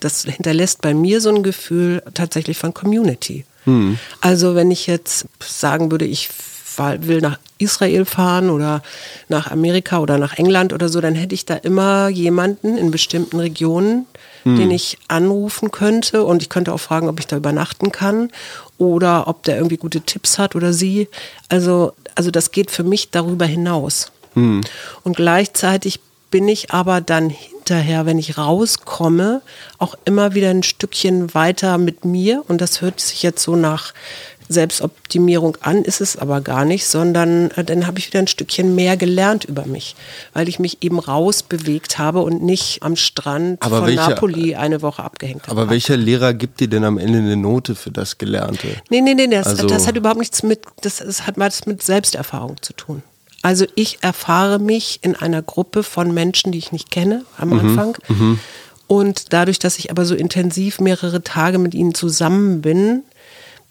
Das 0.00 0.24
hinterlässt 0.24 0.82
bei 0.82 0.94
mir 0.94 1.20
so 1.20 1.34
ein 1.34 1.42
Gefühl 1.42 2.02
tatsächlich 2.14 2.58
von 2.58 2.74
Community. 2.74 3.44
Also 4.20 4.54
wenn 4.54 4.70
ich 4.70 4.86
jetzt 4.86 5.26
sagen 5.40 5.90
würde, 5.90 6.04
ich 6.04 6.28
will 6.78 7.20
nach 7.20 7.38
Israel 7.58 8.04
fahren 8.04 8.50
oder 8.50 8.82
nach 9.28 9.50
Amerika 9.50 9.98
oder 10.00 10.18
nach 10.18 10.36
England 10.38 10.72
oder 10.72 10.88
so, 10.88 11.00
dann 11.00 11.14
hätte 11.14 11.34
ich 11.34 11.46
da 11.46 11.54
immer 11.54 12.08
jemanden 12.08 12.76
in 12.76 12.90
bestimmten 12.90 13.38
Regionen, 13.38 14.06
den 14.44 14.70
ich 14.70 14.96
anrufen 15.08 15.72
könnte 15.72 16.22
und 16.22 16.40
ich 16.40 16.48
könnte 16.48 16.72
auch 16.72 16.78
fragen, 16.78 17.08
ob 17.08 17.18
ich 17.18 17.26
da 17.26 17.36
übernachten 17.36 17.90
kann 17.90 18.30
oder 18.78 19.26
ob 19.26 19.42
der 19.42 19.56
irgendwie 19.56 19.76
gute 19.76 20.02
Tipps 20.02 20.38
hat 20.38 20.54
oder 20.54 20.72
sie. 20.72 21.08
Also, 21.48 21.94
also 22.14 22.30
das 22.30 22.52
geht 22.52 22.70
für 22.70 22.84
mich 22.84 23.10
darüber 23.10 23.44
hinaus. 23.44 24.12
Und 25.02 25.16
gleichzeitig 25.16 25.98
bin 26.30 26.46
ich 26.46 26.70
aber 26.72 27.00
dann 27.00 27.30
hinterher, 27.30 28.06
wenn 28.06 28.18
ich 28.18 28.38
rauskomme, 28.38 29.42
auch 29.78 29.96
immer 30.04 30.34
wieder 30.34 30.50
ein 30.50 30.62
Stückchen 30.62 31.34
weiter 31.34 31.78
mit 31.78 32.04
mir. 32.04 32.44
Und 32.46 32.60
das 32.60 32.82
hört 32.82 33.00
sich 33.00 33.22
jetzt 33.22 33.42
so 33.42 33.56
nach 33.56 33.94
Selbstoptimierung 34.48 35.56
an, 35.60 35.82
ist 35.82 36.00
es 36.00 36.16
aber 36.16 36.40
gar 36.40 36.64
nicht, 36.64 36.86
sondern 36.86 37.50
äh, 37.52 37.64
dann 37.64 37.86
habe 37.86 37.98
ich 37.98 38.06
wieder 38.08 38.18
ein 38.20 38.26
Stückchen 38.26 38.74
mehr 38.74 38.96
gelernt 38.96 39.44
über 39.44 39.66
mich, 39.66 39.96
weil 40.34 40.48
ich 40.48 40.58
mich 40.58 40.78
eben 40.82 40.98
rausbewegt 40.98 41.98
habe 41.98 42.20
und 42.20 42.42
nicht 42.42 42.82
am 42.82 42.96
Strand 42.96 43.62
Aber 43.62 43.78
von 43.78 43.86
welche- 43.86 44.10
Napoli 44.10 44.54
eine 44.54 44.82
Woche 44.82 45.02
abgehängt 45.02 45.42
habe. 45.48 45.52
Aber 45.60 45.70
welcher 45.70 45.96
Lehrer 45.96 46.34
gibt 46.34 46.60
dir 46.60 46.68
denn 46.68 46.84
am 46.84 46.98
Ende 46.98 47.18
eine 47.18 47.36
Note 47.36 47.74
für 47.74 47.90
das 47.90 48.18
Gelernte? 48.18 48.68
Nee, 48.90 49.00
nee, 49.00 49.14
nee, 49.14 49.26
das, 49.28 49.46
Also- 49.46 49.66
das 49.66 49.86
hat 49.86 49.96
überhaupt 49.96 50.20
nichts 50.20 50.42
mit, 50.42 50.60
das, 50.82 50.98
das 50.98 51.26
hat 51.26 51.38
was 51.38 51.66
mit 51.66 51.82
Selbsterfahrung 51.82 52.56
zu 52.62 52.72
tun. 52.72 53.02
Also 53.42 53.64
ich 53.76 53.98
erfahre 54.00 54.58
mich 54.58 54.98
in 55.02 55.14
einer 55.14 55.40
Gruppe 55.42 55.82
von 55.84 56.12
Menschen, 56.12 56.50
die 56.52 56.58
ich 56.58 56.72
nicht 56.72 56.90
kenne 56.90 57.24
am 57.38 57.50
Mhm, 57.50 57.58
Anfang. 57.78 57.96
Und 58.88 59.32
dadurch, 59.32 59.58
dass 59.58 59.78
ich 59.78 59.90
aber 59.90 60.04
so 60.04 60.14
intensiv 60.14 60.80
mehrere 60.80 61.22
Tage 61.22 61.58
mit 61.58 61.74
ihnen 61.74 61.94
zusammen 61.94 62.60
bin, 62.60 63.02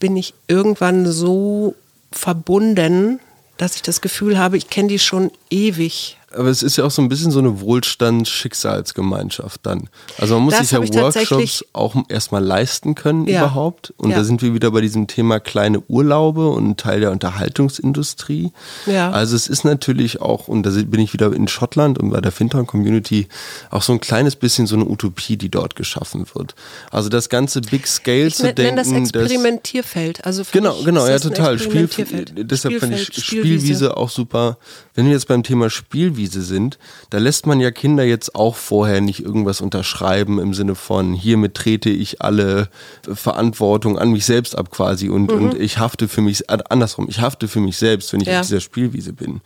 bin 0.05 0.17
ich 0.17 0.35
irgendwann 0.47 1.11
so 1.11 1.73
verbunden, 2.11 3.19
dass 3.57 3.75
ich 3.75 3.81
das 3.81 4.01
Gefühl 4.01 4.37
habe, 4.37 4.55
ich 4.55 4.69
kenne 4.69 4.87
die 4.87 4.99
schon 4.99 5.31
ewig. 5.49 6.17
Aber 6.35 6.49
es 6.49 6.63
ist 6.63 6.77
ja 6.77 6.85
auch 6.85 6.91
so 6.91 7.01
ein 7.01 7.09
bisschen 7.09 7.31
so 7.31 7.39
eine 7.39 7.59
Wohlstandsschicksalsgemeinschaft 7.61 9.61
dann. 9.65 9.89
Also 10.17 10.35
man 10.35 10.43
muss 10.43 10.53
Das 10.57 10.69
sich 10.69 10.71
ja 10.71 10.79
Workshops 11.01 11.65
auch 11.73 11.95
erstmal 12.09 12.43
leisten 12.43 12.95
können 12.95 13.27
Ja. 13.27 13.41
überhaupt. 13.41 13.93
Und 13.97 14.11
Ja. 14.11 14.17
da 14.17 14.23
sind 14.23 14.41
wir 14.41 14.53
wieder 14.53 14.71
bei 14.71 14.81
diesem 14.81 15.07
Thema 15.07 15.39
kleine 15.39 15.81
Urlaube 15.87 16.47
und 16.49 16.67
ein 16.69 16.77
Teil 16.77 16.99
der 16.99 17.11
Unterhaltungsindustrie. 17.11 18.51
Ja. 18.85 19.11
Also 19.11 19.35
es 19.35 19.47
ist 19.47 19.63
natürlich 19.65 20.21
auch, 20.21 20.47
und 20.47 20.63
da 20.63 20.69
bin 20.71 20.99
ich 20.99 21.13
wieder 21.13 21.33
in 21.33 21.47
Schottland 21.47 21.97
und 21.99 22.09
bei 22.11 22.21
der 22.21 22.31
Fintown 22.31 22.67
Community, 22.67 23.27
auch 23.71 23.81
so 23.81 23.93
ein 23.93 23.99
kleines 23.99 24.35
bisschen 24.35 24.67
so 24.67 24.75
eine 24.75 24.85
Utopie, 24.85 25.37
die 25.37 25.49
dort 25.49 25.75
geschaffen 25.75 26.25
wird. 26.33 26.55
Also 26.91 27.09
das 27.09 27.29
ganze 27.29 27.61
Big 27.61 27.87
Scale 27.87 28.27
Ich 28.27 28.35
zu 28.35 28.53
denken. 28.53 28.75
das 28.77 28.91
Experimentierfeld. 28.91 30.25
Also 30.25 30.43
Genau, 30.51 30.75
genau, 30.83 31.07
ja, 31.07 31.19
total. 31.19 31.57
Spiel, 31.59 31.83
Experimentierfeld. 31.85 32.51
deshalb 32.51 32.79
fand 32.79 32.93
ich 32.93 33.03
Spielfeld, 33.03 33.25
Spielwiese 33.25 33.97
auch 33.97 34.09
super. 34.09 34.57
Wenn 34.93 35.05
wir 35.05 35.13
jetzt 35.13 35.27
beim 35.27 35.43
Thema 35.43 35.69
Spielwiese 35.69 36.24
sind, 36.41 36.77
da 37.09 37.17
lässt 37.17 37.45
man 37.47 37.59
ja 37.59 37.71
Kinder 37.71 38.03
jetzt 38.03 38.35
auch 38.35 38.55
vorher 38.55 39.01
nicht 39.01 39.19
irgendwas 39.21 39.61
unterschreiben 39.61 40.39
im 40.39 40.53
Sinne 40.53 40.75
von, 40.75 41.13
hiermit 41.13 41.55
trete 41.55 41.89
ich 41.89 42.21
alle 42.21 42.69
Verantwortung 43.03 43.97
an 43.97 44.11
mich 44.11 44.25
selbst 44.25 44.57
ab 44.57 44.71
quasi 44.71 45.09
und, 45.09 45.31
Mhm. 45.31 45.37
und 45.43 45.53
ich 45.59 45.77
hafte 45.79 46.07
für 46.07 46.21
mich, 46.21 46.49
äh, 46.49 46.57
andersrum, 46.69 47.07
ich 47.09 47.19
hafte 47.21 47.47
für 47.47 47.59
mich 47.59 47.77
selbst, 47.77 48.11
wenn 48.13 48.21
ich 48.21 48.27
Ja. 48.27 48.41
auf 48.41 48.47
dieser 48.47 48.61
Spielwiese 48.61 49.13
bin. 49.13 49.41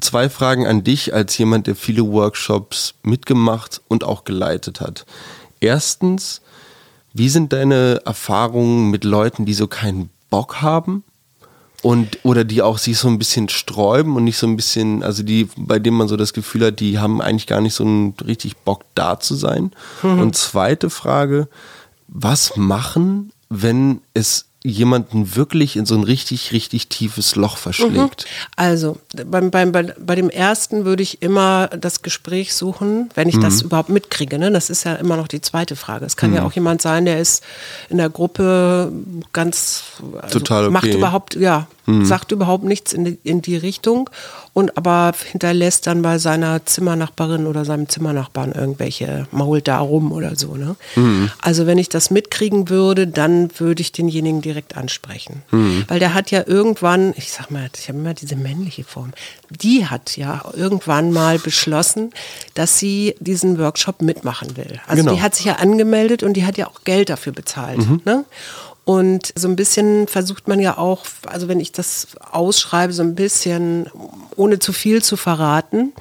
Zwei 0.00 0.28
Fragen 0.28 0.66
an 0.66 0.84
dich 0.84 1.14
als 1.14 1.36
jemand, 1.38 1.66
der 1.66 1.74
viele 1.74 2.06
Workshops 2.10 2.94
mitgemacht 3.02 3.80
und 3.88 4.04
auch 4.04 4.24
geleitet 4.24 4.80
hat. 4.80 5.06
Erstens, 5.60 6.42
wie 7.14 7.30
sind 7.30 7.52
deine 7.54 8.02
Erfahrungen 8.04 8.90
mit 8.90 9.04
Leuten, 9.04 9.46
die 9.46 9.54
so 9.54 9.66
keinen 9.68 10.10
Bock 10.28 10.60
haben? 10.60 11.02
Und, 11.82 12.18
oder 12.22 12.44
die 12.44 12.62
auch 12.62 12.78
sich 12.78 12.98
so 12.98 13.06
ein 13.08 13.18
bisschen 13.18 13.48
sträuben 13.48 14.16
und 14.16 14.24
nicht 14.24 14.38
so 14.38 14.46
ein 14.46 14.56
bisschen, 14.56 15.02
also 15.02 15.22
die, 15.22 15.48
bei 15.56 15.78
denen 15.78 15.96
man 15.96 16.08
so 16.08 16.16
das 16.16 16.32
Gefühl 16.32 16.66
hat, 16.66 16.80
die 16.80 16.98
haben 16.98 17.20
eigentlich 17.20 17.46
gar 17.46 17.60
nicht 17.60 17.74
so 17.74 17.84
einen 17.84 18.14
richtig 18.26 18.56
Bock 18.56 18.82
da 18.94 19.20
zu 19.20 19.34
sein. 19.34 19.70
Und 20.20 20.36
zweite 20.36 20.90
Frage, 20.90 21.48
was 22.08 22.56
machen, 22.56 23.30
wenn 23.48 24.00
es 24.14 24.45
jemanden 24.66 25.36
wirklich 25.36 25.76
in 25.76 25.86
so 25.86 25.94
ein 25.94 26.02
richtig, 26.04 26.52
richtig 26.52 26.88
tiefes 26.88 27.36
Loch 27.36 27.56
verschlägt? 27.56 28.26
Also, 28.56 28.98
beim, 29.26 29.50
beim, 29.50 29.72
bei, 29.72 30.14
dem 30.14 30.30
ersten 30.30 30.84
würde 30.84 31.02
ich 31.02 31.22
immer 31.22 31.68
das 31.68 32.02
Gespräch 32.02 32.54
suchen, 32.54 33.10
wenn 33.14 33.28
ich 33.28 33.36
Mhm. 33.36 33.42
das 33.42 33.62
überhaupt 33.62 33.88
mitkriege. 33.88 34.38
Ne? 34.38 34.50
Das 34.50 34.70
ist 34.70 34.84
ja 34.84 34.94
immer 34.94 35.16
noch 35.16 35.28
die 35.28 35.40
zweite 35.40 35.76
Frage. 35.76 36.04
Es 36.04 36.16
kann 36.16 36.34
ja 36.34 36.40
Mhm. 36.40 36.46
auch 36.46 36.52
jemand 36.52 36.82
sein, 36.82 37.04
der 37.04 37.20
ist 37.20 37.44
in 37.88 37.98
der 37.98 38.10
Gruppe 38.10 38.92
ganz 39.32 39.84
also 40.20 40.38
Total 40.40 40.62
okay. 40.64 40.68
Mhm. 40.68 40.72
macht 40.72 40.86
überhaupt, 40.94 41.34
ja, 41.36 41.66
sagt 42.02 42.32
überhaupt 42.32 42.64
nichts 42.64 42.92
in 42.92 43.04
die, 43.04 43.18
in 43.22 43.42
die 43.42 43.56
Richtung 43.56 44.10
und 44.54 44.76
aber 44.76 45.12
hinterlässt 45.30 45.86
dann 45.86 46.02
bei 46.02 46.18
seiner 46.18 46.66
Zimmernachbarin 46.66 47.46
oder 47.46 47.64
seinem 47.64 47.88
Zimmernachbarn 47.88 48.50
irgendwelche 48.50 49.28
mault 49.30 49.68
da 49.68 49.78
rum 49.78 50.10
oder 50.10 50.34
so. 50.34 50.56
Ne? 50.56 50.74
Mhm. 50.96 51.30
Also 51.40 51.66
wenn 51.66 51.78
ich 51.78 51.88
das 51.88 52.10
mitkriegen 52.10 52.68
würde, 52.70 53.06
dann 53.06 53.50
würde 53.58 53.82
ich 53.82 53.92
denjenigen 53.92 54.42
direkt 54.42 54.55
ansprechen. 54.76 55.42
Mhm. 55.50 55.84
Weil 55.88 55.98
der 55.98 56.14
hat 56.14 56.30
ja 56.30 56.44
irgendwann, 56.46 57.14
ich 57.16 57.32
sag 57.32 57.50
mal, 57.50 57.68
ich 57.76 57.88
habe 57.88 57.98
immer 57.98 58.14
diese 58.14 58.36
männliche 58.36 58.84
Form, 58.84 59.12
die 59.50 59.86
hat 59.86 60.16
ja 60.16 60.44
irgendwann 60.54 61.12
mal 61.12 61.38
beschlossen, 61.38 62.12
dass 62.54 62.78
sie 62.78 63.14
diesen 63.20 63.58
Workshop 63.58 64.02
mitmachen 64.02 64.56
will. 64.56 64.80
Also 64.86 65.02
Genau. 65.02 65.14
die 65.14 65.22
hat 65.22 65.34
sich 65.34 65.46
ja 65.46 65.56
angemeldet 65.56 66.22
und 66.22 66.34
die 66.34 66.44
hat 66.46 66.58
ja 66.58 66.66
auch 66.66 66.84
Geld 66.84 67.10
dafür 67.10 67.32
bezahlt. 67.32 67.78
Ne? 68.06 68.24
Und 68.86 69.32
so 69.34 69.48
ein 69.48 69.56
bisschen 69.56 70.06
versucht 70.06 70.46
man 70.46 70.60
ja 70.60 70.78
auch, 70.78 71.06
also 71.26 71.48
wenn 71.48 71.58
ich 71.58 71.72
das 71.72 72.06
ausschreibe, 72.30 72.92
so 72.92 73.02
ein 73.02 73.16
bisschen, 73.16 73.90
ohne 74.36 74.60
zu 74.60 74.72
viel 74.72 75.02
zu 75.02 75.16
verraten, 75.16 75.92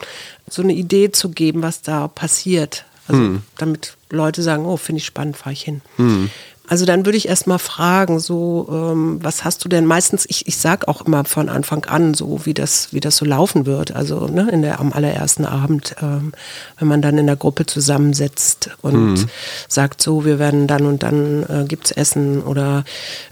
so 0.48 0.62
eine 0.62 0.74
Idee 0.74 1.12
zu 1.12 1.30
geben, 1.30 1.64
was 1.64 1.82
da 1.82 2.08
passiert. 2.08 2.86
Also 3.08 3.22
hm. 3.22 3.42
damit 3.58 3.98
Leute 4.12 4.44
sagen, 4.44 4.66
oh, 4.66 4.78
finde 4.78 5.00
ich 5.00 5.06
spannend, 5.06 5.36
fahre 5.36 5.54
ich 5.54 5.64
hin. 5.64 5.82
Hm. 5.98 6.30
Also 6.68 6.86
dann 6.86 7.06
würde 7.06 7.18
ich 7.18 7.28
erst 7.28 7.48
mal 7.48 7.58
fragen, 7.58 8.20
so, 8.20 8.68
ähm, 8.72 9.20
was 9.22 9.44
hast 9.44 9.64
du 9.64 9.70
denn 9.70 9.86
meistens, 9.86 10.26
ich, 10.28 10.48
ich 10.48 10.58
sag 10.58 10.88
auch 10.88 11.02
immer 11.02 11.26
von 11.26 11.50
Anfang 11.50 11.86
an, 11.86 12.14
so 12.14 12.46
wie 12.46 12.54
das, 12.54 12.92
wie 12.92 13.00
das 13.00 13.18
so 13.18 13.26
laufen 13.26 13.66
wird. 13.66 13.96
Also 13.96 14.28
ne, 14.28 14.50
in 14.52 14.62
der, 14.62 14.80
am 14.80 14.94
allerersten 14.94 15.46
Abend, 15.46 15.96
ähm, 16.02 16.34
wenn 16.80 16.88
man 16.88 17.02
dann 17.02 17.18
in 17.18 17.28
der 17.28 17.36
Gruppe 17.36 17.66
zusammensetzt 17.66 18.72
und 18.82 19.14
mhm. 19.14 19.26
sagt 19.68 20.02
so, 20.02 20.26
wir 20.26 20.40
werden 20.40 20.68
dann 20.68 20.86
und 20.86 21.04
dann 21.04 21.44
äh, 21.44 21.66
gibt's 21.68 21.92
Essen 21.92 22.42
oder 22.42 22.84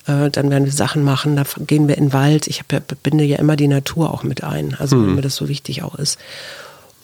äh, 0.08 0.30
dann 0.30 0.50
werden 0.50 0.66
wir 0.66 0.74
Sachen 0.74 1.04
machen, 1.04 1.36
da 1.36 1.44
gehen 1.66 1.88
wir 1.88 1.98
in 1.98 2.06
den 2.06 2.14
Wald. 2.14 2.48
Ich 2.48 2.60
hab 2.60 3.04
binde 3.04 3.24
ja 3.24 3.38
immer 3.38 3.56
die 3.56 3.68
Natur 3.68 4.14
auch 4.14 4.24
mit 4.24 4.44
ein, 4.44 4.76
also 4.78 4.96
mhm. 4.96 5.08
wenn 5.08 5.16
mir 5.16 5.22
das 5.22 5.36
so 5.36 5.48
wichtig 5.48 5.84
auch 5.84 5.96
ist. 5.96 6.20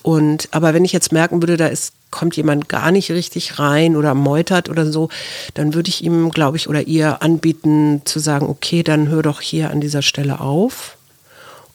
Und 0.01 0.49
aber 0.51 0.73
wenn 0.73 0.85
ich 0.85 0.93
jetzt 0.93 1.11
merken 1.11 1.41
würde, 1.41 1.57
da 1.57 1.67
ist 1.67 1.93
kommt 2.11 2.35
jemand 2.35 2.69
gar 2.69 2.91
nicht 2.91 3.12
richtig 3.12 3.60
rein 3.60 3.95
oder 3.95 4.13
meutert 4.13 4.69
oder 4.69 4.91
so, 4.91 5.10
dann 5.53 5.73
würde 5.73 5.89
ich 5.89 6.03
ihm, 6.03 6.31
glaube 6.31 6.57
ich, 6.57 6.67
oder 6.67 6.87
ihr 6.87 7.21
anbieten 7.21 8.01
zu 8.05 8.19
sagen, 8.19 8.47
okay, 8.47 8.83
dann 8.83 9.10
hör 9.10 9.21
doch 9.21 9.41
hier 9.41 9.69
an 9.69 9.81
dieser 9.81 10.01
Stelle 10.01 10.39
auf 10.39 10.97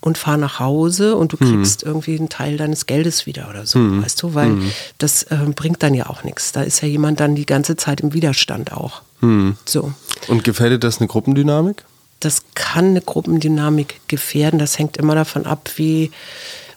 und 0.05 0.18
fahr 0.18 0.37
nach 0.37 0.61
Hause 0.61 1.16
und 1.16 1.32
du 1.32 1.39
mhm. 1.41 1.62
kriegst 1.62 1.85
mhm. 1.85 1.91
irgendwie 1.91 2.18
einen 2.18 2.28
Teil 2.28 2.57
deines 2.57 2.87
Geldes 2.87 3.26
wieder 3.26 3.49
oder 3.49 3.64
so, 3.64 3.78
mhm. 3.78 4.03
weißt 4.03 4.22
du, 4.22 4.35
weil 4.35 4.51
mhm. 4.51 4.70
das 4.99 5.22
äh, 5.24 5.37
bringt 5.55 5.82
dann 5.82 5.95
ja 5.95 6.11
auch 6.11 6.24
nichts. 6.24 6.53
Da 6.53 6.62
ist 6.62 6.82
ja 6.82 6.89
jemand 6.89 7.20
dann 7.20 7.35
die 7.35 7.47
ganze 7.47 7.76
Zeit 7.76 8.01
im 8.01 8.12
Widerstand 8.12 8.72
auch. 8.72 9.03
Mhm. 9.22 9.57
So. 9.64 9.93
Und 10.28 10.45
gefährdet 10.45 10.85
das 10.85 10.99
eine 10.99 11.09
Gruppendynamik? 11.09 11.85
Das 12.20 12.43
kann 12.55 12.87
eine 12.87 13.01
Gruppendynamik 13.01 14.01
gefährden. 14.09 14.59
Das 14.59 14.78
hängt 14.78 14.97
immer 14.97 15.14
davon 15.14 15.47
ab, 15.47 15.70
wie, 15.76 16.11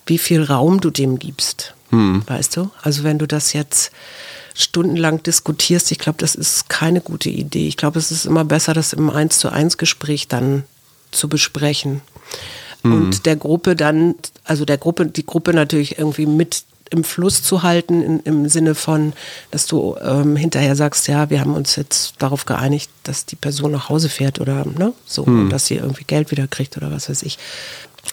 wie 0.06 0.18
viel 0.18 0.44
Raum 0.44 0.80
du 0.80 0.90
dem 0.90 1.20
gibst. 1.20 1.74
Hm. 1.90 2.24
Weißt 2.28 2.56
du? 2.58 2.70
Also 2.82 3.04
wenn 3.04 3.18
du 3.18 3.28
das 3.28 3.54
jetzt 3.54 3.92
stundenlang 4.54 5.22
diskutierst, 5.24 5.92
ich 5.92 6.00
glaube, 6.00 6.18
das 6.20 6.36
ist 6.36 6.70
keine 6.70 7.02
gute 7.02 7.30
Idee. 7.30 7.68
Ich 7.68 7.78
glaube, 7.78 8.00
es 8.00 8.12
ist 8.12 8.26
immer 8.26 8.44
besser, 8.44 8.74
das 8.74 8.94
im 8.94 9.10
Eins 9.10 9.40
zu 9.40 9.50
eins 9.50 9.78
Gespräch 9.78 10.28
dann 10.28 10.64
zu 11.12 11.30
besprechen. 11.30 12.02
Hm. 12.84 12.94
Und 12.94 13.26
der 13.26 13.36
Gruppe 13.36 13.76
dann, 13.76 14.16
also 14.44 14.66
der 14.66 14.78
Gruppe, 14.78 15.06
die 15.06 15.26
Gruppe 15.26 15.54
natürlich 15.54 15.98
irgendwie 15.98 16.26
mit 16.26 16.64
im 16.90 17.04
Fluss 17.04 17.44
zu 17.44 17.64
halten, 17.64 18.02
in, 18.02 18.20
im 18.22 18.50
Sinne 18.50 18.74
von, 18.74 19.12
dass 19.52 19.66
du 19.66 19.98
ähm, 20.02 20.38
hinterher 20.38 20.76
sagst, 20.76 21.08
ja, 21.10 21.30
wir 21.30 21.42
haben 21.42 21.54
uns 21.54 21.76
jetzt 21.76 22.14
darauf 22.20 22.46
geeinigt, 22.46 22.90
dass 23.04 23.26
die 23.26 23.36
Person 23.36 23.72
nach 23.72 23.90
Hause 23.90 24.08
fährt 24.08 24.40
oder 24.40 24.66
ne, 24.66 24.94
so, 25.06 25.26
hm. 25.26 25.42
und 25.42 25.50
dass 25.50 25.66
sie 25.66 25.76
irgendwie 25.76 26.06
Geld 26.06 26.32
wieder 26.32 26.48
kriegt 26.48 26.78
oder 26.78 26.90
was 26.90 27.10
weiß 27.10 27.24
ich 27.24 27.38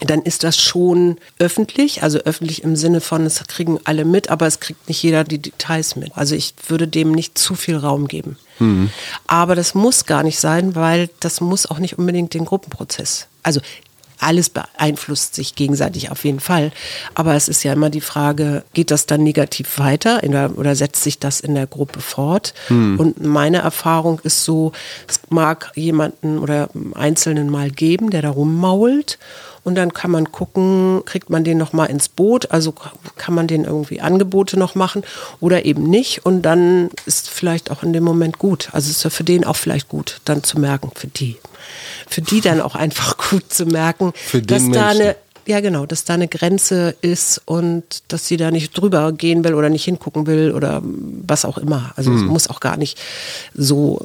dann 0.01 0.21
ist 0.21 0.43
das 0.43 0.59
schon 0.59 1.17
öffentlich, 1.39 2.03
also 2.03 2.19
öffentlich 2.19 2.63
im 2.63 2.75
Sinne 2.75 3.01
von, 3.01 3.25
es 3.25 3.41
kriegen 3.47 3.79
alle 3.85 4.05
mit, 4.05 4.29
aber 4.29 4.45
es 4.47 4.59
kriegt 4.59 4.87
nicht 4.87 5.01
jeder 5.01 5.23
die 5.23 5.39
Details 5.39 5.95
mit. 5.95 6.11
Also 6.15 6.35
ich 6.35 6.53
würde 6.67 6.87
dem 6.87 7.11
nicht 7.11 7.37
zu 7.37 7.55
viel 7.55 7.77
Raum 7.77 8.07
geben. 8.07 8.37
Mhm. 8.59 8.89
Aber 9.27 9.55
das 9.55 9.73
muss 9.73 10.05
gar 10.05 10.23
nicht 10.23 10.39
sein, 10.39 10.75
weil 10.75 11.09
das 11.19 11.41
muss 11.41 11.65
auch 11.65 11.79
nicht 11.79 11.97
unbedingt 11.97 12.33
den 12.33 12.45
Gruppenprozess. 12.45 13.27
Also 13.43 13.61
alles 14.19 14.49
beeinflusst 14.49 15.35
sich 15.35 15.55
gegenseitig 15.55 16.11
auf 16.11 16.23
jeden 16.23 16.39
Fall. 16.39 16.71
Aber 17.13 17.35
es 17.35 17.47
ist 17.47 17.63
ja 17.63 17.73
immer 17.73 17.89
die 17.89 18.01
Frage, 18.01 18.63
geht 18.73 18.91
das 18.91 19.05
dann 19.05 19.23
negativ 19.23 19.77
weiter 19.77 20.19
der, 20.23 20.57
oder 20.57 20.75
setzt 20.75 21.03
sich 21.03 21.19
das 21.19 21.39
in 21.39 21.55
der 21.55 21.67
Gruppe 21.67 21.99
fort? 21.99 22.53
Hm. 22.67 22.99
Und 22.99 23.23
meine 23.23 23.57
Erfahrung 23.57 24.19
ist 24.23 24.43
so, 24.43 24.71
es 25.07 25.19
mag 25.29 25.71
jemanden 25.75 26.39
oder 26.39 26.69
Einzelnen 26.93 27.49
mal 27.49 27.69
geben, 27.69 28.09
der 28.09 28.21
da 28.21 28.29
rummault. 28.29 29.19
Und 29.65 29.75
dann 29.75 29.93
kann 29.93 30.11
man 30.11 30.31
gucken, 30.31 31.01
kriegt 31.05 31.29
man 31.29 31.43
den 31.43 31.57
noch 31.57 31.73
mal 31.73 31.87
ins 31.87 32.07
Boot, 32.07 32.51
also 32.51 32.73
kann 33.17 33.33
man 33.33 33.47
den 33.47 33.65
irgendwie 33.65 33.99
Angebote 33.99 34.57
noch 34.57 34.75
machen 34.75 35.03
oder 35.41 35.65
eben 35.65 35.89
nicht. 35.89 36.25
Und 36.25 36.43
dann 36.43 36.89
ist 37.05 37.29
vielleicht 37.29 37.71
auch 37.71 37.83
in 37.83 37.91
dem 37.91 38.03
Moment 38.03 38.39
gut. 38.39 38.69
Also 38.71 38.89
ist 38.89 39.03
ja 39.03 39.09
für 39.09 39.23
den 39.23 39.43
auch 39.43 39.57
vielleicht 39.57 39.89
gut, 39.89 40.21
dann 40.23 40.43
zu 40.43 40.59
merken, 40.59 40.91
für 40.95 41.07
die 41.07 41.37
für 42.07 42.21
die 42.21 42.41
dann 42.41 42.61
auch 42.61 42.75
einfach 42.75 43.17
gut 43.29 43.51
zu 43.51 43.65
merken, 43.65 44.13
dass 44.31 44.61
Menschen. 44.61 44.73
da 44.73 44.87
eine 44.87 45.15
ja, 45.47 45.59
genau, 45.59 45.85
dass 45.85 46.05
da 46.05 46.15
eine 46.15 46.27
Grenze 46.27 46.95
ist 47.01 47.39
und 47.45 47.83
dass 48.07 48.27
sie 48.27 48.35
da 48.35 48.49
nicht 48.49 48.75
drüber 48.75 49.11
gehen 49.11 49.43
will 49.43 49.53
oder 49.53 49.69
nicht 49.69 49.85
hingucken 49.85 50.25
will 50.25 50.51
oder 50.51 50.81
was 50.83 51.45
auch 51.45 51.59
immer. 51.59 51.93
Also 51.95 52.11
es 52.13 52.21
muss 52.21 52.49
auch 52.49 52.59
gar 52.59 52.77
nicht 52.77 52.97
so, 53.53 54.03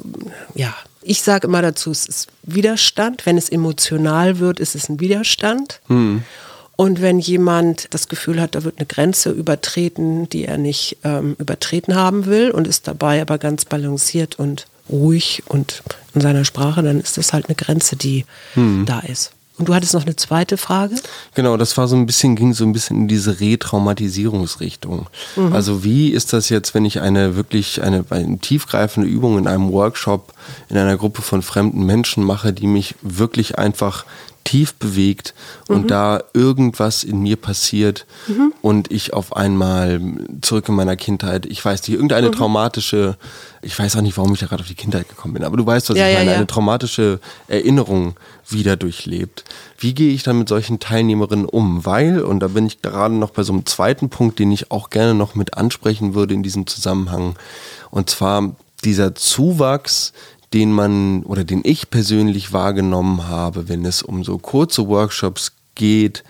ja. 0.53 0.73
Ich 1.03 1.21
sage 1.21 1.47
immer 1.47 1.61
dazu, 1.61 1.91
es 1.91 2.05
ist 2.05 2.27
Widerstand. 2.43 3.25
Wenn 3.25 3.37
es 3.37 3.49
emotional 3.49 4.39
wird, 4.39 4.59
ist 4.59 4.75
es 4.75 4.89
ein 4.89 4.99
Widerstand. 4.99 5.81
Mhm. 5.87 6.23
Und 6.75 7.01
wenn 7.01 7.19
jemand 7.19 7.93
das 7.93 8.07
Gefühl 8.07 8.41
hat, 8.41 8.55
da 8.55 8.63
wird 8.63 8.79
eine 8.79 8.87
Grenze 8.87 9.29
übertreten, 9.29 10.27
die 10.29 10.45
er 10.45 10.57
nicht 10.57 10.97
ähm, 11.03 11.35
übertreten 11.37 11.95
haben 11.95 12.25
will 12.25 12.49
und 12.49 12.67
ist 12.67 12.87
dabei 12.87 13.21
aber 13.21 13.37
ganz 13.37 13.65
balanciert 13.65 14.39
und 14.39 14.65
ruhig 14.89 15.43
und 15.47 15.83
in 16.15 16.21
seiner 16.21 16.43
Sprache, 16.45 16.81
dann 16.81 16.99
ist 16.99 17.17
das 17.17 17.33
halt 17.33 17.47
eine 17.47 17.55
Grenze, 17.55 17.95
die 17.95 18.25
hm. 18.55 18.85
da 18.85 18.99
ist. 19.01 19.31
Und 19.57 19.67
du 19.67 19.75
hattest 19.75 19.93
noch 19.93 20.05
eine 20.05 20.15
zweite 20.15 20.57
Frage? 20.57 20.95
Genau, 21.35 21.57
das 21.57 21.77
war 21.77 21.87
so 21.87 21.95
ein 21.95 22.05
bisschen, 22.05 22.35
ging 22.35 22.53
so 22.53 22.63
ein 22.63 22.73
bisschen 22.73 23.01
in 23.01 23.07
diese 23.07 23.39
Retraumatisierungsrichtung. 23.39 25.07
Mhm. 25.35 25.53
Also 25.53 25.83
wie 25.83 26.09
ist 26.09 26.33
das 26.33 26.49
jetzt, 26.49 26.73
wenn 26.73 26.85
ich 26.85 27.01
eine 27.01 27.35
wirklich 27.35 27.81
eine, 27.83 28.05
eine 28.09 28.39
tiefgreifende 28.39 29.07
Übung 29.07 29.37
in 29.37 29.47
einem 29.47 29.71
Workshop 29.71 30.33
in 30.69 30.77
einer 30.77 30.97
Gruppe 30.97 31.21
von 31.21 31.41
fremden 31.41 31.85
Menschen 31.85 32.23
mache, 32.23 32.53
die 32.53 32.65
mich 32.65 32.95
wirklich 33.01 33.59
einfach 33.59 34.05
tief 34.43 34.73
bewegt 34.75 35.33
und 35.67 35.83
mhm. 35.83 35.87
da 35.87 36.23
irgendwas 36.33 37.03
in 37.03 37.21
mir 37.21 37.35
passiert 37.35 38.05
mhm. 38.27 38.53
und 38.61 38.91
ich 38.91 39.13
auf 39.13 39.35
einmal 39.35 40.01
zurück 40.41 40.67
in 40.69 40.75
meiner 40.75 40.95
Kindheit, 40.95 41.45
ich 41.45 41.63
weiß 41.63 41.81
nicht, 41.87 41.93
irgendeine 41.95 42.27
mhm. 42.27 42.33
traumatische, 42.33 43.17
ich 43.61 43.77
weiß 43.77 43.95
auch 43.95 44.01
nicht, 44.01 44.17
warum 44.17 44.33
ich 44.33 44.39
da 44.39 44.47
gerade 44.47 44.61
auf 44.61 44.67
die 44.67 44.75
Kindheit 44.75 45.09
gekommen 45.09 45.35
bin, 45.35 45.43
aber 45.43 45.57
du 45.57 45.65
weißt, 45.65 45.89
was 45.89 45.97
ja, 45.97 46.07
ich 46.07 46.15
meine, 46.15 46.25
ja, 46.25 46.31
ja. 46.31 46.37
eine 46.37 46.47
traumatische 46.47 47.19
Erinnerung 47.47 48.15
wieder 48.47 48.75
durchlebt. 48.75 49.43
Wie 49.77 49.93
gehe 49.93 50.13
ich 50.13 50.23
dann 50.23 50.39
mit 50.39 50.49
solchen 50.49 50.79
Teilnehmerinnen 50.79 51.45
um? 51.45 51.85
Weil, 51.85 52.21
und 52.21 52.39
da 52.39 52.47
bin 52.47 52.65
ich 52.65 52.81
gerade 52.81 53.13
noch 53.13 53.31
bei 53.31 53.43
so 53.43 53.53
einem 53.53 53.65
zweiten 53.65 54.09
Punkt, 54.09 54.39
den 54.39 54.51
ich 54.51 54.71
auch 54.71 54.89
gerne 54.89 55.13
noch 55.13 55.35
mit 55.35 55.55
ansprechen 55.55 56.13
würde 56.13 56.33
in 56.33 56.43
diesem 56.43 56.67
Zusammenhang, 56.67 57.35
und 57.89 58.09
zwar 58.09 58.55
dieser 58.83 59.15
Zuwachs 59.15 60.13
den 60.53 60.71
man 60.71 61.23
oder 61.23 61.43
den 61.43 61.61
ich 61.63 61.89
persönlich 61.89 62.53
wahrgenommen 62.53 63.27
habe, 63.27 63.69
wenn 63.69 63.85
es 63.85 64.01
um 64.03 64.23
so 64.23 64.37
kurze 64.37 64.87
Workshops 64.87 65.53
geht, 65.75 66.23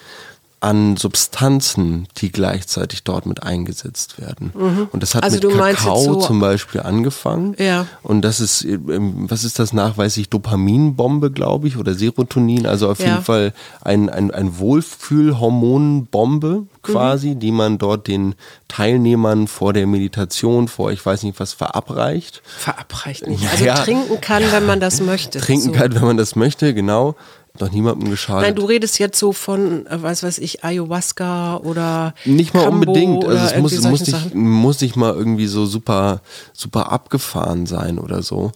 an 0.61 0.95
Substanzen, 0.95 2.07
die 2.17 2.31
gleichzeitig 2.31 3.03
dort 3.03 3.25
mit 3.25 3.41
eingesetzt 3.41 4.21
werden. 4.21 4.53
Mhm. 4.55 4.89
Und 4.91 5.01
das 5.01 5.15
hat 5.15 5.23
also 5.23 5.49
mit 5.49 5.57
Kakao 5.57 5.99
so 5.99 6.21
zum 6.21 6.39
Beispiel 6.39 6.81
angefangen. 6.81 7.55
Ja. 7.57 7.87
Und 8.03 8.21
das 8.21 8.39
ist, 8.39 8.63
ähm, 8.63 9.25
was 9.27 9.43
ist 9.43 9.57
das 9.57 9.73
nachweislich? 9.73 10.29
Dopaminbombe, 10.29 11.31
glaube 11.31 11.67
ich, 11.67 11.77
oder 11.77 11.95
Serotonin. 11.95 12.67
Also 12.67 12.91
auf 12.91 12.99
ja. 12.99 13.07
jeden 13.07 13.23
Fall 13.23 13.53
ein, 13.81 14.11
ein, 14.11 14.29
ein 14.29 14.59
Wohlfühlhormonbombe 14.59 16.67
quasi, 16.83 17.29
mhm. 17.29 17.39
die 17.39 17.51
man 17.51 17.79
dort 17.79 18.07
den 18.07 18.35
Teilnehmern 18.67 19.47
vor 19.47 19.73
der 19.73 19.87
Meditation, 19.87 20.67
vor 20.67 20.91
ich 20.91 21.03
weiß 21.03 21.23
nicht 21.23 21.39
was, 21.39 21.53
verabreicht. 21.53 22.43
Verabreicht 22.45 23.25
nicht. 23.25 23.41
Also 23.51 23.65
ja, 23.65 23.73
trinken 23.75 24.21
kann, 24.21 24.43
wenn 24.51 24.67
man 24.67 24.79
das 24.79 25.01
möchte. 25.01 25.39
Trinken 25.39 25.73
so. 25.73 25.79
kann, 25.79 25.95
wenn 25.95 26.05
man 26.05 26.17
das 26.17 26.35
möchte, 26.35 26.75
genau 26.75 27.15
doch 27.57 27.71
niemandem 27.71 28.09
geschadet. 28.09 28.43
Nein, 28.43 28.55
du 28.55 28.65
redest 28.65 28.99
jetzt 28.99 29.19
so 29.19 29.33
von, 29.33 29.85
äh, 29.87 30.01
was 30.01 30.23
weiß 30.23 30.37
ich, 30.39 30.63
Ayahuasca 30.63 31.57
oder 31.57 32.13
nicht 32.25 32.53
mal 32.53 32.63
Kambo 32.63 32.91
unbedingt. 32.91 33.25
Also 33.25 33.45
es 33.45 33.61
muss, 33.61 33.81
muss 33.81 34.07
nicht, 34.07 34.35
muss 34.35 34.81
nicht 34.81 34.95
mal 34.95 35.13
irgendwie 35.13 35.47
so 35.47 35.65
super, 35.65 36.21
super 36.53 36.91
abgefahren 36.91 37.65
sein 37.65 37.99
oder 37.99 38.23
so, 38.23 38.51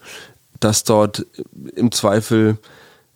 dass 0.60 0.84
dort 0.84 1.26
im 1.76 1.92
Zweifel 1.92 2.58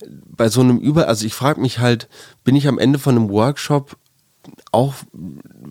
bei 0.08 0.50
so 0.50 0.62
einem 0.62 0.80
Über, 0.80 1.08
also 1.08 1.26
ich 1.26 1.34
frage 1.34 1.60
mich 1.60 1.80
halt, 1.80 2.08
bin 2.44 2.56
ich 2.56 2.68
am 2.68 2.80
Ende 2.80 3.00
von 3.00 3.16
einem 3.16 3.30
Workshop 3.30 3.98
auch 4.72 4.94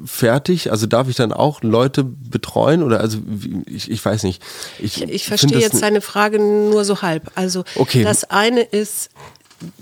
fertig? 0.05 0.71
Also 0.71 0.87
darf 0.87 1.09
ich 1.09 1.17
dann 1.17 1.33
auch 1.33 1.63
Leute 1.63 2.05
betreuen 2.05 2.83
oder 2.83 3.01
also 3.01 3.19
ich, 3.67 3.91
ich 3.91 4.05
weiß 4.05 4.23
nicht. 4.25 4.43
Ich, 4.79 5.03
ich, 5.03 5.11
ich 5.11 5.27
verstehe 5.27 5.59
jetzt 5.59 5.83
deine 5.83 6.01
Frage 6.01 6.39
nur 6.39 6.85
so 6.85 7.03
halb. 7.03 7.31
Also 7.35 7.65
okay. 7.77 8.05
das 8.05 8.25
eine 8.25 8.61
ist, 8.61 9.11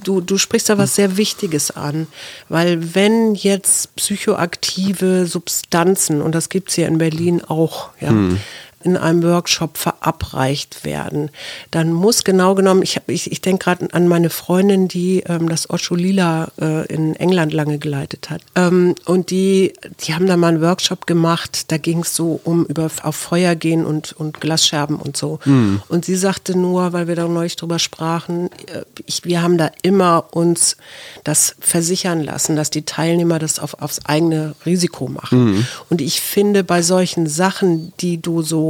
du, 0.03 0.21
du 0.21 0.39
sprichst 0.39 0.69
da 0.69 0.79
was 0.79 0.95
sehr 0.95 1.17
Wichtiges 1.17 1.71
an, 1.71 2.07
weil 2.49 2.95
wenn 2.95 3.35
jetzt 3.35 3.95
psychoaktive 3.97 5.27
Substanzen, 5.27 6.23
und 6.23 6.35
das 6.35 6.49
gibt 6.49 6.71
es 6.71 6.75
hier 6.77 6.89
in 6.89 6.99
Berlin 6.99 7.43
auch, 7.45 7.91
ja, 8.01 8.11
hm. 8.11 8.39
In 8.83 8.97
einem 8.97 9.23
Workshop 9.23 9.79
verabreicht 9.79 10.85
werden, 10.85 11.31
dann 11.71 11.93
muss 11.93 12.25
genau 12.25 12.55
genommen, 12.55 12.83
ich, 12.83 13.01
ich, 13.07 13.33
ich 13.33 13.41
denke 13.41 13.65
gerade 13.65 13.93
an 13.93 14.07
meine 14.07 14.31
Freundin, 14.31 14.87
die 14.87 15.25
ähm, 15.27 15.49
das 15.49 15.71
Osho 15.71 15.95
Lila 15.95 16.49
äh, 16.61 16.87
in 16.87 17.17
England 17.17 17.53
lange 17.53 17.79
geleitet 17.79 18.31
hat. 18.31 18.43
Ähm, 18.55 18.95
und 19.07 19.31
die, 19.31 19.73
die 20.01 20.15
haben 20.15 20.27
da 20.27 20.37
mal 20.37 20.49
einen 20.49 20.61
Workshop 20.61 21.07
gemacht, 21.07 21.73
da 21.73 21.79
ging 21.79 22.01
es 22.01 22.15
so 22.15 22.41
um 22.45 22.65
über 22.67 22.91
auf 23.03 23.17
Feuer 23.17 23.55
gehen 23.55 23.85
und, 23.85 24.13
und 24.13 24.41
Glasscherben 24.41 24.97
und 24.97 25.17
so. 25.17 25.41
Mhm. 25.45 25.83
Und 25.89 26.05
sie 26.05 26.17
sagte 26.17 26.57
nur, 26.57 26.93
weil 26.93 27.09
wir 27.09 27.17
da 27.17 27.27
neulich 27.27 27.57
drüber 27.57 27.79
sprachen, 27.79 28.51
äh, 28.67 28.83
ich, 29.07 29.25
wir 29.25 29.43
haben 29.43 29.59
da 29.59 29.71
immer 29.83 30.27
uns 30.31 30.77
das 31.25 31.57
versichern 31.61 32.23
lassen, 32.23 32.57
dass 32.57 32.71
die 32.71 32.83
Teilnehmer 32.83 33.39
das 33.39 33.59
auf, 33.59 33.81
aufs 33.81 34.05
eigene 34.05 34.55
Risiko 34.65 35.09
machen. 35.09 35.45
Mhm. 35.45 35.67
Und 35.91 36.01
ich 36.01 36.21
finde, 36.21 36.63
bei 36.63 36.83
solchen 36.83 37.27
Sachen, 37.27 37.93
die 38.01 38.21
du 38.21 38.43
so 38.43 38.66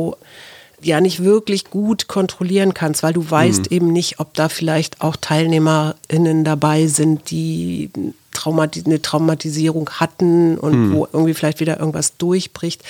ja 0.83 1.01
nicht 1.01 1.25
wirklich 1.25 1.71
gut 1.71 2.09
kontrollieren 2.09 2.75
kannst, 2.75 3.03
weil 3.03 3.13
du 3.13 3.29
weißt 3.29 3.71
mhm. 3.71 3.77
eben 3.77 3.93
nicht, 3.93 4.21
ob 4.21 4.35
da 4.35 4.49
vielleicht 4.49 5.01
auch 5.01 5.17
TeilnehmerInnen 5.17 6.45
dabei 6.45 6.87
sind, 6.87 7.31
die 7.31 7.91
Traumati 8.33 8.83
eine 8.85 9.01
Traumatisierung 9.01 9.89
hatten 9.91 10.59
und 10.59 10.89
mhm. 10.89 10.93
wo 10.93 11.09
irgendwie 11.11 11.35
vielleicht 11.35 11.61
wieder 11.61 11.79
irgendwas 11.81 12.17
durchbricht. 12.19 12.83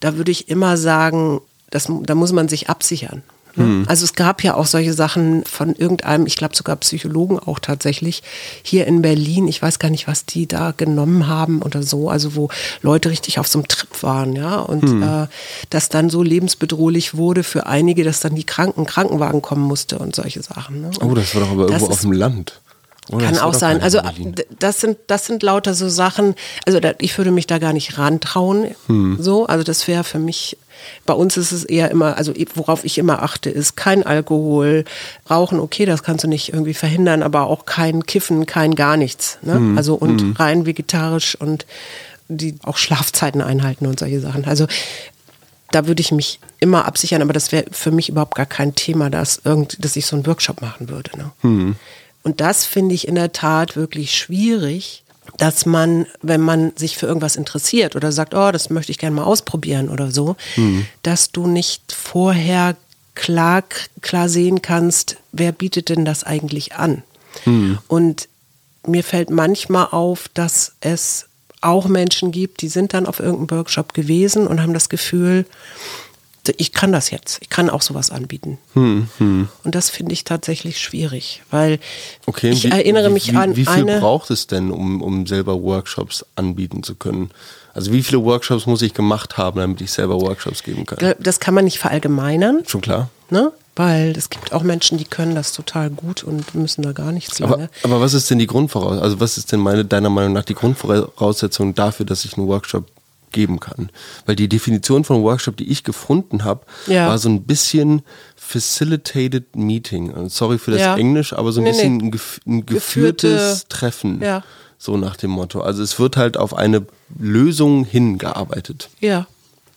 Da 0.00 0.16
würde 0.16 0.30
ich 0.30 0.48
immer 0.48 0.76
sagen, 0.76 1.40
das, 1.70 1.90
da 2.02 2.14
muss 2.14 2.32
man 2.32 2.48
sich 2.48 2.68
absichern. 2.68 3.22
Mhm. 3.56 3.84
Also 3.88 4.04
es 4.04 4.14
gab 4.14 4.42
ja 4.42 4.54
auch 4.54 4.66
solche 4.66 4.92
Sachen 4.92 5.44
von 5.44 5.74
irgendeinem, 5.74 6.26
ich 6.26 6.36
glaube 6.36 6.56
sogar 6.56 6.76
Psychologen 6.76 7.38
auch 7.38 7.58
tatsächlich, 7.58 8.22
hier 8.62 8.86
in 8.86 9.02
Berlin, 9.02 9.48
ich 9.48 9.60
weiß 9.60 9.78
gar 9.78 9.90
nicht, 9.90 10.06
was 10.06 10.24
die 10.24 10.46
da 10.46 10.72
genommen 10.72 11.26
haben 11.26 11.62
oder 11.62 11.82
so, 11.82 12.08
also 12.08 12.34
wo 12.34 12.48
Leute 12.82 13.10
richtig 13.10 13.38
auf 13.38 13.48
so 13.48 13.58
einem 13.58 13.68
Trip 13.68 14.02
waren, 14.02 14.34
ja, 14.34 14.58
und 14.58 14.84
mhm. 14.84 15.02
äh, 15.02 15.26
das 15.70 15.88
dann 15.88 16.10
so 16.10 16.22
lebensbedrohlich 16.22 17.14
wurde 17.14 17.42
für 17.42 17.66
einige, 17.66 18.04
dass 18.04 18.20
dann 18.20 18.34
die 18.34 18.44
Kranken 18.44 18.86
Krankenwagen 18.86 19.42
kommen 19.42 19.62
musste 19.62 19.98
und 19.98 20.14
solche 20.14 20.42
Sachen. 20.42 20.80
Ne? 20.80 20.90
oh, 21.00 21.14
das 21.14 21.34
war 21.34 21.42
doch 21.42 21.50
aber 21.50 21.68
irgendwo 21.68 21.86
auf 21.86 22.00
dem 22.00 22.12
Land. 22.12 22.60
Oder 23.10 23.26
kann 23.26 23.38
auch 23.38 23.54
sein. 23.54 23.82
Also 23.82 24.00
das 24.58 24.80
sind 24.80 24.96
das 25.08 25.26
sind 25.26 25.42
lauter 25.42 25.74
so 25.74 25.88
Sachen. 25.88 26.34
Also 26.66 26.78
da, 26.78 26.92
ich 26.98 27.18
würde 27.18 27.32
mich 27.32 27.48
da 27.48 27.58
gar 27.58 27.72
nicht 27.72 27.98
rantrauen. 27.98 28.76
Hm. 28.86 29.16
So, 29.20 29.46
also 29.46 29.64
das 29.64 29.88
wäre 29.88 30.04
für 30.04 30.20
mich 30.20 30.56
bei 31.06 31.14
uns 31.14 31.36
ist 31.36 31.52
es 31.52 31.64
eher 31.64 31.90
immer, 31.90 32.16
also 32.16 32.32
worauf 32.54 32.84
ich 32.84 32.98
immer 32.98 33.22
achte, 33.22 33.50
ist 33.50 33.76
kein 33.76 34.04
Alkohol, 34.04 34.84
Rauchen, 35.30 35.60
okay, 35.60 35.84
das 35.84 36.02
kannst 36.02 36.24
du 36.24 36.28
nicht 36.28 36.52
irgendwie 36.52 36.74
verhindern, 36.74 37.22
aber 37.22 37.46
auch 37.46 37.66
kein 37.66 38.06
Kiffen, 38.06 38.46
kein 38.46 38.74
gar 38.74 38.96
nichts. 38.96 39.38
Ne? 39.42 39.58
Mhm. 39.58 39.78
Also 39.78 39.94
und 39.94 40.22
mhm. 40.22 40.32
rein 40.32 40.66
vegetarisch 40.66 41.34
und 41.34 41.66
die 42.28 42.56
auch 42.62 42.76
Schlafzeiten 42.76 43.42
einhalten 43.42 43.86
und 43.86 43.98
solche 43.98 44.20
Sachen. 44.20 44.44
Also 44.44 44.66
da 45.70 45.86
würde 45.86 46.00
ich 46.00 46.12
mich 46.12 46.38
immer 46.60 46.84
absichern, 46.84 47.22
aber 47.22 47.32
das 47.32 47.52
wäre 47.52 47.64
für 47.70 47.90
mich 47.90 48.08
überhaupt 48.08 48.34
gar 48.34 48.46
kein 48.46 48.74
Thema, 48.74 49.10
dass, 49.10 49.40
irgend, 49.44 49.82
dass 49.84 49.96
ich 49.96 50.06
so 50.06 50.16
einen 50.16 50.26
Workshop 50.26 50.60
machen 50.60 50.88
würde. 50.88 51.10
Ne? 51.16 51.30
Mhm. 51.42 51.76
Und 52.22 52.40
das 52.40 52.64
finde 52.64 52.94
ich 52.94 53.08
in 53.08 53.16
der 53.16 53.32
Tat 53.32 53.74
wirklich 53.74 54.16
schwierig, 54.16 55.01
dass 55.38 55.66
man, 55.66 56.06
wenn 56.20 56.40
man 56.40 56.72
sich 56.76 56.96
für 56.96 57.06
irgendwas 57.06 57.36
interessiert 57.36 57.96
oder 57.96 58.12
sagt, 58.12 58.34
oh, 58.34 58.50
das 58.50 58.70
möchte 58.70 58.92
ich 58.92 58.98
gerne 58.98 59.16
mal 59.16 59.24
ausprobieren 59.24 59.88
oder 59.88 60.10
so, 60.10 60.36
mhm. 60.56 60.86
dass 61.02 61.30
du 61.30 61.46
nicht 61.46 61.92
vorher 61.92 62.76
klar, 63.14 63.62
klar 64.00 64.28
sehen 64.28 64.62
kannst, 64.62 65.16
wer 65.32 65.52
bietet 65.52 65.88
denn 65.88 66.04
das 66.04 66.24
eigentlich 66.24 66.74
an? 66.74 67.02
Mhm. 67.44 67.78
Und 67.88 68.28
mir 68.86 69.04
fällt 69.04 69.30
manchmal 69.30 69.88
auf, 69.90 70.28
dass 70.34 70.72
es 70.80 71.26
auch 71.60 71.86
Menschen 71.86 72.32
gibt, 72.32 72.62
die 72.62 72.68
sind 72.68 72.92
dann 72.92 73.06
auf 73.06 73.20
irgendeinem 73.20 73.58
Workshop 73.58 73.94
gewesen 73.94 74.46
und 74.46 74.60
haben 74.60 74.74
das 74.74 74.88
Gefühl, 74.88 75.46
ich 76.56 76.72
kann 76.72 76.92
das 76.92 77.10
jetzt, 77.10 77.38
ich 77.40 77.50
kann 77.50 77.70
auch 77.70 77.82
sowas 77.82 78.10
anbieten. 78.10 78.58
Hm, 78.74 79.08
hm. 79.18 79.48
Und 79.62 79.74
das 79.74 79.90
finde 79.90 80.12
ich 80.12 80.24
tatsächlich 80.24 80.80
schwierig, 80.80 81.42
weil 81.50 81.78
okay, 82.26 82.50
ich 82.50 82.64
wie, 82.64 82.70
erinnere 82.70 83.10
mich 83.10 83.32
wie, 83.32 83.36
an 83.36 83.56
wie 83.56 83.64
viel 83.64 83.88
eine 83.88 84.00
braucht 84.00 84.30
es 84.30 84.48
denn, 84.48 84.70
um, 84.70 85.02
um 85.02 85.26
selber 85.26 85.62
Workshops 85.62 86.26
anbieten 86.34 86.82
zu 86.82 86.96
können? 86.96 87.30
Also 87.74 87.92
wie 87.92 88.02
viele 88.02 88.22
Workshops 88.24 88.66
muss 88.66 88.82
ich 88.82 88.92
gemacht 88.92 89.38
haben, 89.38 89.60
damit 89.60 89.80
ich 89.80 89.92
selber 89.92 90.20
Workshops 90.20 90.62
geben 90.62 90.84
kann? 90.84 91.14
Das 91.20 91.40
kann 91.40 91.54
man 91.54 91.64
nicht 91.64 91.78
verallgemeinern. 91.78 92.64
Schon 92.66 92.80
klar. 92.80 93.08
Ne? 93.30 93.52
Weil 93.74 94.10
es 94.10 94.28
gibt 94.28 94.52
auch 94.52 94.62
Menschen, 94.62 94.98
die 94.98 95.04
können 95.04 95.34
das 95.34 95.52
total 95.52 95.88
gut 95.88 96.22
und 96.22 96.54
müssen 96.54 96.82
da 96.82 96.92
gar 96.92 97.12
nichts 97.12 97.38
lange. 97.38 97.54
Aber, 97.54 97.68
aber 97.84 98.00
was 98.02 98.12
ist 98.12 98.28
denn 98.30 98.38
die 98.38 98.46
Grundvoraussetzung? 98.46 99.02
Also 99.02 99.20
was 99.20 99.38
ist 99.38 99.50
denn 99.52 99.60
meine, 99.60 99.86
deiner 99.86 100.10
Meinung 100.10 100.34
nach 100.34 100.44
die 100.44 100.54
Grundvoraussetzung 100.54 101.74
dafür, 101.74 102.04
dass 102.04 102.26
ich 102.26 102.36
einen 102.36 102.48
Workshop 102.48 102.84
geben 103.32 103.60
kann. 103.60 103.90
Weil 104.26 104.36
die 104.36 104.48
Definition 104.48 105.04
von 105.04 105.22
Workshop, 105.22 105.56
die 105.56 105.70
ich 105.70 105.84
gefunden 105.84 106.44
habe, 106.44 106.62
ja. 106.86 107.08
war 107.08 107.18
so 107.18 107.28
ein 107.28 107.44
bisschen 107.44 108.02
Facilitated 108.36 109.56
Meeting. 109.56 110.12
Also 110.12 110.28
sorry 110.28 110.58
für 110.58 110.72
das 110.72 110.80
ja. 110.80 110.96
Englisch, 110.96 111.32
aber 111.32 111.52
so 111.52 111.60
ein 111.60 111.64
nee, 111.64 111.70
bisschen 111.70 111.96
nee. 111.96 112.04
Ein, 112.04 112.10
gef 112.10 112.40
ein, 112.46 112.66
geführtes 112.66 113.30
Geführte, 113.30 113.68
Treffen. 113.68 114.20
Ja. 114.22 114.44
So 114.78 114.96
nach 114.96 115.16
dem 115.16 115.30
Motto. 115.30 115.60
Also 115.60 115.82
es 115.82 115.98
wird 115.98 116.16
halt 116.16 116.36
auf 116.36 116.54
eine 116.54 116.84
Lösung 117.18 117.84
hingearbeitet. 117.84 118.90
Ja. 119.00 119.26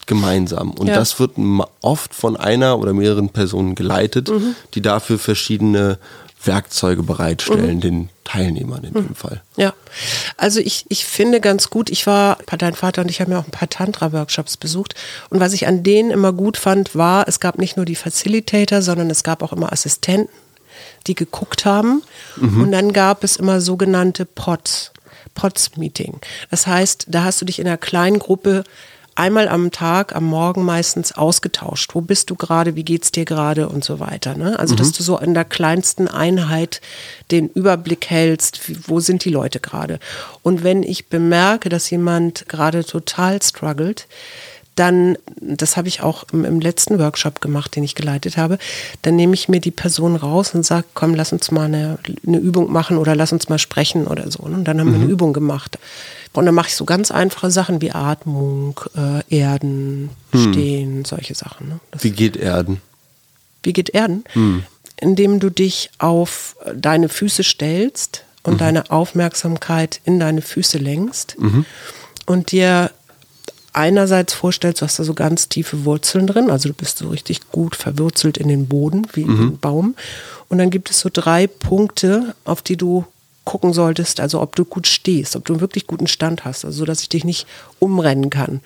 Gemeinsam. 0.08 0.72
Und 0.72 0.88
das 0.90 1.20
wird 1.20 1.32
oft 1.82 2.14
von 2.14 2.38
einer 2.38 2.78
oder 2.78 2.94
mehreren 2.94 3.30
Personen 3.30 3.74
geleitet, 3.74 4.30
mhm. 4.30 4.56
die 4.76 4.82
dafür 4.82 5.18
verschiedene 5.18 5.98
Werkzeuge 6.48 7.04
bereitstellen, 7.04 7.76
mhm. 7.76 7.82
den 7.82 8.10
Teilnehmern 8.24 8.84
in 8.84 8.94
mhm. 8.94 9.08
dem 9.08 9.16
Fall. 9.16 9.42
Ja, 9.56 9.74
also 10.38 10.60
ich, 10.60 10.86
ich 10.90 11.06
finde 11.06 11.42
ganz 11.42 11.70
gut, 11.70 11.90
ich 11.90 12.08
war, 12.08 12.38
dein 12.58 12.74
Vater 12.74 13.02
und 13.02 13.10
ich 13.10 13.22
haben 13.22 13.32
ja 13.32 13.40
auch 13.40 13.46
ein 13.46 13.52
paar 13.52 13.70
Tantra-Workshops 13.70 14.58
besucht 14.58 14.96
und 15.30 15.40
was 15.40 15.54
ich 15.54 15.68
an 15.68 15.84
denen 15.84 16.12
immer 16.12 16.34
gut 16.34 16.58
fand, 16.58 16.96
war, 16.96 17.28
es 17.28 17.40
gab 17.40 17.58
nicht 17.58 17.78
nur 17.78 17.86
die 17.86 17.96
Facilitator, 17.96 18.82
sondern 18.82 19.10
es 19.10 19.24
gab 19.24 19.44
auch 19.44 19.54
immer 19.54 19.72
Assistenten, 19.72 20.34
die 21.08 21.16
geguckt 21.16 21.66
haben 21.66 22.02
mhm. 22.38 22.64
und 22.64 22.72
dann 22.72 22.94
gab 22.94 23.24
es 23.24 23.36
immer 23.36 23.62
sogenannte 23.62 24.26
Pots, 24.26 24.92
Pots-Meeting. 25.36 26.20
Das 26.50 26.66
heißt, 26.66 27.06
da 27.10 27.24
hast 27.24 27.42
du 27.42 27.46
dich 27.46 27.60
in 27.60 27.68
einer 27.68 27.78
kleinen 27.78 28.20
Gruppe 28.20 28.64
einmal 29.16 29.48
am 29.48 29.72
Tag, 29.72 30.16
am 30.16 30.26
Morgen 30.26 30.64
meistens 30.64 31.14
ausgetauscht. 31.14 31.96
Wo 31.96 32.02
bist 32.02 32.30
du 32.30 32.36
gerade, 32.36 32.76
wie 32.76 32.84
geht's 32.84 33.12
dir 33.12 33.26
gerade 33.26 33.70
und 33.70 33.84
so 33.84 34.00
weiter. 34.00 34.36
Ne? 34.36 34.60
Also, 34.60 34.74
mhm. 34.76 34.78
dass 34.78 34.92
du 34.92 35.04
so 35.04 35.18
in 35.18 35.34
der 35.34 35.46
kleinsten 35.46 36.08
Einheit 36.08 36.82
den 37.32 37.50
Überblick 37.50 38.10
hältst, 38.10 38.88
wo 38.88 39.00
sind 39.00 39.24
die 39.26 39.30
Leute 39.30 39.60
gerade. 39.60 40.00
Und 40.44 40.64
wenn 40.64 40.84
ich 40.84 41.08
bemerke, 41.08 41.70
dass 41.70 41.90
jemand 41.90 42.48
gerade 42.48 42.84
total 42.84 43.42
struggelt, 43.42 44.08
dann, 44.76 45.18
das 45.40 45.78
habe 45.78 45.88
ich 45.88 46.02
auch 46.02 46.26
im, 46.34 46.44
im, 46.44 46.60
letzten 46.60 47.00
Workshop 47.00 47.40
gemacht, 47.40 47.76
den 47.76 47.84
ich 47.84 47.96
geleitet 47.96 48.38
habe, 48.38 48.58
dann 49.02 49.16
nehme 49.16 49.34
ich 49.34 49.48
mir 49.48 49.62
die 49.62 49.72
Person 49.72 50.16
raus 50.16 50.54
und 50.54 50.66
sage, 50.66 50.86
komm, 50.94 51.16
lass 51.16 51.32
uns 51.32 51.50
mal 51.52 51.66
eine, 51.66 51.98
eine 52.28 52.38
Übung 52.38 52.72
machen 52.72 52.98
oder 52.98 53.16
lass 53.16 53.32
uns 53.32 53.48
mal 53.48 53.60
sprechen 53.60 54.06
oder 54.06 54.30
so. 54.30 54.40
Und 54.40 54.66
dann 54.66 54.80
haben 54.80 54.88
mhm. 54.88 54.92
wir 54.92 54.98
eine 54.98 55.06
mhm. 55.06 55.12
Übung 55.12 55.34
gemacht. 55.34 55.80
Und 56.34 56.46
dann 56.46 56.56
mache 56.56 56.68
ich 56.68 56.76
so 56.76 56.84
ganz 56.84 57.12
einfache 57.12 57.50
Sachen 57.50 57.82
wie 57.82 57.92
Atmung, 57.92 58.80
äh, 58.96 59.24
Erden, 59.34 60.10
hm. 60.32 60.52
Stehen, 60.52 61.06
solche 61.06 61.34
Sachen. 61.34 61.70
Ne? 61.70 61.80
Wie 62.00 62.12
geht 62.12 62.36
Erden? 62.36 62.82
Wie 63.64 63.72
geht 63.72 63.90
Erden? 63.92 64.26
Hm. 64.34 64.64
Indem 65.00 65.40
du 65.40 65.50
dich 65.50 65.92
auf 65.98 66.58
deine 66.76 67.08
Füße 67.08 67.44
stellst 67.44 68.26
und 68.44 68.56
mhm. 68.56 68.58
deine 68.58 68.92
Aufmerksamkeit 68.92 70.02
in 70.04 70.20
deine 70.20 70.42
Füße 70.42 70.78
lenkst 70.78 71.36
mhm. 71.40 71.66
und 72.26 72.52
dir 72.52 72.92
einerseits 73.76 74.34
vorstellst, 74.34 74.82
du 74.82 74.86
hast 74.86 75.00
da 75.00 75.04
so 75.04 75.14
ganz 75.14 75.50
tiefe 75.50 75.86
Wurzeln 75.86 76.28
drin, 76.28 76.50
also 76.50 76.70
du 76.70 76.76
bist 76.76 77.00
so 77.00 77.10
richtig 77.10 77.52
gut 77.52 77.76
verwurzelt 77.76 78.38
in 78.38 78.48
den 78.48 78.68
Boden, 78.68 79.08
wie 79.14 79.26
mhm. 79.26 79.42
ein 79.42 79.58
Baum. 79.58 79.96
Und 80.50 80.58
dann 80.58 80.70
gibt 80.70 80.90
es 80.90 81.00
so 81.00 81.10
drei 81.12 81.48
Punkte, 81.48 82.36
auf 82.46 82.62
die 82.62 82.78
du 82.78 83.06
gucken 83.46 83.74
solltest, 83.74 84.20
also 84.20 84.42
ob 84.42 84.56
du 84.56 84.66
gut 84.66 84.88
stehst, 84.88 85.36
ob 85.36 85.46
du 85.46 85.54
einen 85.54 85.62
wirklich 85.62 85.88
guten 85.88 86.08
Stand 86.08 86.46
hast, 86.46 86.66
also 86.66 86.84
dass 86.84 87.02
ich 87.02 87.10
dich 87.10 87.24
nicht 87.24 87.48
umrennen 87.80 88.30
kann. 88.30 88.62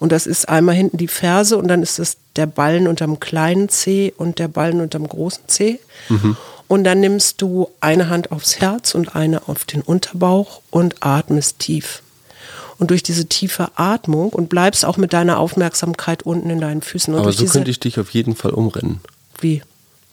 Und 0.00 0.12
das 0.12 0.26
ist 0.26 0.48
einmal 0.48 0.74
hinten 0.74 0.98
die 0.98 1.08
Ferse 1.08 1.56
und 1.56 1.68
dann 1.68 1.82
ist 1.82 1.98
es 1.98 2.16
der 2.36 2.46
Ballen 2.46 2.88
unterm 2.88 3.20
kleinen 3.20 3.68
C 3.68 4.12
und 4.16 4.40
der 4.40 4.48
Ballen 4.48 4.80
unterm 4.80 5.06
großen 5.08 5.44
C. 5.46 5.78
Mhm. 6.08 6.36
Und 6.66 6.84
dann 6.84 7.00
nimmst 7.00 7.40
du 7.42 7.70
eine 7.80 8.08
Hand 8.08 8.32
aufs 8.32 8.60
Herz 8.60 8.94
und 8.94 9.14
eine 9.14 9.48
auf 9.48 9.64
den 9.64 9.82
Unterbauch 9.82 10.62
und 10.70 10.96
atmest 11.00 11.60
tief. 11.60 12.02
Und 12.78 12.90
durch 12.90 13.02
diese 13.02 13.26
tiefe 13.26 13.70
Atmung 13.76 14.30
und 14.30 14.48
bleibst 14.48 14.84
auch 14.84 14.96
mit 14.96 15.12
deiner 15.12 15.38
Aufmerksamkeit 15.38 16.24
unten 16.24 16.50
in 16.50 16.60
deinen 16.60 16.82
Füßen. 16.82 17.14
Und 17.14 17.20
Aber 17.20 17.32
so 17.32 17.46
könnte 17.46 17.70
ich 17.70 17.80
dich 17.80 17.98
auf 17.98 18.10
jeden 18.10 18.34
Fall 18.34 18.52
umrennen. 18.52 19.00
Wie? 19.40 19.62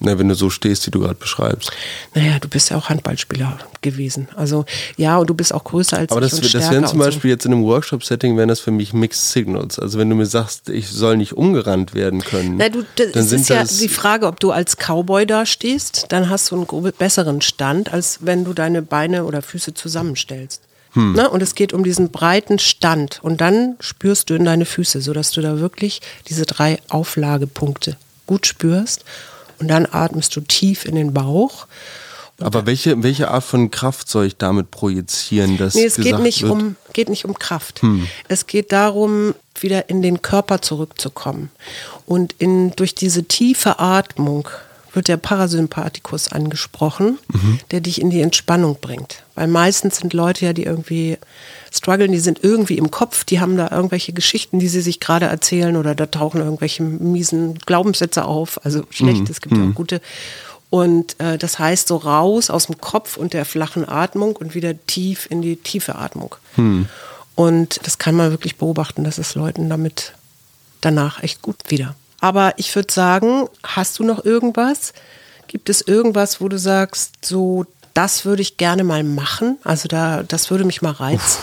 Na, 0.03 0.17
wenn 0.17 0.27
du 0.27 0.33
so 0.33 0.49
stehst, 0.49 0.87
wie 0.87 0.91
du 0.91 0.99
gerade 0.99 1.13
beschreibst. 1.13 1.71
Naja, 2.15 2.39
du 2.39 2.49
bist 2.49 2.71
ja 2.71 2.77
auch 2.77 2.89
Handballspieler 2.89 3.59
gewesen. 3.81 4.29
Also 4.35 4.65
ja, 4.97 5.19
und 5.19 5.29
du 5.29 5.35
bist 5.35 5.53
auch 5.53 5.63
größer 5.63 5.95
als 5.95 6.11
Aber 6.11 6.25
ich 6.25 6.31
das, 6.31 6.39
und 6.39 6.53
das 6.55 6.71
wären 6.71 6.87
zum 6.87 6.97
Beispiel 6.97 7.29
so. 7.29 7.33
jetzt 7.33 7.45
in 7.45 7.53
einem 7.53 7.63
Workshop-Setting, 7.65 8.35
wären 8.35 8.49
das 8.49 8.59
für 8.59 8.71
mich 8.71 8.93
Mixed 8.93 9.29
Signals. 9.29 9.77
Also 9.77 9.99
wenn 9.99 10.09
du 10.09 10.15
mir 10.15 10.25
sagst, 10.25 10.69
ich 10.69 10.89
soll 10.89 11.17
nicht 11.17 11.33
umgerannt 11.33 11.93
werden 11.93 12.21
können. 12.21 12.57
Na, 12.57 12.69
du, 12.69 12.83
das 12.95 13.11
dann 13.11 13.25
ist 13.27 13.49
ja 13.49 13.63
die 13.63 13.89
Frage, 13.89 14.25
ob 14.25 14.39
du 14.39 14.49
als 14.49 14.75
Cowboy 14.75 15.27
da 15.27 15.45
stehst, 15.45 16.07
dann 16.09 16.31
hast 16.31 16.49
du 16.49 16.55
einen 16.55 16.93
besseren 16.93 17.41
Stand, 17.41 17.93
als 17.93 18.19
wenn 18.21 18.43
du 18.43 18.53
deine 18.53 18.81
Beine 18.81 19.25
oder 19.25 19.43
Füße 19.43 19.75
zusammenstellst. 19.75 20.63
Ne? 20.93 21.29
Und 21.29 21.41
es 21.41 21.55
geht 21.55 21.73
um 21.73 21.83
diesen 21.83 22.09
breiten 22.09 22.59
Stand. 22.59 23.19
Und 23.23 23.41
dann 23.41 23.75
spürst 23.79 24.29
du 24.29 24.33
in 24.33 24.45
deine 24.45 24.65
Füße, 24.65 25.01
sodass 25.01 25.31
du 25.31 25.41
da 25.41 25.59
wirklich 25.59 26.01
diese 26.27 26.45
drei 26.45 26.79
Auflagepunkte 26.89 27.97
gut 28.27 28.45
spürst. 28.45 29.05
Und 29.59 29.67
dann 29.67 29.87
atmest 29.89 30.35
du 30.35 30.41
tief 30.41 30.85
in 30.85 30.95
den 30.95 31.13
Bauch. 31.13 31.67
Aber 32.39 32.65
welche, 32.65 33.03
welche 33.03 33.29
Art 33.29 33.43
von 33.43 33.69
Kraft 33.69 34.09
soll 34.09 34.25
ich 34.25 34.37
damit 34.37 34.71
projizieren? 34.71 35.57
Dass 35.57 35.75
Nee, 35.75 35.85
es 35.85 35.95
geht 35.95 36.19
nicht, 36.19 36.41
wird, 36.41 36.51
um, 36.51 36.75
geht 36.93 37.09
nicht 37.09 37.25
um 37.25 37.37
Kraft. 37.37 37.81
Es 38.27 38.47
geht 38.47 38.71
darum, 38.71 39.35
wieder 39.59 39.89
in 39.89 40.01
den 40.01 40.21
Körper 40.21 40.61
zurückzukommen. 40.61 41.51
Und 42.05 42.33
in, 42.39 42.71
durch 42.75 42.95
diese 42.95 43.25
tiefe 43.25 43.79
Atmung 43.79 44.49
wird 44.93 45.07
der 45.07 45.17
Parasympathikus 45.17 46.31
angesprochen, 46.31 47.17
der 47.71 47.81
dich 47.81 48.01
in 48.01 48.09
die 48.09 48.21
Entspannung 48.21 48.77
bringt. 48.81 49.23
Weil 49.35 49.47
meistens 49.47 49.97
sind 49.97 50.13
Leute 50.13 50.45
ja, 50.45 50.53
die 50.53 50.63
irgendwie 50.63 51.17
strugglen, 51.71 52.11
die 52.11 52.19
sind 52.19 52.43
irgendwie 52.43 52.77
im 52.77 52.91
Kopf, 52.91 53.23
die 53.23 53.39
haben 53.39 53.57
da 53.57 53.69
irgendwelche 53.71 54.13
Geschichten, 54.13 54.59
die 54.59 54.67
sie 54.67 54.81
sich 54.81 54.99
gerade 54.99 55.27
erzählen 55.27 55.77
oder 55.77 55.95
da 55.95 56.05
tauchen 56.05 56.41
irgendwelche 56.41 56.83
miesen 56.83 57.55
Glaubenssätze 57.59 58.25
auf. 58.25 58.63
Also 58.65 58.83
schlecht, 58.89 59.29
es 59.29 59.41
gibt 59.41 59.55
ja 59.55 59.63
auch 59.69 59.75
gute. 59.75 60.01
Und 60.69 61.19
äh, 61.19 61.37
das 61.37 61.59
heißt 61.59 61.87
so 61.87 61.97
raus 61.97 62.49
aus 62.49 62.67
dem 62.67 62.79
Kopf 62.79 63.17
und 63.17 63.33
der 63.33 63.45
flachen 63.45 63.87
Atmung 63.87 64.35
und 64.35 64.55
wieder 64.55 64.73
tief 64.87 65.27
in 65.29 65.41
die 65.41 65.57
tiefe 65.57 65.95
Atmung. 65.95 66.35
Und 67.35 67.79
das 67.83 67.97
kann 67.97 68.15
man 68.15 68.31
wirklich 68.31 68.57
beobachten, 68.57 69.03
dass 69.03 69.17
es 69.17 69.35
Leuten 69.35 69.69
damit 69.69 70.13
danach 70.79 71.23
echt 71.23 71.41
gut 71.41 71.57
wieder. 71.69 71.95
Aber 72.21 72.53
ich 72.57 72.73
würde 72.75 72.93
sagen, 72.93 73.49
hast 73.63 73.99
du 73.99 74.03
noch 74.03 74.23
irgendwas? 74.23 74.93
Gibt 75.47 75.69
es 75.69 75.81
irgendwas, 75.81 76.39
wo 76.39 76.47
du 76.47 76.57
sagst, 76.57 77.25
so, 77.25 77.65
das 77.93 78.23
würde 78.23 78.41
ich 78.41 78.55
gerne 78.57 78.83
mal 78.83 79.03
machen? 79.03 79.57
Also 79.63 79.89
da, 79.89 80.23
das 80.23 80.49
würde 80.49 80.63
mich 80.63 80.81
mal 80.81 80.91
reizen. 80.91 81.41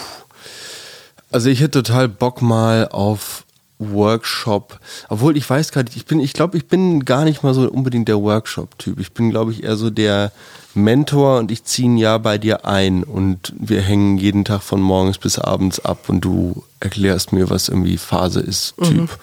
Also 1.31 1.51
ich 1.51 1.61
hätte 1.61 1.83
total 1.83 2.09
Bock 2.09 2.41
mal 2.41 2.89
auf 2.89 3.45
Workshop. 3.79 4.81
Obwohl 5.09 5.37
ich 5.37 5.49
weiß 5.49 5.73
gerade, 5.73 5.91
ich 5.95 6.07
bin, 6.07 6.21
ich 6.21 6.33
glaube, 6.33 6.57
ich 6.57 6.67
bin 6.67 7.05
gar 7.05 7.25
nicht 7.25 7.43
mal 7.43 7.55
so 7.55 7.69
unbedingt 7.71 8.09
der 8.09 8.21
Workshop-Typ. 8.21 8.99
Ich 8.99 9.13
bin, 9.13 9.31
glaube 9.31 9.53
ich, 9.53 9.65
eher 9.65 9.77
so 9.77 9.91
der 9.91 10.33
Mentor 10.75 11.39
und 11.39 11.51
ich 11.51 11.65
ziehe 11.65 11.89
ein 11.89 11.97
Jahr 11.97 12.19
bei 12.19 12.39
dir 12.39 12.65
ein 12.65 13.03
und 13.03 13.53
wir 13.59 13.83
hängen 13.83 14.17
jeden 14.17 14.45
Tag 14.45 14.63
von 14.63 14.81
morgens 14.81 15.19
bis 15.19 15.39
abends 15.39 15.81
ab 15.81 16.09
und 16.09 16.21
du 16.21 16.65
erklärst 16.81 17.33
mir, 17.33 17.51
was 17.51 17.69
irgendwie 17.69 17.99
Phase 17.99 18.41
ist, 18.41 18.75
Typ. 18.83 19.19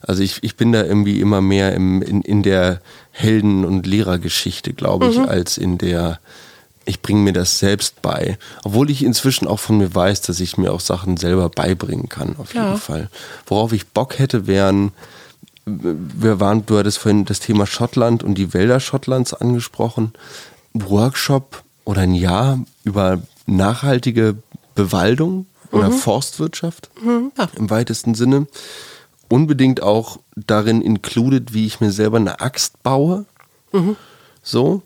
Also 0.00 0.22
ich, 0.22 0.42
ich 0.42 0.56
bin 0.56 0.72
da 0.72 0.82
irgendwie 0.84 1.20
immer 1.20 1.40
mehr 1.40 1.74
im, 1.74 2.02
in, 2.02 2.22
in 2.22 2.42
der 2.42 2.80
Helden- 3.12 3.64
und 3.64 3.86
Lehrergeschichte, 3.86 4.72
glaube 4.72 5.08
ich, 5.08 5.18
als 5.18 5.58
in 5.58 5.78
der, 5.78 6.20
ich 6.84 7.02
bringe 7.02 7.20
mir 7.20 7.32
das 7.32 7.58
selbst 7.58 8.00
bei. 8.02 8.38
Obwohl 8.64 8.90
ich 8.90 9.04
inzwischen 9.04 9.46
auch 9.46 9.60
von 9.60 9.78
mir 9.78 9.94
weiß, 9.94 10.22
dass 10.22 10.40
ich 10.40 10.56
mir 10.56 10.72
auch 10.72 10.80
Sachen 10.80 11.16
selber 11.16 11.48
beibringen 11.50 12.08
kann, 12.08 12.36
auf 12.38 12.54
Ja. 12.54 12.68
jeden 12.68 12.80
Fall. 12.80 13.10
Worauf 13.46 13.72
ich 13.72 13.88
Bock 13.88 14.18
hätte, 14.18 14.46
wären, 14.46 14.92
wir 15.66 16.40
waren, 16.40 16.64
du 16.66 16.78
hattest 16.78 16.98
vorhin 16.98 17.26
das 17.26 17.40
Thema 17.40 17.66
Schottland 17.66 18.22
und 18.22 18.34
die 18.36 18.54
Wälder 18.54 18.80
Schottlands 18.80 19.34
angesprochen. 19.34 20.12
Workshop 20.72 21.62
oder 21.84 22.02
ein 22.02 22.14
Jahr 22.14 22.58
über 22.84 23.20
nachhaltige 23.46 24.36
Bewaldung 24.74 25.46
oder 25.72 25.90
Forstwirtschaft 25.90 26.90
ja. 27.36 27.48
im 27.56 27.70
weitesten 27.70 28.14
Sinne. 28.14 28.46
Unbedingt 29.30 29.82
auch 29.82 30.18
darin 30.36 30.82
included, 30.82 31.54
wie 31.54 31.64
ich 31.64 31.80
mir 31.80 31.92
selber 31.92 32.18
eine 32.18 32.40
Axt 32.40 32.82
baue. 32.82 33.24
So. 34.42 34.82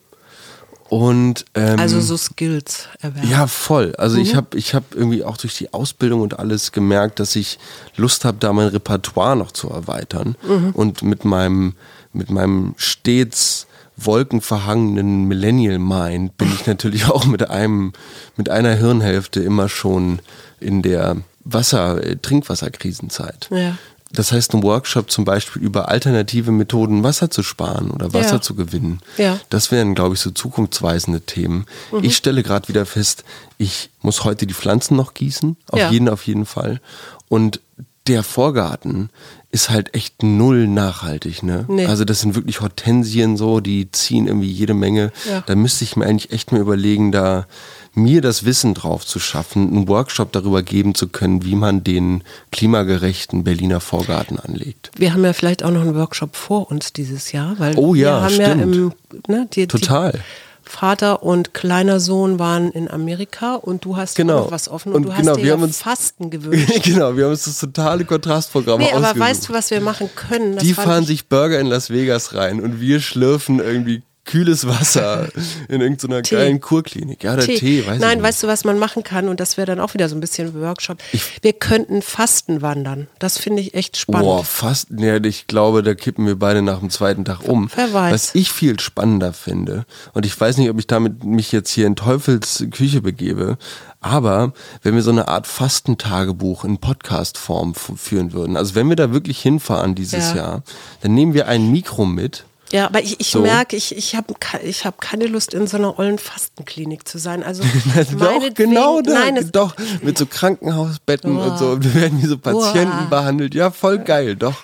Und 0.90 1.46
ähm, 1.54 1.78
Also 1.80 1.98
so 2.00 2.16
Skills 2.16 2.88
erwerben. 3.00 3.28
ja, 3.30 3.46
voll. 3.46 3.94
Also 3.96 4.18
ich 4.18 4.36
habe 4.36 4.56
ich 4.58 4.74
hab 4.74 4.94
irgendwie 4.94 5.24
auch 5.24 5.38
durch 5.38 5.56
die 5.56 5.72
Ausbildung 5.72 6.20
und 6.20 6.38
alles 6.38 6.70
gemerkt, 6.72 7.18
dass 7.20 7.34
ich 7.34 7.58
Lust 7.96 8.24
habe, 8.26 8.36
da 8.38 8.52
mein 8.52 8.68
Repertoire 8.68 9.34
noch 9.34 9.50
zu 9.50 9.70
erweitern. 9.70 10.36
Und 10.74 11.02
mit 11.02 11.24
meinem, 11.24 11.74
mit 12.12 12.30
meinem 12.30 12.74
stets 12.76 13.66
wolkenverhangenen 13.96 15.24
Millennial 15.24 15.78
Mind 15.78 16.36
bin 16.36 16.52
ich 16.52 16.66
natürlich 16.66 17.06
auch 17.08 17.24
mit 17.24 17.48
einem, 17.48 17.92
mit 18.36 18.50
einer 18.50 18.74
Hirnhälfte 18.74 19.40
immer 19.40 19.68
schon 19.70 20.20
in 20.60 20.82
der 20.82 21.16
Wasser, 21.44 22.00
Trinkwasserkrisenzeit. 22.22 23.48
Ja. 23.50 23.76
Das 24.14 24.32
heißt, 24.32 24.54
ein 24.54 24.62
Workshop 24.62 25.10
zum 25.10 25.24
Beispiel 25.24 25.60
über 25.62 25.88
alternative 25.88 26.52
Methoden, 26.52 27.02
Wasser 27.02 27.30
zu 27.30 27.42
sparen 27.42 27.90
oder 27.90 28.12
Wasser 28.12 28.34
Ja. 28.36 28.40
zu 28.40 28.54
gewinnen. 28.54 29.00
Ja. 29.18 29.40
Das 29.50 29.70
wären, 29.70 29.94
glaube 29.94 30.14
ich, 30.14 30.20
so 30.20 30.30
zukunftsweisende 30.30 31.20
Themen. 31.22 31.66
Ich 32.02 32.16
stelle 32.16 32.42
gerade 32.42 32.68
wieder 32.68 32.86
fest, 32.86 33.24
ich 33.58 33.90
muss 34.02 34.24
heute 34.24 34.46
die 34.46 34.54
Pflanzen 34.54 34.96
noch 34.96 35.14
gießen. 35.14 35.56
Auf 35.70 35.78
Ja. 35.78 35.90
jeden, 35.90 36.08
auf 36.08 36.26
jeden 36.26 36.46
Fall. 36.46 36.80
Und 37.28 37.60
der 38.06 38.22
Vorgarten 38.22 39.08
ist 39.50 39.70
halt 39.70 39.94
echt 39.94 40.22
null 40.22 40.66
nachhaltig, 40.68 41.42
ne? 41.42 41.64
Nee. 41.68 41.86
Also 41.86 42.04
das 42.04 42.20
sind 42.20 42.34
wirklich 42.34 42.60
Hortensien 42.60 43.36
so, 43.36 43.60
die 43.60 43.90
ziehen 43.92 44.26
irgendwie 44.26 44.50
jede 44.50 44.74
Menge. 44.74 45.10
Ja. 45.28 45.42
Da 45.46 45.54
müsste 45.54 45.84
ich 45.84 45.96
mir 45.96 46.04
eigentlich 46.06 46.30
echt 46.32 46.52
mal 46.52 46.60
überlegen, 46.60 47.12
da 47.12 47.46
mir 47.96 48.20
das 48.20 48.44
Wissen 48.44 48.74
drauf 48.74 49.06
zu 49.06 49.18
schaffen, 49.20 49.68
einen 49.68 49.88
Workshop 49.88 50.32
darüber 50.32 50.62
geben 50.62 50.94
zu 50.94 51.08
können, 51.08 51.44
wie 51.44 51.54
man 51.54 51.84
den 51.84 52.22
klimagerechten 52.50 53.44
Berliner 53.44 53.80
Vorgarten 53.80 54.38
anlegt. 54.38 54.90
Wir 54.96 55.12
haben 55.12 55.24
ja 55.24 55.32
vielleicht 55.32 55.62
auch 55.62 55.70
noch 55.70 55.82
einen 55.82 55.94
Workshop 55.94 56.34
vor 56.34 56.70
uns 56.70 56.92
dieses 56.92 57.32
Jahr, 57.32 57.54
weil 57.58 57.76
Oh 57.76 57.94
ja, 57.94 58.16
wir 58.16 58.20
haben 58.22 58.30
stimmt. 58.30 58.48
ja 58.48 58.62
im, 58.62 58.92
ne, 59.28 59.48
die, 59.52 59.66
Total. 59.66 60.12
Die 60.12 60.18
Vater 60.66 61.22
und 61.22 61.52
kleiner 61.52 62.00
Sohn 62.00 62.38
waren 62.38 62.72
in 62.72 62.90
Amerika 62.90 63.56
und 63.56 63.84
du 63.84 63.98
hast 63.98 64.16
Genau. 64.16 64.44
noch 64.44 64.50
was 64.50 64.68
offen 64.70 64.92
und, 64.92 64.96
Und 64.96 65.02
du 65.12 65.16
genau, 65.16 65.32
hast 65.32 65.38
dir 65.38 65.44
wir 65.44 65.52
haben 65.52 65.62
uns- 65.62 65.82
Fasten 65.82 66.30
gewünscht. 66.30 66.82
genau, 66.84 67.16
wir 67.18 67.24
haben 67.24 67.32
uns 67.32 67.44
das 67.44 67.58
totale 67.58 68.06
Kontrastprogramm 68.06 68.78
nee, 68.80 68.88
aber 68.90 69.00
ausgesucht. 69.10 69.20
weißt 69.20 69.48
du, 69.48 69.52
was 69.52 69.70
wir 69.70 69.80
machen 69.82 70.08
können? 70.16 70.54
Das 70.54 70.64
Die 70.64 70.72
fahren 70.72 71.02
ich- 71.02 71.08
sich 71.08 71.26
Burger 71.28 71.60
in 71.60 71.66
Las 71.66 71.90
Vegas 71.90 72.32
rein 72.34 72.60
und 72.62 72.80
wir 72.80 73.00
schlürfen 73.00 73.58
irgendwie 73.60 74.02
kühles 74.24 74.66
Wasser 74.66 75.28
in 75.68 75.80
irgendeiner 75.80 76.22
Tee. 76.22 76.36
geilen 76.36 76.60
Kurklinik. 76.60 77.22
Ja, 77.24 77.36
der 77.36 77.44
Tee, 77.46 77.58
Tee. 77.58 77.86
weiß 77.86 78.00
Nein, 78.00 78.18
ich 78.18 78.24
weißt 78.24 78.42
du, 78.42 78.46
was 78.46 78.64
man 78.64 78.78
machen 78.78 79.02
kann? 79.02 79.28
Und 79.28 79.40
das 79.40 79.56
wäre 79.56 79.66
dann 79.66 79.80
auch 79.80 79.94
wieder 79.94 80.08
so 80.08 80.16
ein 80.16 80.20
bisschen 80.20 80.54
Workshop. 80.60 80.98
wir 81.42 81.52
könnten 81.52 82.02
Fasten 82.02 82.62
wandern. 82.62 83.08
Das 83.18 83.38
finde 83.38 83.62
ich 83.62 83.74
echt 83.74 83.96
spannend. 83.96 84.24
Boah, 84.24 84.44
fast, 84.44 84.90
ne, 84.90 85.18
ich 85.24 85.46
glaube, 85.46 85.82
da 85.82 85.94
kippen 85.94 86.26
wir 86.26 86.38
beide 86.38 86.62
nach 86.62 86.78
dem 86.80 86.90
zweiten 86.90 87.24
Tag 87.24 87.46
um. 87.46 87.70
Wer 87.74 87.92
weiß. 87.92 88.12
Was 88.12 88.34
ich 88.34 88.50
viel 88.50 88.80
spannender 88.80 89.32
finde, 89.32 89.84
und 90.12 90.24
ich 90.26 90.38
weiß 90.38 90.56
nicht, 90.58 90.70
ob 90.70 90.78
ich 90.78 90.86
damit 90.86 91.24
mich 91.24 91.52
jetzt 91.52 91.70
hier 91.70 91.86
in 91.86 91.96
Teufels 91.96 92.64
Küche 92.70 93.00
begebe, 93.02 93.58
aber 94.00 94.52
wenn 94.82 94.94
wir 94.94 95.02
so 95.02 95.10
eine 95.10 95.28
Art 95.28 95.46
Fastentagebuch 95.46 96.64
in 96.64 96.78
Podcast-Form 96.78 97.74
führen 97.74 98.32
würden, 98.32 98.56
also 98.56 98.74
wenn 98.74 98.88
wir 98.88 98.96
da 98.96 99.12
wirklich 99.12 99.40
hinfahren 99.40 99.94
dieses 99.94 100.30
Ja. 100.30 100.36
Jahr, 100.36 100.62
dann 101.02 101.14
nehmen 101.14 101.34
wir 101.34 101.48
ein 101.48 101.70
Mikro 101.70 102.04
mit, 102.04 102.44
Ja, 102.74 102.86
aber 102.86 103.00
ich, 103.00 103.20
ich 103.20 103.28
So. 103.28 103.40
merke, 103.40 103.76
ich, 103.76 103.96
ich 103.96 104.16
habe 104.16 104.34
ich 104.64 104.84
hab 104.84 105.00
keine 105.00 105.26
Lust, 105.26 105.54
in 105.54 105.68
so 105.68 105.76
einer 105.76 105.96
ollen 105.96 106.18
Fastenklinik 106.18 107.06
zu 107.06 107.18
sein. 107.18 107.44
Also 107.44 107.62
doch, 108.18 108.54
genau 108.54 109.00
da, 109.00 109.12
Nein, 109.12 109.36
es, 109.36 109.52
doch, 109.52 109.76
mit 110.02 110.18
so 110.18 110.26
Krankenhausbetten 110.26 111.32
Boah. 111.36 111.52
und 111.52 111.58
so, 111.58 111.80
wir 111.84 111.94
werden 112.02 112.20
wie 112.20 112.26
so 112.26 112.36
Patienten 112.36 113.08
Boah. 113.08 113.10
behandelt, 113.10 113.54
ja, 113.54 113.70
voll 113.70 113.98
geil, 114.00 114.34
doch, 114.34 114.56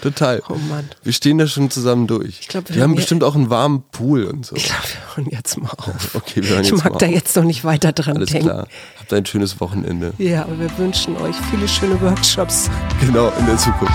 total. 0.00 0.42
Oh 0.48 0.54
Mann. 0.54 0.90
Wir 1.04 1.12
stehen 1.12 1.38
da 1.38 1.46
schon 1.46 1.70
zusammen 1.70 2.08
durch. 2.08 2.40
Ich 2.40 2.48
glaub, 2.48 2.68
wir 2.68 2.74
die 2.74 2.82
haben 2.82 2.96
bestimmt 2.96 3.22
auch 3.22 3.36
einen 3.36 3.48
warmen 3.48 3.84
Pool 3.92 4.24
und 4.24 4.44
so. 4.44 4.56
ich 4.56 4.64
glaube, 4.64 4.82
wir 4.82 5.16
hören 5.16 5.30
jetzt 5.30 5.56
mal 5.56 5.70
auf. 5.70 6.10
Okay, 6.16 6.42
wir 6.42 6.50
hören 6.50 6.62
ich 6.64 6.70
jetzt 6.70 6.82
mag 6.82 6.92
mal 6.94 6.98
da 6.98 7.06
auf. 7.06 7.12
jetzt 7.12 7.36
noch 7.36 7.44
nicht 7.44 7.62
weiter 7.62 7.92
dran 7.92 8.16
Alles 8.16 8.30
denken. 8.30 8.48
klar. 8.48 8.66
Habt 8.98 9.12
ein 9.12 9.24
schönes 9.24 9.60
Wochenende. 9.60 10.14
Ja, 10.18 10.42
aber 10.42 10.58
wir 10.58 10.78
wünschen 10.78 11.16
euch 11.16 11.36
viele 11.52 11.68
schöne 11.68 12.00
Workshops. 12.00 12.68
Genau, 13.00 13.32
in 13.38 13.46
der 13.46 13.56
Zukunft. 13.56 13.94